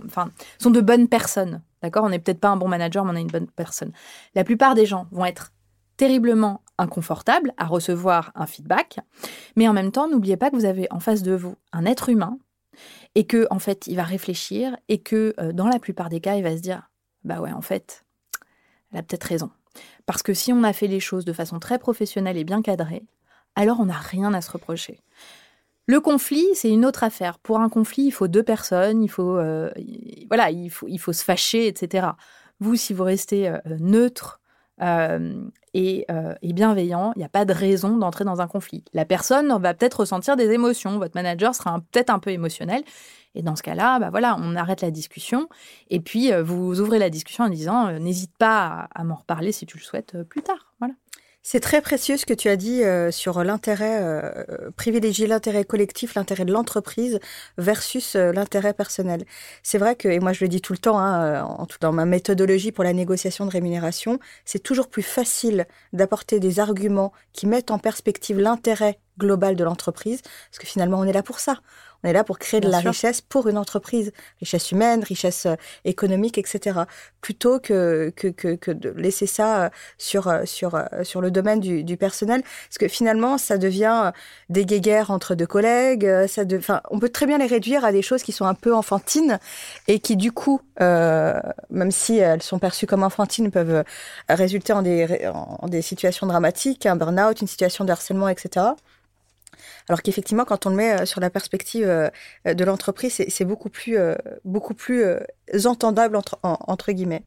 sont 0.60 0.70
de 0.70 0.82
bonnes 0.82 1.08
personnes. 1.08 1.64
D'accord, 1.82 2.04
on 2.04 2.10
n'est 2.10 2.20
peut-être 2.20 2.42
pas 2.42 2.50
un 2.50 2.58
bon 2.58 2.68
manager, 2.68 3.06
mais 3.06 3.14
on 3.14 3.16
est 3.16 3.22
une 3.22 3.28
bonne 3.28 3.48
personne. 3.48 3.94
La 4.36 4.44
plupart 4.44 4.76
des 4.76 4.86
gens 4.86 5.08
vont 5.12 5.26
être 5.26 5.54
terriblement 5.98 6.62
inconfortables 6.78 7.54
à 7.58 7.66
recevoir 7.66 8.32
un 8.36 8.46
feedback, 8.46 9.00
mais 9.56 9.68
en 9.68 9.74
même 9.74 9.92
temps, 9.92 10.08
n'oubliez 10.08 10.38
pas 10.38 10.52
que 10.52 10.56
vous 10.56 10.66
avez 10.66 10.88
en 10.92 11.00
face 11.00 11.24
de 11.24 11.34
vous 11.34 11.56
un 11.72 11.86
être 11.86 12.10
humain 12.10 12.38
et 13.16 13.26
que 13.26 13.48
en 13.50 13.60
fait 13.60 13.88
il 13.88 13.96
va 13.96 14.04
réfléchir 14.04 14.78
et 14.88 15.02
que 15.02 15.34
euh, 15.40 15.52
dans 15.52 15.68
la 15.68 15.80
plupart 15.80 16.10
des 16.10 16.22
cas 16.22 16.36
il 16.36 16.44
va 16.44 16.56
se 16.56 16.62
dire 16.62 16.90
bah 17.24 17.42
ouais 17.42 17.52
en 17.52 17.62
fait 17.62 18.06
elle 18.92 19.00
a 19.00 19.04
peut-être 19.04 19.24
raison 19.24 19.52
parce 20.06 20.24
que 20.24 20.34
si 20.34 20.54
on 20.54 20.64
a 20.64 20.74
fait 20.74 20.88
les 20.88 21.00
choses 21.00 21.26
de 21.26 21.34
façon 21.34 21.60
très 21.60 21.80
professionnelle 21.80 22.38
et 22.38 22.44
bien 22.44 22.62
cadrée 22.62 23.04
alors 23.56 23.80
on 23.80 23.86
n'a 23.86 23.98
rien 23.98 24.34
à 24.34 24.42
se 24.42 24.52
reprocher 24.52 25.00
le 25.90 26.00
conflit, 26.02 26.46
c'est 26.54 26.70
une 26.70 26.86
autre 26.86 27.04
affaire. 27.04 27.40
Pour 27.40 27.60
un 27.60 27.68
conflit, 27.68 28.04
il 28.04 28.12
faut 28.12 28.28
deux 28.28 28.44
personnes, 28.44 29.02
il 29.02 29.08
faut, 29.08 29.38
euh, 29.38 29.72
voilà, 30.28 30.52
il 30.52 30.70
faut, 30.70 30.88
il 30.88 31.00
faut 31.00 31.14
se 31.14 31.24
fâcher, 31.24 31.66
etc. 31.66 32.10
Vous, 32.60 32.76
si 32.76 32.94
vous 32.94 33.06
restez 33.06 33.50
euh, 33.50 33.58
neutre 35.76 36.38
et, 36.42 36.54
bienveillant, 36.54 37.14
il 37.16 37.20
n'y 37.20 37.26
a 37.26 37.30
pas 37.30 37.46
de 37.46 37.54
raison 37.54 37.98
d'entrer 37.98 38.26
dans 38.26 38.42
un 38.42 38.48
conflit. 38.48 38.84
La 38.94 39.06
personne 39.06 39.56
va 39.62 39.74
peut-être 39.74 40.02
ressentir 40.02 40.36
des 40.36 40.52
émotions, 40.52 40.98
votre 40.98 41.16
manager 41.16 41.56
sera 41.56 41.80
peut-être 41.92 42.10
un 42.10 42.20
peu 42.20 42.32
émotionnel, 42.32 42.84
et 43.36 43.44
dans 43.44 43.56
ce 43.56 43.64
cas-là, 43.64 44.00
bah 44.00 44.10
voilà, 44.10 44.38
on 44.40 44.56
arrête 44.56 44.82
la 44.82 44.92
discussion, 44.92 45.48
et 45.90 46.00
puis 46.00 46.32
vous 46.44 46.82
ouvrez 46.82 47.00
la 47.00 47.10
discussion 47.10 47.44
en 47.46 47.50
disant 47.50 47.92
n'hésite 48.00 48.36
pas 48.38 48.88
à, 48.94 49.02
à 49.02 49.04
m'en 49.04 49.16
reparler 49.16 49.52
si 49.52 49.66
tu 49.66 49.78
le 49.78 49.84
souhaites 49.84 50.24
plus 50.24 50.42
tard. 50.42 50.74
Voilà. 50.80 50.96
C'est 51.52 51.62
très 51.62 51.82
précieux 51.82 52.16
ce 52.16 52.28
que 52.28 52.36
tu 52.36 52.48
as 52.48 52.56
dit 52.56 52.84
euh, 52.84 53.10
sur 53.10 53.44
l'intérêt, 53.44 54.04
euh, 54.04 54.70
privilégier 54.76 55.26
l'intérêt 55.26 55.64
collectif, 55.64 56.14
l'intérêt 56.14 56.46
de 56.46 56.54
l'entreprise 56.54 57.20
versus 57.58 58.16
euh, 58.16 58.32
l'intérêt 58.32 58.72
personnel. 58.72 59.26
C'est 59.64 59.80
vrai 59.80 59.96
que, 59.96 60.08
et 60.08 60.20
moi 60.20 60.32
je 60.32 60.44
le 60.44 60.48
dis 60.48 60.62
tout 60.62 60.74
le 60.74 60.78
temps, 60.78 61.00
hein, 61.00 61.42
en 61.42 61.66
tout, 61.66 61.80
dans 61.82 61.92
ma 61.92 62.06
méthodologie 62.06 62.72
pour 62.72 62.84
la 62.84 62.94
négociation 62.94 63.48
de 63.48 63.50
rémunération, 63.50 64.20
c'est 64.46 64.62
toujours 64.62 64.90
plus 64.90 65.02
facile 65.02 65.66
d'apporter 65.92 66.40
des 66.40 66.60
arguments 66.60 67.14
qui 67.34 67.48
mettent 67.48 67.72
en 67.72 67.80
perspective 67.80 68.40
l'intérêt 68.40 69.00
global 69.18 69.56
de 69.56 69.64
l'entreprise, 69.64 70.22
parce 70.22 70.60
que 70.60 70.68
finalement 70.68 71.00
on 71.00 71.06
est 71.06 71.14
là 71.14 71.24
pour 71.24 71.40
ça. 71.40 71.62
On 72.04 72.08
est 72.08 72.14
là 72.14 72.24
pour 72.24 72.40
créer 72.40 72.62
de 72.62 72.70
la 72.70 72.80
richesse 72.80 73.22
pour 73.22 73.48
une 73.48 73.58
entreprise, 73.58 74.12
richesse 74.40 74.72
humaine, 74.72 75.04
richesse 75.04 75.46
euh, 75.46 75.56
économique, 75.84 76.38
etc. 76.38 76.82
Plutôt 77.22 77.60
que, 77.60 78.12
que, 78.16 78.28
que, 78.30 78.72
de 78.72 78.90
laisser 78.92 79.28
ça 79.28 79.64
euh, 79.64 79.70
sur, 79.98 80.28
euh, 80.28 80.46
sur, 80.46 80.82
sur 81.04 81.22
le 81.22 81.32
domaine 81.32 81.60
du, 81.60 81.84
du, 81.84 81.98
personnel. 81.98 82.42
Parce 82.42 82.78
que 82.78 82.88
finalement, 82.88 83.38
ça 83.38 83.58
devient 83.58 84.12
des 84.50 84.66
guéguerres 84.66 85.12
entre 85.12 85.36
deux 85.36 85.46
collègues. 85.46 86.08
Ça 86.28 86.46
de, 86.46 86.60
on 86.90 87.00
peut 87.00 87.10
très 87.10 87.26
bien 87.26 87.38
les 87.38 87.48
réduire 87.48 87.84
à 87.84 87.92
des 87.92 88.02
choses 88.02 88.24
qui 88.24 88.32
sont 88.32 88.46
un 88.46 88.54
peu 88.54 88.74
enfantines 88.74 89.40
et 89.88 90.00
qui, 90.00 90.16
du 90.16 90.32
coup, 90.32 90.62
euh, 90.82 91.40
même 91.70 91.92
si 91.92 92.18
elles 92.18 92.44
sont 92.44 92.60
perçues 92.60 92.88
comme 92.88 93.04
enfantines, 93.04 93.52
peuvent 93.52 93.84
résulter 94.30 94.74
en 94.74 94.82
des, 94.82 95.28
en 95.28 95.68
des 95.68 95.82
situations 95.82 96.28
dramatiques, 96.28 96.86
un 96.86 96.96
burn-out, 96.96 97.42
une 97.42 97.48
situation 97.48 97.84
de 97.84 97.92
harcèlement, 97.92 98.30
etc. 98.30 98.68
Alors 99.88 100.02
qu'effectivement, 100.02 100.46
quand 100.46 100.66
on 100.66 100.70
le 100.70 100.76
met 100.76 101.02
euh, 101.02 101.06
sur 101.06 101.22
la 101.22 101.30
perspective 101.30 101.88
euh, 101.88 102.10
de 102.46 102.64
l'entreprise, 102.64 103.24
c'est 103.28 103.46
beaucoup 103.46 103.70
plus, 103.70 103.98
euh, 103.98 104.16
beaucoup 104.46 104.74
plus 104.74 105.04
entendable 105.66 106.18
entre, 106.44 106.92
guillemets. 106.92 107.24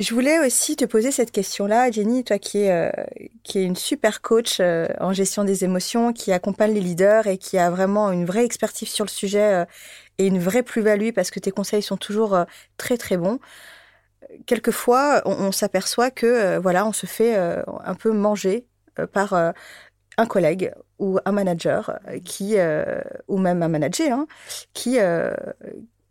Je 0.00 0.14
voulais 0.14 0.38
aussi 0.38 0.76
te 0.76 0.86
poser 0.86 1.10
cette 1.10 1.30
question-là, 1.30 1.90
Jenny, 1.90 2.24
toi 2.24 2.38
qui 2.38 2.60
es, 2.62 2.72
euh, 2.72 2.90
qui 3.42 3.58
est 3.58 3.64
une 3.64 3.76
super 3.76 4.22
coach 4.22 4.56
euh, 4.58 4.88
en 4.98 5.12
gestion 5.12 5.44
des 5.44 5.62
émotions, 5.62 6.14
qui 6.14 6.32
accompagne 6.32 6.72
les 6.72 6.80
leaders 6.80 7.26
et 7.26 7.36
qui 7.36 7.58
a 7.58 7.68
vraiment 7.68 8.10
une 8.10 8.24
vraie 8.24 8.46
expertise 8.46 8.88
sur 8.88 9.04
le 9.04 9.10
sujet 9.10 9.56
euh, 9.56 9.64
et 10.16 10.26
une 10.26 10.38
vraie 10.38 10.62
plus-value 10.62 11.10
parce 11.10 11.30
que 11.30 11.38
tes 11.38 11.50
conseils 11.50 11.82
sont 11.82 11.98
toujours 11.98 12.46
très 12.78 12.96
très 12.96 13.18
bons. 13.18 13.40
Quelquefois, 14.46 15.20
on, 15.26 15.52
s'aperçoit 15.52 16.10
que 16.10 16.56
voilà, 16.58 16.86
on 16.86 16.92
se 16.92 17.06
fait 17.06 17.36
un 17.36 17.94
peu 17.94 18.12
manger 18.12 18.66
par 19.12 19.34
un 20.18 20.26
collègue 20.26 20.72
ou 20.98 21.18
un 21.24 21.32
manager 21.32 21.98
qui 22.24 22.56
ou 23.28 23.38
même 23.38 23.62
un 23.62 23.68
manager 23.68 24.18
hein, 24.18 24.26
qui 24.74 24.98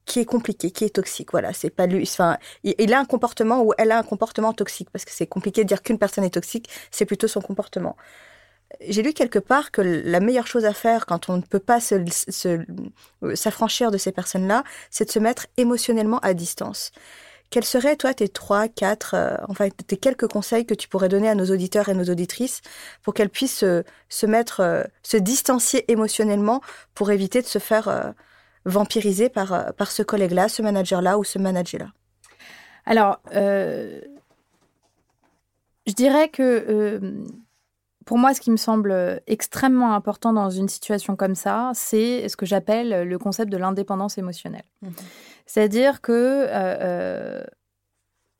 qui 0.10 0.20
est 0.20 0.26
compliqué, 0.26 0.72
qui 0.72 0.86
est 0.86 0.96
toxique. 0.96 1.32
Voilà, 1.32 1.54
c'est 1.54 1.70
pas 1.70 1.86
lui. 1.86 2.02
Enfin, 2.04 2.38
il, 2.64 2.94
a 2.94 3.00
un 3.00 3.06
comportement 3.06 3.62
ou 3.62 3.74
elle 3.78 3.92
a 3.92 4.00
un 4.00 4.04
comportement 4.04 4.54
toxique 4.54 4.90
parce 4.92 5.06
que 5.06 5.12
c'est 5.12 5.28
compliqué 5.28 5.64
de 5.64 5.68
dire 5.68 5.84
qu'une 5.84 6.00
personne 6.00 6.24
est 6.24 6.32
toxique, 6.32 6.68
c'est 6.92 7.06
plutôt 7.06 7.28
son 7.28 7.42
comportement. 7.42 7.96
J'ai 8.88 9.04
lu 9.04 9.14
quelque 9.14 9.40
part 9.40 9.72
que 9.72 9.82
la 9.82 10.20
meilleure 10.20 10.48
chose 10.48 10.66
à 10.66 10.74
faire 10.74 11.06
quand 11.06 11.30
on 11.30 11.38
ne 11.38 11.42
peut 11.42 11.60
pas 11.60 11.80
s'affranchir 13.36 13.92
de 13.92 13.98
ces 13.98 14.12
personnes-là, 14.12 14.64
c'est 14.90 15.06
de 15.06 15.12
se 15.12 15.20
mettre 15.20 15.46
émotionnellement 15.58 16.20
à 16.20 16.34
distance. 16.34 16.92
Quels 17.50 17.66
seraient, 17.66 17.96
toi, 17.96 18.14
tes 18.14 18.30
trois, 18.30 18.68
quatre, 18.68 19.16
euh, 19.16 19.36
enfin, 19.48 19.70
tes 19.70 19.98
quelques 19.98 20.28
conseils 20.28 20.66
que 20.66 20.76
tu 20.76 20.88
pourrais 20.88 21.10
donner 21.10 21.30
à 21.30 21.36
nos 21.36 21.46
auditeurs 21.46 21.90
et 21.90 21.96
nos 21.96 22.06
auditrices 22.06 22.62
pour 23.02 23.14
qu'elles 23.14 23.30
puissent 23.30 23.66
se 24.10 24.26
mettre, 24.26 24.60
euh, 24.60 24.84
se 25.02 25.18
distancier 25.18 25.92
émotionnellement 25.92 26.62
pour 26.94 27.10
éviter 27.10 27.42
de 27.42 27.48
se 27.48 27.58
faire 27.60 27.88
euh, 27.88 28.12
vampirisé 28.66 29.30
par, 29.30 29.54
euh, 29.54 29.72
par 29.72 29.92
ce 29.92 30.04
collègue-là, 30.04 30.50
ce 30.50 30.62
manager-là 30.62 31.18
ou 31.18 31.24
ce 31.24 31.40
manager-là? 31.40 31.92
Alors, 32.86 33.20
euh, 33.34 34.00
je 35.88 35.94
dirais 35.94 36.30
que 36.30 36.44
euh, 36.44 37.24
pour 38.06 38.18
moi, 38.18 38.34
ce 38.34 38.42
qui 38.42 38.52
me 38.52 38.58
semble 38.58 39.22
extrêmement 39.28 39.94
important 39.94 40.34
dans 40.34 40.50
une 40.50 40.68
situation 40.68 41.16
comme 41.16 41.36
ça, 41.36 41.72
c'est 41.76 42.28
ce 42.28 42.36
que 42.36 42.46
j'appelle 42.46 43.08
le 43.08 43.20
concept 43.20 43.52
de 43.52 43.58
l'indépendance 43.58 44.18
émotionnelle. 44.18 44.64
Mmh. 44.82 44.90
C'est-à-dire 45.50 46.02
que 46.02 47.44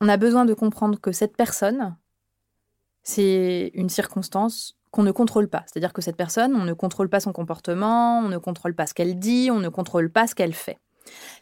on 0.00 0.08
a 0.08 0.16
besoin 0.16 0.44
de 0.44 0.54
comprendre 0.54 1.00
que 1.00 1.10
cette 1.10 1.36
personne, 1.36 1.96
c'est 3.02 3.72
une 3.74 3.88
circonstance 3.88 4.78
qu'on 4.92 5.02
ne 5.02 5.10
contrôle 5.10 5.48
pas. 5.48 5.64
C'est-à-dire 5.66 5.92
que 5.92 6.02
cette 6.02 6.16
personne, 6.16 6.54
on 6.54 6.62
ne 6.62 6.72
contrôle 6.72 7.08
pas 7.08 7.18
son 7.18 7.32
comportement, 7.32 8.20
on 8.20 8.28
ne 8.28 8.38
contrôle 8.38 8.76
pas 8.76 8.86
ce 8.86 8.94
qu'elle 8.94 9.18
dit, 9.18 9.50
on 9.50 9.58
ne 9.58 9.68
contrôle 9.68 10.08
pas 10.08 10.28
ce 10.28 10.36
qu'elle 10.36 10.54
fait. 10.54 10.78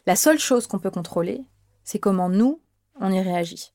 La 0.07 0.15
seule 0.15 0.39
chose 0.39 0.65
qu'on 0.65 0.79
peut 0.79 0.89
contrôler, 0.89 1.45
c'est 1.83 1.99
comment 1.99 2.29
nous, 2.29 2.61
on 2.99 3.11
y 3.11 3.21
réagit. 3.21 3.71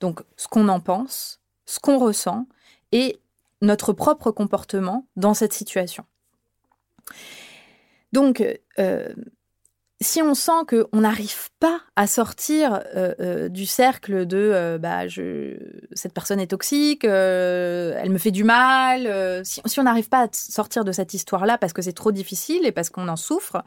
Donc 0.00 0.20
ce 0.36 0.48
qu'on 0.48 0.68
en 0.68 0.80
pense, 0.80 1.40
ce 1.64 1.80
qu'on 1.80 1.98
ressent 1.98 2.46
et 2.92 3.18
notre 3.62 3.94
propre 3.94 4.30
comportement 4.32 5.06
dans 5.16 5.32
cette 5.32 5.54
situation. 5.54 6.04
Donc, 8.12 8.42
euh, 8.78 9.14
si 10.00 10.22
on 10.22 10.34
sent 10.34 10.64
qu'on 10.68 11.00
n'arrive 11.00 11.50
pas 11.58 11.80
à 11.96 12.06
sortir 12.06 12.82
euh, 12.94 13.14
euh, 13.18 13.48
du 13.48 13.66
cercle 13.66 14.26
de 14.26 14.36
euh, 14.38 14.78
bah, 14.78 15.08
je, 15.08 15.56
cette 15.92 16.14
personne 16.14 16.38
est 16.38 16.46
toxique, 16.48 17.02
elle 17.02 18.10
me 18.10 18.18
fait 18.18 18.30
du 18.30 18.44
mal, 18.44 19.44
si, 19.44 19.60
on 19.78 19.82
n'arrive 19.82 20.08
pas 20.08 20.24
à 20.24 20.28
sortir 20.32 20.84
de 20.84 20.92
cette 20.92 21.14
histoire-là 21.14 21.58
parce 21.58 21.72
que 21.72 21.82
c'est 21.82 21.92
trop 21.92 22.12
difficile 22.12 22.64
et 22.64 22.70
parce 22.70 22.90
qu'on 22.90 23.08
en 23.08 23.16
souffre, 23.16 23.64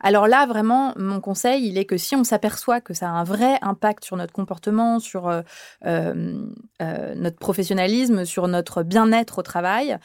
alors 0.00 0.28
là, 0.28 0.46
vraiment, 0.46 0.92
mon 0.96 1.20
conseil, 1.20 1.66
il 1.66 1.78
est 1.78 1.86
que 1.86 1.96
si 1.96 2.14
on 2.14 2.24
s'aperçoit 2.24 2.80
que 2.80 2.94
ça 2.94 3.08
a 3.08 3.12
un 3.12 3.24
vrai 3.24 3.58
impact 3.62 4.04
sur 4.04 4.16
notre 4.16 4.32
comportement, 4.32 5.00
sur 5.00 5.42
notre 5.84 7.38
professionnalisme, 7.40 8.24
sur 8.24 8.46
notre 8.46 8.82
bien-être 8.82 9.38
au 9.38 9.42
travail, 9.42 9.98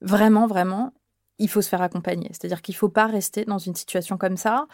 vraiment, 0.00 0.46
vraiment, 0.46 0.92
il 1.40 1.48
faut 1.48 1.62
se 1.62 1.68
faire 1.68 1.82
accompagner. 1.82 2.28
C'est-à-dire 2.30 2.62
qu'il 2.62 2.74
ne 2.74 2.78
faut 2.78 2.88
pas 2.88 3.06
rester 3.06 3.44
dans 3.44 3.58
une 3.58 3.74
situation 3.74 4.16
comme 4.16 4.36
ça 4.36 4.66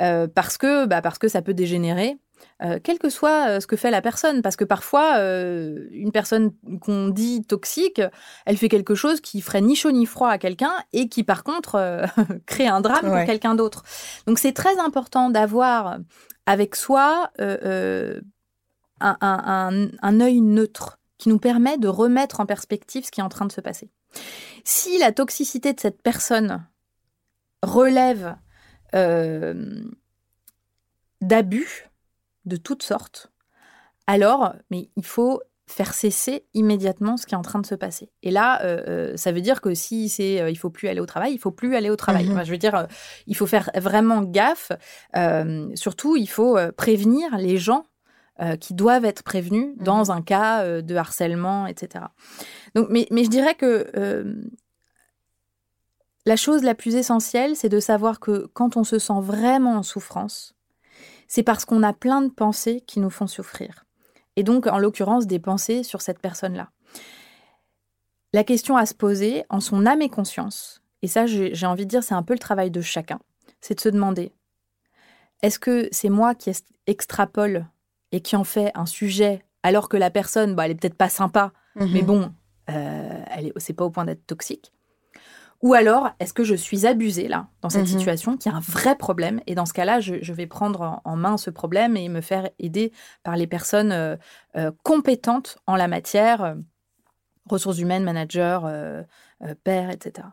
euh, 0.00 0.26
parce, 0.26 0.58
que, 0.58 0.86
bah, 0.86 1.02
parce 1.02 1.18
que 1.18 1.28
ça 1.28 1.42
peut 1.42 1.54
dégénérer. 1.54 2.16
Euh, 2.62 2.78
quel 2.82 2.98
que 2.98 3.08
soit 3.08 3.48
euh, 3.48 3.60
ce 3.60 3.66
que 3.66 3.76
fait 3.76 3.90
la 3.90 4.02
personne, 4.02 4.42
parce 4.42 4.56
que 4.56 4.64
parfois, 4.64 5.18
une 5.18 6.10
personne 6.12 6.52
qu'on 6.80 7.08
dit 7.08 7.44
toxique, 7.44 8.00
elle 8.46 8.56
fait 8.56 8.68
quelque 8.68 8.94
chose 8.94 9.20
qui 9.20 9.40
ferait 9.40 9.60
ni 9.60 9.76
chaud 9.76 9.92
ni 9.92 10.06
froid 10.06 10.28
à 10.28 10.38
quelqu'un 10.38 10.72
et 10.92 11.08
qui, 11.08 11.22
par 11.22 11.44
contre, 11.44 12.06
crée 12.46 12.66
un 12.66 12.80
drame 12.80 13.06
pour 13.06 13.24
quelqu'un 13.24 13.54
d'autre. 13.54 13.84
Donc, 14.26 14.38
c'est 14.38 14.52
très 14.52 14.78
important 14.78 15.30
d'avoir 15.30 15.98
avec 16.46 16.74
soi 16.74 17.30
un, 17.38 18.20
un, 19.00 19.88
un 20.00 20.20
œil 20.20 20.40
neutre 20.40 20.98
qui 21.18 21.28
nous 21.28 21.38
permet 21.38 21.78
de 21.78 21.88
remettre 21.88 22.40
en 22.40 22.46
perspective 22.46 23.04
ce 23.04 23.10
qui 23.10 23.20
est 23.20 23.24
en 23.24 23.28
train 23.28 23.46
de 23.46 23.52
se 23.52 23.60
passer. 23.60 23.90
Si 24.64 24.98
la 24.98 25.12
toxicité 25.12 25.72
de 25.72 25.80
cette 25.80 26.02
personne 26.02 26.66
relève 27.62 28.36
euh, 28.94 29.82
d'abus 31.20 31.90
de 32.44 32.56
toutes 32.56 32.82
sortes, 32.82 33.30
alors 34.06 34.54
mais 34.70 34.90
il 34.96 35.04
faut 35.04 35.40
faire 35.66 35.94
cesser 35.94 36.44
immédiatement 36.52 37.16
ce 37.16 37.26
qui 37.26 37.34
est 37.34 37.38
en 37.38 37.42
train 37.42 37.58
de 37.58 37.66
se 37.66 37.74
passer. 37.74 38.10
Et 38.22 38.30
là, 38.30 38.62
euh, 38.64 38.82
euh, 38.86 39.16
ça 39.16 39.32
veut 39.32 39.40
dire 39.40 39.62
que 39.62 39.74
si 39.74 40.10
c'est 40.10 40.50
il 40.50 40.56
faut 40.56 40.68
plus 40.68 40.88
aller 40.88 41.00
au 41.00 41.06
travail, 41.06 41.32
il 41.32 41.38
faut 41.38 41.50
plus 41.50 41.74
aller 41.74 41.88
au 41.88 41.96
travail. 41.96 42.26
Mhm. 42.26 42.44
je 42.44 42.50
veux 42.50 42.58
dire, 42.58 42.86
il 43.26 43.34
faut 43.34 43.46
faire 43.46 43.70
vraiment 43.74 44.22
gaffe. 44.22 44.72
surtout, 45.74 46.16
il 46.16 46.28
faut 46.28 46.58
prévenir 46.76 47.36
les 47.38 47.56
gens 47.56 47.86
euh, 48.40 48.56
qui 48.56 48.74
doivent 48.74 49.04
être 49.04 49.22
prévenus 49.22 49.76
mmh 49.76 49.84
dans 49.84 50.10
un 50.10 50.20
cas 50.20 50.64
euh, 50.64 50.82
de 50.82 50.96
harcèlement, 50.96 51.68
etc. 51.68 52.06
Donc, 52.74 52.88
mais, 52.90 53.06
mais 53.12 53.22
je 53.22 53.30
dirais 53.30 53.54
que 53.54 53.86
euh, 53.96 54.42
la 56.26 56.34
chose 56.34 56.64
la 56.64 56.74
plus 56.74 56.96
essentielle, 56.96 57.54
c'est 57.54 57.68
de 57.68 57.78
savoir 57.78 58.18
que 58.18 58.46
quand 58.52 58.76
on 58.76 58.82
se 58.82 58.98
sent 58.98 59.20
vraiment 59.20 59.74
en 59.76 59.82
souffrance, 59.84 60.56
c'est 61.28 61.44
parce 61.44 61.64
qu'on 61.64 61.84
a 61.84 61.92
plein 61.92 62.22
de 62.22 62.28
pensées 62.28 62.80
qui 62.80 62.98
nous 62.98 63.10
font 63.10 63.28
souffrir. 63.28 63.84
Et 64.34 64.42
donc, 64.42 64.66
en 64.66 64.78
l'occurrence, 64.78 65.28
des 65.28 65.38
pensées 65.38 65.84
sur 65.84 66.02
cette 66.02 66.18
personne-là. 66.18 66.70
La 68.32 68.42
question 68.42 68.76
à 68.76 68.84
se 68.84 68.94
poser 68.94 69.44
en 69.48 69.60
son 69.60 69.86
âme 69.86 70.02
et 70.02 70.08
conscience, 70.08 70.82
et 71.02 71.06
ça 71.06 71.26
j'ai 71.26 71.66
envie 71.66 71.84
de 71.84 71.90
dire 71.90 72.02
c'est 72.02 72.14
un 72.14 72.24
peu 72.24 72.32
le 72.32 72.40
travail 72.40 72.72
de 72.72 72.80
chacun, 72.80 73.20
c'est 73.60 73.76
de 73.76 73.80
se 73.80 73.88
demander, 73.88 74.32
est-ce 75.42 75.60
que 75.60 75.88
c'est 75.92 76.08
moi 76.08 76.34
qui 76.34 76.50
extrapole 76.88 77.68
et 78.14 78.20
qui 78.20 78.36
en 78.36 78.44
fait 78.44 78.70
un 78.76 78.86
sujet 78.86 79.44
alors 79.64 79.88
que 79.88 79.96
la 79.96 80.08
personne, 80.10 80.54
bah, 80.54 80.66
elle 80.66 80.72
est 80.72 80.74
peut-être 80.76 80.96
pas 80.96 81.08
sympa, 81.08 81.52
mhm. 81.74 81.90
mais 81.92 82.02
bon, 82.02 82.32
euh, 82.70 83.24
elle 83.34 83.46
est, 83.48 83.52
c'est 83.56 83.72
pas 83.72 83.84
au 83.84 83.90
point 83.90 84.04
d'être 84.04 84.24
toxique. 84.24 84.72
Ou 85.62 85.74
alors, 85.74 86.10
est-ce 86.20 86.32
que 86.32 86.44
je 86.44 86.54
suis 86.54 86.86
abusée 86.86 87.26
là, 87.26 87.48
dans 87.60 87.70
cette 87.70 87.82
mhm. 87.82 87.98
situation, 87.98 88.36
qui 88.36 88.48
a 88.48 88.54
un 88.54 88.60
vrai 88.60 88.94
problème? 88.94 89.40
Et 89.48 89.56
dans 89.56 89.66
ce 89.66 89.72
cas-là, 89.72 89.98
je, 89.98 90.32
vais 90.32 90.46
prendre 90.46 91.00
en, 91.04 91.16
main 91.16 91.36
ce 91.36 91.50
problème 91.50 91.96
et 91.96 92.08
me 92.08 92.20
faire 92.20 92.50
aider 92.60 92.92
par 93.24 93.36
les 93.36 93.48
personnes 93.48 93.90
euh, 93.90 94.16
euh, 94.56 94.70
compétentes 94.84 95.58
en 95.66 95.74
la 95.74 95.88
matière, 95.88 96.54
ressources 97.48 97.78
humaines, 97.78 98.04
managers, 98.04 98.60
pères, 99.64 99.90
etc. 99.90 100.28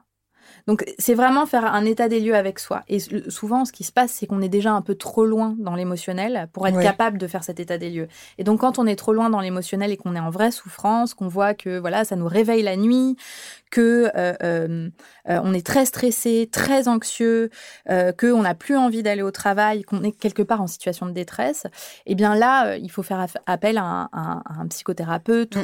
Donc 0.68 0.84
c'est 0.98 1.14
vraiment 1.14 1.46
faire 1.46 1.66
un 1.66 1.86
état 1.86 2.08
des 2.08 2.20
lieux 2.20 2.36
avec 2.36 2.60
soi. 2.60 2.84
Et 2.88 3.00
souvent, 3.30 3.66
ce 3.66 3.72
qui 3.72 3.84
se 3.84 3.92
passe, 3.92 4.12
c'est 4.12 4.28
qu'on 4.28 4.42
est 4.42 4.50
déjà 4.50 4.72
un 4.72 4.82
peu 4.82 4.96
trop 4.96 5.26
loin 5.26 5.56
dans 5.60 5.76
l'émotionnel 5.76 6.48
pour 6.54 6.68
être 6.68 6.80
capable 6.80 7.18
de 7.18 7.28
faire 7.28 7.44
cet 7.44 7.60
état 7.60 7.78
des 7.78 7.90
lieux. 7.90 8.08
Et 8.38 8.44
donc 8.44 8.62
quand 8.62 8.80
on 8.80 8.88
est 8.88 8.96
trop 8.96 9.14
loin 9.14 9.30
dans 9.30 9.42
l'émotionnel 9.42 9.92
et 9.92 9.98
qu'on 9.98 10.16
est 10.16 10.20
en 10.20 10.30
vraie 10.30 10.52
souffrance, 10.52 11.14
qu'on 11.14 11.28
voit 11.28 11.54
que 11.54 11.80
voilà, 11.80 12.06
ça 12.06 12.16
nous 12.16 12.28
réveille 12.28 12.64
la 12.64 12.76
nuit, 12.76 13.18
que 13.72 14.12
euh, 14.16 14.34
euh, 14.44 14.90
euh, 15.30 15.40
on 15.44 15.54
est 15.54 15.66
très 15.66 15.86
stressé, 15.86 16.48
très 16.52 16.88
anxieux, 16.88 17.50
qu'on 17.88 18.42
n'a 18.42 18.54
plus 18.54 18.78
envie 18.78 19.02
d'aller 19.02 19.24
au 19.24 19.32
travail, 19.32 19.84
qu'on 19.84 20.04
est 20.04 20.12
quelque 20.12 20.44
part 20.44 20.62
en 20.62 20.68
situation 20.68 21.08
de 21.08 21.12
détresse, 21.12 21.66
eh 22.06 22.16
bien 22.16 22.36
là, 22.36 22.76
il 22.76 22.92
faut 22.92 23.04
faire 23.04 23.26
appel 23.48 23.78
à 23.78 24.10
un, 24.12 24.68
psychothérapeute 24.70 25.58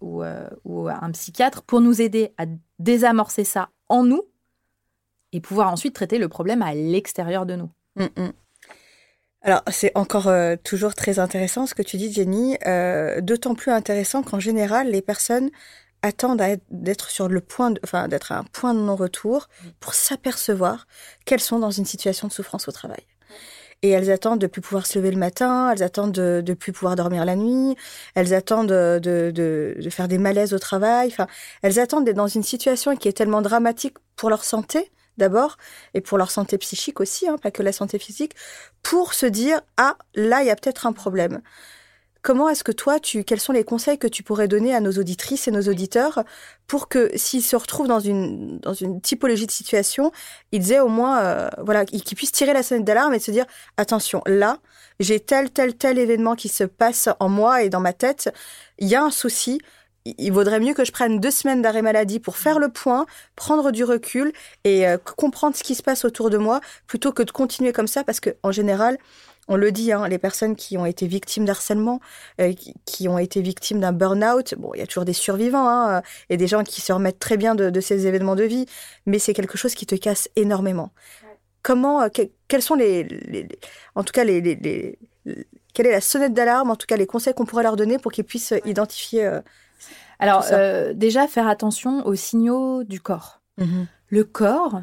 ou, 0.00 0.22
ou 0.64 0.88
un 0.88 1.10
psychiatre 1.12 1.62
pour 1.62 1.80
nous 1.80 2.00
aider 2.00 2.32
à 2.38 2.44
désamorcer 2.78 3.44
ça 3.44 3.70
en 3.88 4.04
nous 4.04 4.22
et 5.34 5.40
pouvoir 5.40 5.70
ensuite 5.70 5.94
traiter 5.94 6.18
le 6.18 6.28
problème 6.28 6.62
à 6.62 6.74
l'extérieur 6.74 7.44
de 7.44 7.56
nous. 7.56 7.70
Mm, 7.96 8.04
mm. 8.16 8.32
Alors, 9.42 9.62
c'est 9.70 9.92
encore 9.94 10.28
euh, 10.28 10.56
toujours 10.62 10.94
très 10.94 11.18
intéressant 11.18 11.66
ce 11.66 11.74
que 11.74 11.82
tu 11.82 11.98
dis, 11.98 12.10
Jenny, 12.10 12.56
euh, 12.66 13.20
d'autant 13.20 13.54
plus 13.54 13.72
intéressant 13.72 14.22
qu'en 14.22 14.40
général, 14.40 14.90
les 14.90 15.02
personnes 15.02 15.50
attendent 16.00 16.40
d'être 16.70 17.10
sur 17.10 17.28
le 17.28 17.40
point, 17.40 17.74
enfin, 17.82 18.08
d'être 18.08 18.32
à 18.32 18.38
un 18.38 18.44
point 18.44 18.74
de 18.74 18.78
non-retour 18.78 19.48
pour 19.80 19.94
s'apercevoir 19.94 20.86
qu'elles 21.26 21.40
sont 21.40 21.58
dans 21.58 21.70
une 21.70 21.84
situation 21.84 22.28
de 22.28 22.32
souffrance 22.32 22.68
au 22.68 22.72
travail. 22.72 23.06
Et 23.82 23.90
elles 23.90 24.10
attendent 24.10 24.38
de 24.38 24.46
plus 24.46 24.62
pouvoir 24.62 24.86
se 24.86 24.98
lever 24.98 25.10
le 25.10 25.18
matin, 25.18 25.70
elles 25.70 25.82
attendent 25.82 26.12
de, 26.12 26.42
de 26.44 26.54
plus 26.54 26.72
pouvoir 26.72 26.96
dormir 26.96 27.24
la 27.26 27.36
nuit, 27.36 27.76
elles 28.14 28.32
attendent 28.32 28.68
de, 28.68 29.30
de, 29.34 29.90
faire 29.90 30.08
des 30.08 30.16
malaises 30.16 30.54
au 30.54 30.58
travail. 30.58 31.08
Enfin, 31.08 31.26
elles 31.62 31.78
attendent 31.78 32.04
d'être 32.04 32.16
dans 32.16 32.28
une 32.28 32.42
situation 32.42 32.96
qui 32.96 33.08
est 33.08 33.12
tellement 33.12 33.42
dramatique 33.42 33.96
pour 34.16 34.30
leur 34.30 34.44
santé 34.44 34.90
d'abord, 35.18 35.56
et 35.94 36.00
pour 36.00 36.18
leur 36.18 36.30
santé 36.30 36.58
psychique 36.58 37.00
aussi, 37.00 37.28
hein, 37.28 37.38
pas 37.38 37.50
que 37.50 37.62
la 37.62 37.72
santé 37.72 37.98
physique, 37.98 38.34
pour 38.82 39.14
se 39.14 39.26
dire, 39.26 39.60
ah, 39.76 39.96
là, 40.14 40.42
il 40.42 40.46
y 40.46 40.50
a 40.50 40.56
peut-être 40.56 40.86
un 40.86 40.92
problème. 40.92 41.40
comment 42.22 42.48
est-ce 42.48 42.64
que 42.64 42.72
toi, 42.72 42.98
tu, 43.00 43.22
quels 43.22 43.40
sont 43.40 43.52
les 43.52 43.64
conseils 43.64 43.98
que 43.98 44.06
tu 44.08 44.22
pourrais 44.22 44.48
donner 44.48 44.74
à 44.74 44.80
nos 44.80 44.92
auditrices 44.92 45.46
et 45.46 45.50
nos 45.50 45.62
auditeurs 45.62 46.24
pour 46.66 46.88
que 46.88 47.10
s'ils 47.16 47.42
se 47.42 47.54
retrouvent 47.54 47.86
dans 47.86 48.00
une, 48.00 48.58
dans 48.60 48.72
une 48.72 49.00
typologie 49.02 49.46
de 49.46 49.50
situation, 49.52 50.10
ils 50.50 50.72
aient 50.72 50.80
au 50.80 50.88
moins, 50.88 51.20
euh, 51.20 51.50
voilà, 51.62 51.84
qu'ils 51.84 52.16
puissent 52.16 52.32
tirer 52.32 52.54
la 52.54 52.62
sonnette 52.62 52.84
d'alarme 52.84 53.12
et 53.14 53.18
se 53.18 53.30
dire, 53.30 53.44
attention, 53.76 54.22
là, 54.26 54.58
j'ai 55.00 55.20
tel, 55.20 55.50
tel, 55.50 55.74
tel 55.76 55.98
événement 55.98 56.34
qui 56.34 56.48
se 56.48 56.64
passe 56.64 57.08
en 57.20 57.28
moi 57.28 57.62
et 57.62 57.68
dans 57.68 57.80
ma 57.80 57.92
tête, 57.92 58.32
il 58.78 58.88
y 58.88 58.94
a 58.94 59.02
un 59.02 59.10
souci, 59.10 59.60
il 60.04 60.32
vaudrait 60.32 60.60
mieux 60.60 60.74
que 60.74 60.84
je 60.84 60.92
prenne 60.92 61.18
deux 61.18 61.30
semaines 61.30 61.62
d'arrêt 61.62 61.82
maladie 61.82 62.20
pour 62.20 62.36
faire 62.36 62.58
le 62.58 62.68
point, 62.68 63.06
prendre 63.36 63.70
du 63.72 63.84
recul 63.84 64.32
et 64.64 64.86
euh, 64.86 64.98
comprendre 64.98 65.56
ce 65.56 65.62
qui 65.62 65.74
se 65.74 65.82
passe 65.82 66.04
autour 66.04 66.30
de 66.30 66.36
moi, 66.36 66.60
plutôt 66.86 67.12
que 67.12 67.22
de 67.22 67.30
continuer 67.30 67.72
comme 67.72 67.86
ça, 67.86 68.04
parce 68.04 68.20
que 68.20 68.30
en 68.42 68.52
général, 68.52 68.98
on 69.48 69.56
le 69.56 69.72
dit, 69.72 69.92
hein, 69.92 70.06
les 70.08 70.18
personnes 70.18 70.56
qui 70.56 70.76
ont 70.76 70.86
été 70.86 71.06
victimes 71.06 71.44
d'harcèlement, 71.44 72.00
euh, 72.40 72.52
qui, 72.84 73.08
ont 73.08 73.18
été 73.18 73.40
victimes 73.40 73.80
d'un 73.80 73.92
burn-out, 73.92 74.54
bon, 74.58 74.72
il 74.74 74.80
y 74.80 74.82
a 74.82 74.86
toujours 74.86 75.04
des 75.04 75.12
survivants 75.14 75.68
hein, 75.68 76.02
et 76.28 76.36
des 76.36 76.46
gens 76.46 76.64
qui 76.64 76.80
se 76.80 76.92
remettent 76.92 77.18
très 77.18 77.36
bien 77.36 77.54
de, 77.54 77.80
ces 77.80 78.06
événements 78.06 78.36
de 78.36 78.44
vie, 78.44 78.66
mais 79.06 79.18
c'est 79.18 79.34
quelque 79.34 79.58
chose 79.58 79.74
qui 79.74 79.86
te 79.86 79.94
casse 79.94 80.28
énormément. 80.36 80.92
Comment, 81.62 82.02
euh, 82.02 82.08
quels 82.48 82.62
sont 82.62 82.74
les, 82.74 83.08
en 83.94 84.04
tout 84.04 84.12
cas 84.12 84.24
les, 84.24 84.98
quelle 85.72 85.86
est 85.86 85.92
la 85.92 86.02
sonnette 86.02 86.34
d'alarme, 86.34 86.70
en 86.70 86.76
tout 86.76 86.86
cas 86.86 86.96
les 86.96 87.06
conseils 87.06 87.32
qu'on 87.32 87.46
pourrait 87.46 87.62
leur 87.62 87.76
donner 87.76 87.98
pour 87.98 88.12
qu'ils 88.12 88.24
puissent 88.24 88.54
identifier 88.66 89.40
alors, 90.18 90.44
euh, 90.52 90.92
déjà, 90.94 91.26
faire 91.26 91.48
attention 91.48 92.06
aux 92.06 92.14
signaux 92.14 92.84
du 92.84 93.00
corps. 93.00 93.40
Mhm. 93.58 93.86
Le 94.08 94.24
corps, 94.24 94.82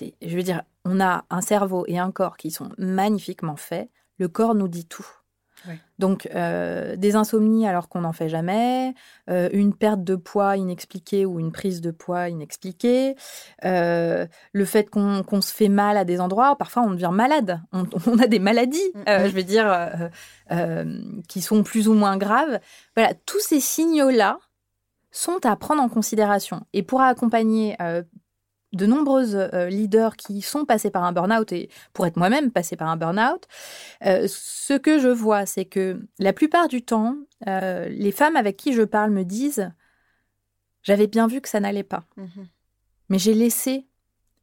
je 0.00 0.36
veux 0.36 0.42
dire, 0.42 0.62
on 0.84 1.00
a 1.00 1.24
un 1.30 1.40
cerveau 1.40 1.84
et 1.88 1.98
un 1.98 2.10
corps 2.10 2.36
qui 2.36 2.50
sont 2.50 2.70
magnifiquement 2.78 3.56
faits. 3.56 3.90
Le 4.18 4.28
corps 4.28 4.54
nous 4.54 4.68
dit 4.68 4.86
tout. 4.86 5.06
Donc, 5.98 6.28
euh, 6.34 6.96
des 6.96 7.16
insomnies 7.16 7.66
alors 7.66 7.88
qu'on 7.88 8.00
n'en 8.00 8.12
fait 8.12 8.28
jamais, 8.28 8.94
euh, 9.30 9.48
une 9.52 9.74
perte 9.74 10.02
de 10.02 10.16
poids 10.16 10.56
inexpliquée 10.56 11.24
ou 11.24 11.38
une 11.38 11.52
prise 11.52 11.80
de 11.80 11.90
poids 11.90 12.28
inexpliquée, 12.28 13.16
le 13.62 14.64
fait 14.64 14.90
qu'on 14.90 15.40
se 15.40 15.52
fait 15.52 15.68
mal 15.68 15.96
à 15.96 16.04
des 16.04 16.20
endroits, 16.20 16.56
parfois 16.56 16.82
on 16.82 16.90
devient 16.90 17.10
malade, 17.12 17.60
on, 17.72 17.84
a 18.18 18.26
des 18.26 18.38
maladies, 18.38 18.90
mm, 18.94 19.00
mm. 19.00 19.28
je 19.28 19.34
veux 19.34 19.42
dire, 19.42 20.10
qui 21.28 21.40
sont 21.40 21.62
plus 21.62 21.88
ou 21.88 21.94
moins 21.94 22.16
graves. 22.16 22.60
Voilà, 22.96 23.14
tous 23.26 23.40
ces 23.40 23.60
signaux-là 23.60 24.38
sont 25.14 25.46
à 25.46 25.56
prendre 25.56 25.80
en 25.80 25.88
considération. 25.88 26.66
Et 26.72 26.82
pour 26.82 27.00
accompagner 27.00 27.76
euh, 27.80 28.02
de 28.74 28.86
nombreuses 28.86 29.36
euh, 29.36 29.68
leaders 29.68 30.16
qui 30.16 30.42
sont 30.42 30.64
passés 30.64 30.90
par 30.90 31.04
un 31.04 31.12
burn-out 31.12 31.52
et 31.52 31.70
pour 31.92 32.06
être 32.06 32.16
moi-même 32.16 32.50
passé 32.50 32.76
par 32.76 32.88
un 32.88 32.96
burn-out, 32.96 33.46
euh, 34.04 34.26
ce 34.28 34.74
que 34.74 34.98
je 34.98 35.08
vois, 35.08 35.46
c'est 35.46 35.64
que 35.64 36.00
la 36.18 36.32
plupart 36.32 36.68
du 36.68 36.82
temps, 36.82 37.16
les 37.46 38.12
femmes 38.12 38.36
avec 38.36 38.56
qui 38.56 38.72
je 38.72 38.82
parle 38.82 39.10
me 39.10 39.22
disent 39.22 39.70
J'avais 40.82 41.06
bien 41.06 41.26
vu 41.26 41.40
que 41.40 41.48
ça 41.48 41.60
n'allait 41.60 41.82
pas, 41.82 42.04
mhm. 42.16 42.48
mais 43.10 43.18
j'ai 43.18 43.34
laissé 43.34 43.86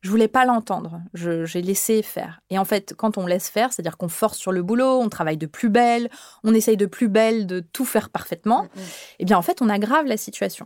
je 0.02 0.10
voulais 0.10 0.28
pas 0.28 0.46
l'entendre. 0.46 1.02
J'ai 1.14 1.62
laissé 1.62 2.02
faire. 2.02 2.42
Et 2.50 2.58
en 2.58 2.66
fait, 2.66 2.96
quand 2.98 3.18
on 3.18 3.28
laisse 3.28 3.50
faire, 3.50 3.72
c'est-à-dire 3.72 3.98
qu'on 3.98 4.10
force 4.10 4.38
sur 4.38 4.52
le 4.52 4.64
boulot, 4.64 5.00
on 5.00 5.10
travaille 5.10 5.38
de 5.38 5.46
plus 5.46 5.70
belle, 5.70 6.10
on 6.44 6.54
essaye 6.54 6.78
de 6.78 6.88
plus 6.88 7.08
belle 7.08 7.46
de 7.46 7.60
tout 7.60 7.86
faire 7.86 8.10
parfaitement, 8.10 8.64
mm, 8.64 8.80
mm. 8.80 8.84
eh 9.20 9.26
bien, 9.26 9.38
en 9.38 9.42
fait, 9.44 9.62
on 9.62 9.70
aggrave 9.70 10.06
la 10.06 10.18
situation. 10.18 10.66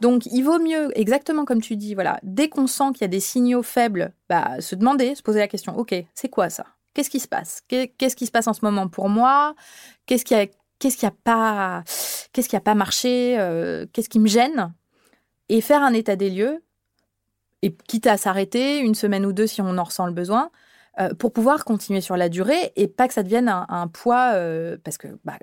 Donc, 0.00 0.26
il 0.26 0.42
vaut 0.42 0.58
mieux, 0.58 0.90
exactement 0.98 1.44
comme 1.44 1.60
tu 1.60 1.76
dis, 1.76 1.94
voilà, 1.94 2.18
dès 2.22 2.48
qu'on 2.48 2.66
sent 2.66 2.92
qu'il 2.92 3.02
y 3.02 3.04
a 3.04 3.08
des 3.08 3.20
signaux 3.20 3.62
faibles, 3.62 4.12
bah, 4.28 4.60
se 4.60 4.74
demander, 4.74 5.14
se 5.14 5.22
poser 5.22 5.40
la 5.40 5.48
question, 5.48 5.76
OK, 5.78 5.94
c'est 6.14 6.28
quoi 6.28 6.50
ça? 6.50 6.66
Qu'est-ce 6.94 7.10
qui 7.10 7.20
se 7.20 7.28
passe? 7.28 7.62
Qu'est-ce 7.68 8.14
qui 8.14 8.26
se 8.26 8.30
passe 8.30 8.46
en 8.46 8.52
ce 8.52 8.64
moment 8.64 8.88
pour 8.88 9.08
moi? 9.08 9.54
Qu'est-ce 10.06 10.24
qui 10.24 10.34
a, 10.34 10.46
qu'est-ce 10.78 10.96
qui 10.96 11.06
a 11.06 11.10
pas, 11.10 11.82
qu'est-ce 12.32 12.48
qui 12.48 12.56
a 12.56 12.60
pas 12.60 12.74
marché? 12.74 13.36
Euh, 13.38 13.86
Qu'est-ce 13.92 14.08
qui 14.08 14.20
me 14.20 14.28
gêne? 14.28 14.72
Et 15.48 15.60
faire 15.60 15.82
un 15.82 15.92
état 15.92 16.14
des 16.14 16.30
lieux 16.30 16.62
et 17.62 17.74
quitte 17.88 18.06
à 18.06 18.16
s'arrêter 18.16 18.78
une 18.78 18.94
semaine 18.94 19.26
ou 19.26 19.32
deux 19.32 19.46
si 19.46 19.60
on 19.60 19.76
en 19.76 19.84
ressent 19.84 20.06
le 20.06 20.12
besoin, 20.12 20.50
euh, 21.00 21.12
pour 21.12 21.32
pouvoir 21.32 21.64
continuer 21.64 22.00
sur 22.00 22.16
la 22.16 22.28
durée 22.28 22.72
et 22.76 22.86
pas 22.86 23.08
que 23.08 23.14
ça 23.14 23.24
devienne 23.24 23.48
un, 23.48 23.88
poids, 23.88 24.32
euh, 24.34 24.76
parce 24.84 24.96
que 24.96 25.08
bah, 25.24 25.34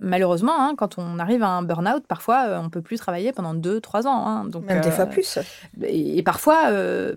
malheureusement, 0.00 0.52
hein, 0.54 0.74
quand 0.76 0.98
on 0.98 1.18
arrive 1.18 1.42
à 1.42 1.48
un 1.48 1.62
burn-out, 1.62 2.06
parfois 2.06 2.44
euh, 2.46 2.60
on 2.60 2.68
peut 2.68 2.82
plus 2.82 2.98
travailler 2.98 3.32
pendant 3.32 3.54
deux, 3.54 3.80
trois 3.80 4.06
ans. 4.06 4.26
Hein, 4.26 4.44
donc, 4.44 4.64
Même 4.64 4.82
des 4.82 4.90
fois 4.90 5.06
plus. 5.06 5.38
Et, 5.82 6.18
et 6.18 6.22
parfois 6.22 6.70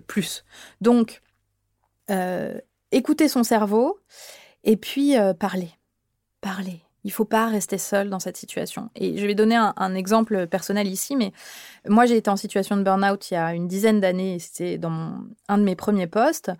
plus. 0.06 0.44
Donc, 0.80 1.22
écouter 2.92 3.28
son 3.28 3.42
cerveau 3.42 3.98
et 4.64 4.76
puis 4.76 5.14
parler. 5.38 5.70
Parler. 6.40 6.85
Il 7.06 7.12
faut 7.12 7.24
pas 7.24 7.46
rester 7.46 7.78
seul 7.78 8.10
dans 8.10 8.18
cette 8.18 8.36
situation. 8.36 8.90
Et 8.96 9.16
je 9.16 9.24
vais 9.24 9.36
donner 9.36 9.54
un, 9.54 9.94
exemple 9.94 10.48
personnel 10.48 10.88
ici, 10.88 11.14
mais 11.14 11.30
moi 11.88 12.04
j'ai 12.04 12.16
été 12.16 12.28
en 12.28 12.36
situation 12.36 12.76
de 12.76 12.82
burn-out 12.82 13.30
il 13.30 13.34
y 13.34 13.36
a 13.36 13.54
une 13.54 13.68
dizaine 13.68 14.00
d'années. 14.00 14.40
C'était 14.40 14.76
dans 14.76 15.14
un 15.48 15.58
de 15.58 15.62
mes 15.62 15.76
premiers 15.76 16.08
postes. 16.08 16.50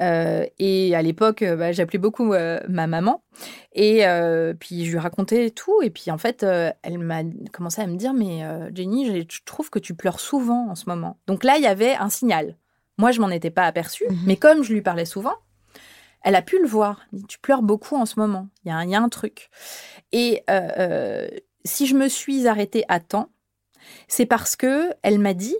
Euh, 0.00 0.44
et 0.58 0.96
à 0.96 1.02
l'époque, 1.02 1.44
bah, 1.44 1.70
j'appelais 1.70 2.00
beaucoup 2.00 2.34
euh, 2.34 2.58
ma 2.68 2.88
maman. 2.88 3.22
Et 3.74 4.04
euh, 4.04 4.54
puis 4.58 4.84
je 4.86 4.90
lui 4.90 4.98
racontais 4.98 5.50
tout. 5.50 5.82
Et 5.82 5.90
puis 5.90 6.10
en 6.10 6.18
fait, 6.18 6.42
elle 6.42 6.98
m'a 6.98 7.22
commencé 7.52 7.80
à 7.80 7.86
me 7.86 7.94
dire, 7.94 8.12
mais 8.12 8.42
Jenny, 8.74 9.24
je 9.30 9.38
trouve 9.44 9.70
que 9.70 9.78
tu 9.78 9.94
pleures 9.94 10.18
souvent 10.18 10.68
en 10.68 10.74
ce 10.74 10.88
moment. 10.88 11.20
Donc 11.28 11.44
là, 11.44 11.58
il 11.58 11.62
y 11.62 11.68
avait 11.68 11.94
un 11.94 12.10
signal. 12.10 12.56
Moi, 12.98 13.12
je 13.12 13.20
m'en 13.20 13.30
étais 13.30 13.50
pas 13.50 13.66
aperçue, 13.66 14.06
mmh 14.10 14.16
mais 14.26 14.36
comme 14.36 14.64
je 14.64 14.72
lui 14.72 14.82
parlais 14.82 15.04
souvent, 15.04 15.36
elle 16.22 16.36
a 16.36 16.42
pu 16.42 16.60
le 16.60 16.66
voir. 16.66 17.00
Tu 17.28 17.38
pleures 17.38 17.62
beaucoup 17.62 17.96
en 17.96 18.06
ce 18.06 18.18
moment. 18.18 18.48
Il 18.64 18.68
y, 18.68 18.94
a 18.94 19.02
un, 19.02 19.08
truc. 19.08 19.50
Et 20.12 20.42
euh, 20.48 20.68
euh, 20.78 21.28
si 21.64 21.86
je 21.86 21.94
me 21.94 22.08
suis 22.08 22.46
arrêtée 22.46 22.84
à 22.88 23.00
temps, 23.00 23.30
c'est 24.08 24.26
parce 24.26 24.56
que 24.56 24.90
elle 25.02 25.18
m'a 25.18 25.34
dit, 25.34 25.56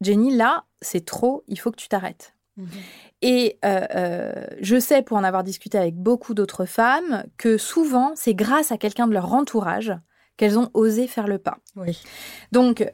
Jenny, 0.00 0.34
là, 0.34 0.64
c'est 0.80 1.04
trop. 1.04 1.44
Il 1.48 1.58
faut 1.58 1.70
que 1.70 1.76
tu 1.76 1.88
t'arrêtes. 1.88 2.34
Mhm. 2.56 2.68
Et 3.22 3.58
euh, 3.64 4.46
je 4.60 4.78
sais, 4.78 5.02
pour 5.02 5.16
en 5.16 5.24
avoir 5.24 5.44
discuté 5.44 5.78
avec 5.78 5.96
beaucoup 5.96 6.34
d'autres 6.34 6.66
femmes, 6.66 7.24
que 7.38 7.56
souvent, 7.56 8.12
c'est 8.14 8.34
grâce 8.34 8.70
à 8.70 8.76
quelqu'un 8.76 9.06
de 9.06 9.14
leur 9.14 9.32
entourage 9.32 9.92
qu'elles 10.36 10.58
ont 10.58 10.70
osé 10.74 11.06
faire 11.06 11.26
le 11.26 11.38
pas. 11.38 11.58
Oui. 11.76 12.02
Donc, 12.52 12.84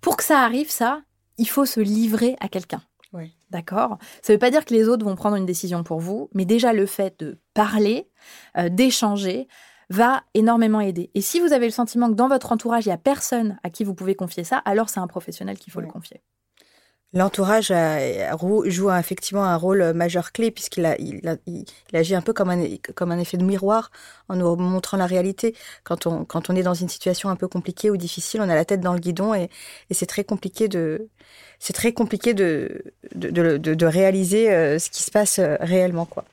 pour 0.00 0.16
que 0.16 0.24
ça 0.24 0.40
arrive, 0.40 0.70
ça, 0.70 1.02
il 1.38 1.48
faut 1.48 1.64
se 1.64 1.80
livrer 1.80 2.36
à 2.40 2.48
quelqu'un. 2.48 2.82
Oui. 3.12 3.34
D'accord 3.50 3.98
Ça 4.22 4.32
ne 4.32 4.36
veut 4.36 4.38
pas 4.38 4.50
dire 4.50 4.64
que 4.64 4.74
les 4.74 4.88
autres 4.88 5.04
vont 5.04 5.16
prendre 5.16 5.36
une 5.36 5.46
décision 5.46 5.82
pour 5.82 6.00
vous, 6.00 6.30
mais 6.34 6.44
déjà 6.44 6.72
le 6.72 6.86
fait 6.86 7.18
de 7.20 7.38
parler, 7.54 8.08
euh, 8.56 8.68
d'échanger, 8.68 9.48
va 9.88 10.22
énormément 10.34 10.80
aider. 10.80 11.10
Et 11.14 11.20
si 11.20 11.40
vous 11.40 11.52
avez 11.52 11.66
le 11.66 11.72
sentiment 11.72 12.08
que 12.08 12.14
dans 12.14 12.28
votre 12.28 12.52
entourage, 12.52 12.86
il 12.86 12.90
n'y 12.90 12.94
a 12.94 12.98
personne 12.98 13.58
à 13.64 13.70
qui 13.70 13.82
vous 13.82 13.94
pouvez 13.94 14.14
confier 14.14 14.44
ça, 14.44 14.58
alors 14.58 14.88
c'est 14.88 15.00
un 15.00 15.08
professionnel 15.08 15.58
qu'il 15.58 15.72
faut 15.72 15.80
le 15.80 15.88
confier. 15.88 16.22
L'entourage 17.12 17.72
joue 18.66 18.90
effectivement 18.92 19.44
un 19.44 19.56
rôle 19.56 19.92
majeur 19.94 20.30
clé 20.30 20.52
puisqu'il 20.52 20.94
il, 21.00 21.64
agit 21.92 22.14
un 22.14 22.20
peu 22.20 22.32
comme 22.32 22.50
un, 22.50 23.18
effet 23.18 23.36
de 23.36 23.42
miroir 23.42 23.90
en 24.28 24.36
nous 24.36 24.54
montrant 24.54 24.96
la 24.96 25.06
réalité. 25.06 25.56
Quand 25.82 26.06
on, 26.06 26.54
est 26.54 26.62
dans 26.62 26.74
une 26.74 26.88
situation 26.88 27.28
un 27.28 27.34
peu 27.34 27.48
compliquée 27.48 27.90
ou 27.90 27.96
difficile, 27.96 28.40
on 28.40 28.48
a 28.48 28.54
la 28.54 28.64
tête 28.64 28.80
dans 28.80 28.92
le 28.92 29.00
guidon 29.00 29.34
et, 29.34 29.50
c'est 29.90 30.06
très 30.06 30.22
compliqué 30.22 30.68
de, 30.68 31.10
de, 33.14 33.86
réaliser 33.86 34.52
euh, 34.52 34.78
ce 34.78 34.88
qui 34.88 35.02
se 35.02 35.10
passe 35.10 35.40
euh, 35.40 35.56
réellement, 35.60 36.06
quoi. 36.06 36.24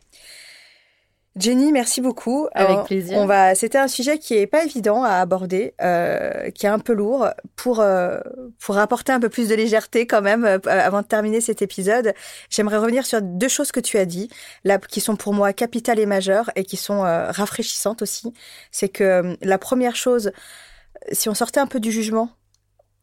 Jenny, 1.39 1.71
merci 1.71 2.01
beaucoup. 2.01 2.47
Avec 2.53 2.85
plaisir. 2.85 3.17
On 3.17 3.25
va, 3.25 3.55
c'était 3.55 3.77
un 3.77 3.87
sujet 3.87 4.17
qui 4.17 4.35
est 4.35 4.47
pas 4.47 4.63
évident 4.63 5.03
à 5.03 5.15
aborder, 5.15 5.73
euh, 5.81 6.49
qui 6.51 6.65
est 6.65 6.69
un 6.69 6.79
peu 6.79 6.93
lourd 6.93 7.27
pour 7.55 7.79
euh, 7.79 8.19
pour 8.59 8.77
apporter 8.77 9.11
un 9.11 9.19
peu 9.19 9.29
plus 9.29 9.49
de 9.49 9.55
légèreté 9.55 10.07
quand 10.07 10.21
même. 10.21 10.45
Euh, 10.45 10.59
avant 10.65 11.01
de 11.01 11.07
terminer 11.07 11.41
cet 11.41 11.61
épisode, 11.61 12.13
j'aimerais 12.49 12.77
revenir 12.77 13.05
sur 13.05 13.21
deux 13.21 13.47
choses 13.47 13.71
que 13.71 13.79
tu 13.79 13.97
as 13.97 14.05
dit, 14.05 14.29
là, 14.63 14.77
qui 14.79 15.01
sont 15.01 15.15
pour 15.15 15.33
moi 15.33 15.53
capitales 15.53 15.99
et 15.99 16.05
majeures 16.05 16.49
et 16.55 16.63
qui 16.63 16.77
sont 16.77 17.03
euh, 17.05 17.31
rafraîchissantes 17.31 18.01
aussi. 18.01 18.33
C'est 18.71 18.89
que 18.89 19.03
euh, 19.03 19.35
la 19.41 19.57
première 19.57 19.95
chose, 19.95 20.31
si 21.11 21.29
on 21.29 21.33
sortait 21.33 21.59
un 21.59 21.67
peu 21.67 21.79
du 21.79 21.91
jugement 21.91 22.31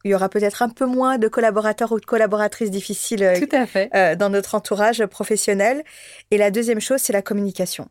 il 0.05 0.11
y 0.11 0.13
aura 0.13 0.29
peut-être 0.29 0.61
un 0.61 0.69
peu 0.69 0.85
moins 0.85 1.17
de 1.17 1.27
collaborateurs 1.27 1.91
ou 1.91 1.99
de 1.99 2.05
collaboratrices 2.05 2.69
difficiles 2.69 3.33
Tout 3.39 3.55
à 3.55 3.65
fait. 3.65 3.89
Euh, 3.95 4.15
dans 4.15 4.29
notre 4.29 4.53
entourage 4.53 5.03
professionnel. 5.07 5.83
Et 6.29 6.37
la 6.37 6.51
deuxième 6.51 6.79
chose, 6.79 7.01
c'est 7.01 7.11
la 7.11 7.23
communication 7.23 7.89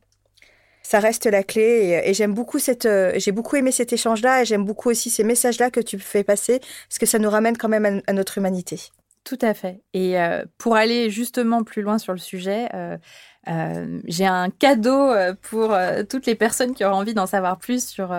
ça 0.85 1.01
reste 1.01 1.27
la 1.27 1.43
clé. 1.43 2.03
Et, 2.05 2.15
j'aime 2.15 2.35
beaucoup 2.35 2.61
cette, 2.61 2.87
euh, 2.87 3.13
j'ai 3.17 3.33
beaucoup 3.33 3.57
aimé 3.57 3.73
cet 3.73 3.93
échange-là 3.93 4.43
et 4.43 4.45
j'aime 4.45 4.65
beaucoup 4.65 4.91
aussi 4.91 5.11
ces 5.11 5.25
messages-là 5.25 5.71
que 5.71 5.81
tu 5.81 5.99
fais 5.99 6.23
passer 6.23 6.61
parce 6.89 6.99
que 7.01 7.07
ça 7.07 7.19
nous 7.19 7.31
ramène 7.31 7.57
quand 7.57 7.69
même 7.69 8.03
à, 8.07 8.13
notre 8.13 8.39
humanité. 8.39 8.81
Tout 9.25 9.39
à 9.41 9.55
fait. 9.55 9.83
Et 9.95 10.21
euh, 10.21 10.45
pour 10.59 10.77
aller 10.77 11.09
justement 11.09 11.65
plus 11.65 11.81
loin 11.81 11.97
sur 11.97 12.13
le 12.13 12.19
sujet, 12.19 12.69
euh, 12.75 12.99
euh, 13.49 13.99
j'ai 14.05 14.27
un 14.27 14.51
cadeau 14.51 15.15
pour 15.41 15.75
toutes 16.11 16.27
les 16.27 16.35
personnes 16.35 16.75
qui 16.75 16.85
auraient 16.85 16.95
envie 16.95 17.15
d'en 17.15 17.25
savoir 17.25 17.59
plus 17.59 17.87
sur 17.87 18.15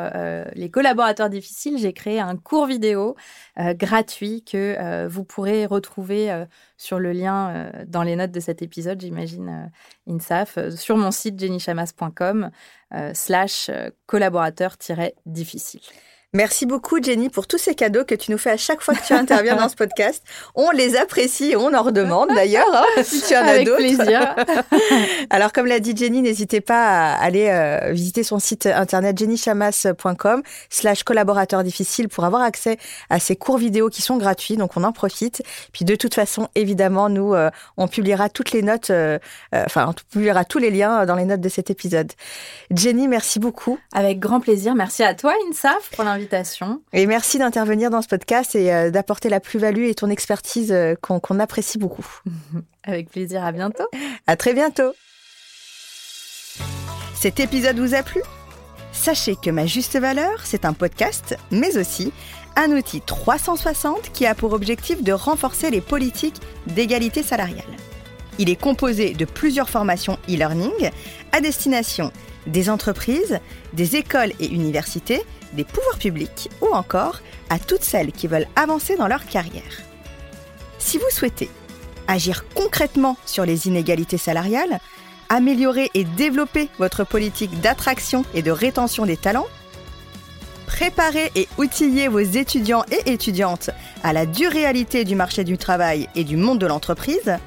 les 0.56 0.72
collaborateurs 0.72 1.30
difficiles. 1.30 1.78
J'ai 1.78 1.94
créé 1.94 2.20
un 2.20 2.36
cours 2.38 2.66
vidéo 2.66 3.16
gratuit 3.58 4.44
que 4.44 5.08
vous 5.08 5.24
pourrez 5.24 5.68
retrouver 5.68 6.46
sur 6.78 7.00
le 7.00 7.12
lien 7.12 7.72
dans 7.88 8.04
les 8.04 8.16
notes 8.16 8.32
de 8.32 8.40
cet 8.40 8.62
épisode, 8.62 9.02
j'imagine, 9.02 9.72
INSAF, 10.08 10.58
sur 10.76 10.98
mon 10.98 11.12
site 11.12 11.40
jennychamas.com 11.40 12.52
slash 13.14 13.72
collaborateur-difficile. 14.06 15.82
Merci 16.36 16.66
beaucoup 16.66 17.02
Jenny 17.02 17.30
pour 17.30 17.48
tous 17.48 17.58
ces 17.58 17.76
cadeaux 17.76 18.04
que 18.04 18.14
tu 18.14 18.30
nous 18.30 18.38
fais 18.38 18.50
à 18.50 18.58
chaque 18.58 18.82
fois 18.82 18.94
que 18.94 19.08
tu 19.08 19.14
interviens 19.14 19.56
dans 19.56 19.70
ce 19.70 19.76
podcast. 19.76 20.22
On 20.54 20.70
les 20.72 20.98
apprécie 20.98 21.52
et 21.52 21.56
on 21.56 21.74
en 21.74 21.82
redemande 21.82 22.28
d'ailleurs 22.36 22.68
hein, 22.74 22.84
si 23.04 23.22
tu 23.22 23.34
en 23.38 23.48
as 23.48 23.64
d'autres. 23.64 23.80
Avec 23.80 23.96
plaisir. 23.96 24.36
Alors 25.30 25.54
comme 25.54 25.66
l'a 25.66 25.80
dit 25.80 25.96
Jenny, 25.96 26.22
n'hésitez 26.22 26.60
pas 26.60 27.14
à 27.14 27.24
aller 27.24 27.48
euh, 27.48 27.94
visiter 27.94 28.24
son 28.24 28.40
site 28.40 28.66
internet 28.66 29.18
jennychamas.com 29.18 30.44
slash 30.70 31.04
collaborateur 31.04 31.64
difficile 31.64 32.10
pour 32.10 32.26
avoir 32.26 32.42
accès 32.42 32.80
à 33.10 33.22
ces 33.22 33.38
cours 33.38 33.58
vidéo 33.58 33.88
qui 33.88 34.02
sont 34.02 34.18
gratuits, 34.18 34.58
donc 34.58 34.76
on 34.76 34.84
en 34.84 34.92
profite. 34.92 35.42
Puis 35.72 35.86
de 35.86 35.96
toute 35.96 36.16
façon, 36.16 36.50
évidemment, 36.54 37.08
nous, 37.08 37.34
euh, 37.34 37.50
on 37.78 37.88
publiera 37.88 38.28
toutes 38.28 38.52
les 38.52 38.62
notes, 38.62 38.90
euh, 38.90 39.20
enfin 39.54 39.86
on 39.88 39.94
publiera 40.12 40.44
tous 40.44 40.60
les 40.60 40.70
liens 40.70 41.06
dans 41.06 41.16
les 41.16 41.24
notes 41.24 41.40
de 41.40 41.50
cet 41.50 41.70
épisode. 41.70 42.12
Jenny, 42.72 43.08
merci 43.08 43.40
beaucoup. 43.40 43.80
Avec 43.94 44.20
grand 44.20 44.42
plaisir. 44.42 44.76
Merci 44.76 45.02
à 45.02 45.14
toi 45.14 45.32
Insaf 45.50 45.92
pour 45.96 46.04
l'invitation 46.04 46.25
et 46.94 47.06
merci 47.06 47.38
d'intervenir 47.38 47.90
dans 47.90 48.02
ce 48.02 48.08
podcast 48.08 48.56
et 48.56 48.74
euh, 48.74 48.92
d'apporter 48.92 49.30
la 49.30 49.40
plus-value 49.40 49.86
et 49.86 49.96
ton 49.96 50.10
expertise 50.10 50.72
euh, 50.72 50.96
qu'on 51.02 51.40
apprécie 51.40 51.78
beaucoup. 51.78 52.06
Avec 52.84 53.10
plaisir, 53.10 53.44
à 53.44 53.52
bientôt. 53.52 53.86
À 54.28 54.36
très 54.36 54.54
bientôt. 54.54 54.94
Cet 57.16 57.40
épisode 57.40 57.80
vous 57.80 57.96
a 57.96 58.04
plu? 58.04 58.22
Sachez 58.92 59.36
que 59.36 59.50
Ma 59.50 59.66
Juste 59.66 59.98
Valeur, 60.00 60.42
c'est 60.44 60.66
un 60.66 60.74
podcast, 60.74 61.38
mais 61.52 61.78
aussi 61.78 62.14
un 62.56 62.72
outil 62.72 63.02
360 63.02 64.12
qui 64.14 64.26
a 64.26 64.36
pour 64.36 64.54
objectif 64.54 65.04
de 65.04 65.12
renforcer 65.12 65.70
les 65.70 65.82
politiques 65.82 66.42
d'égalité 66.68 67.24
salariale. 67.24 67.66
Il 68.40 68.50
est 68.50 68.60
composé 68.60 69.14
de 69.14 69.26
plusieurs 69.26 69.70
formations 69.70 70.18
e-learning 70.30 70.92
à 71.32 71.42
destination 71.42 72.12
des 72.48 72.70
entreprises, 72.70 73.40
des 73.74 73.96
écoles 73.96 74.32
et 74.40 74.48
universités 74.48 75.22
des 75.56 75.64
pouvoirs 75.64 75.98
publics 75.98 76.50
ou 76.62 76.68
encore 76.74 77.22
à 77.50 77.60
toutes 77.60 77.84
celles 77.84 78.12
qui 78.12 78.28
veulent 78.28 78.48
avancer 78.56 78.96
dans 78.96 79.08
leur 79.08 79.26
carrière. 79.26 79.82
Si 80.78 80.98
vous 80.98 81.10
souhaitez 81.10 81.50
agir 82.08 82.46
concrètement 82.54 83.18
sur 83.26 83.46
les 83.46 83.68
inégalités 83.68 84.18
salariales, 84.18 84.80
améliorer 85.30 85.90
et 85.94 86.04
développer 86.04 86.70
votre 86.78 87.04
politique 87.04 87.60
d'attraction 87.62 88.24
et 88.34 88.42
de 88.42 88.52
rétention 88.52 89.06
des 89.06 89.18
talents, 89.18 89.48
préparer 90.68 91.32
et 91.36 91.48
outiller 91.58 92.08
vos 92.08 92.20
étudiants 92.20 92.84
et 92.92 93.12
étudiantes 93.12 93.70
à 94.04 94.14
la 94.14 94.26
dure 94.26 94.52
réalité 94.52 95.04
du 95.04 95.16
marché 95.16 95.44
du 95.44 95.58
travail 95.58 96.10
et 96.16 96.24
du 96.24 96.38
monde 96.38 96.60
de 96.60 96.68
l'entreprise, 96.68 97.38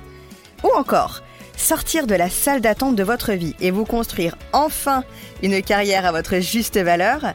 ou 0.65 0.71
encore 0.77 1.23
sortir 1.57 2.07
de 2.07 2.15
la 2.15 2.31
salle 2.31 2.61
d'attente 2.61 2.97
de 2.97 3.03
votre 3.03 3.33
vie 3.33 3.55
et 3.61 3.71
vous 3.71 3.85
construire 3.85 4.37
enfin 4.53 5.05
une 5.43 5.63
carrière 5.63 6.07
à 6.07 6.13
votre 6.13 6.39
juste 6.39 6.79
valeur, 6.79 7.35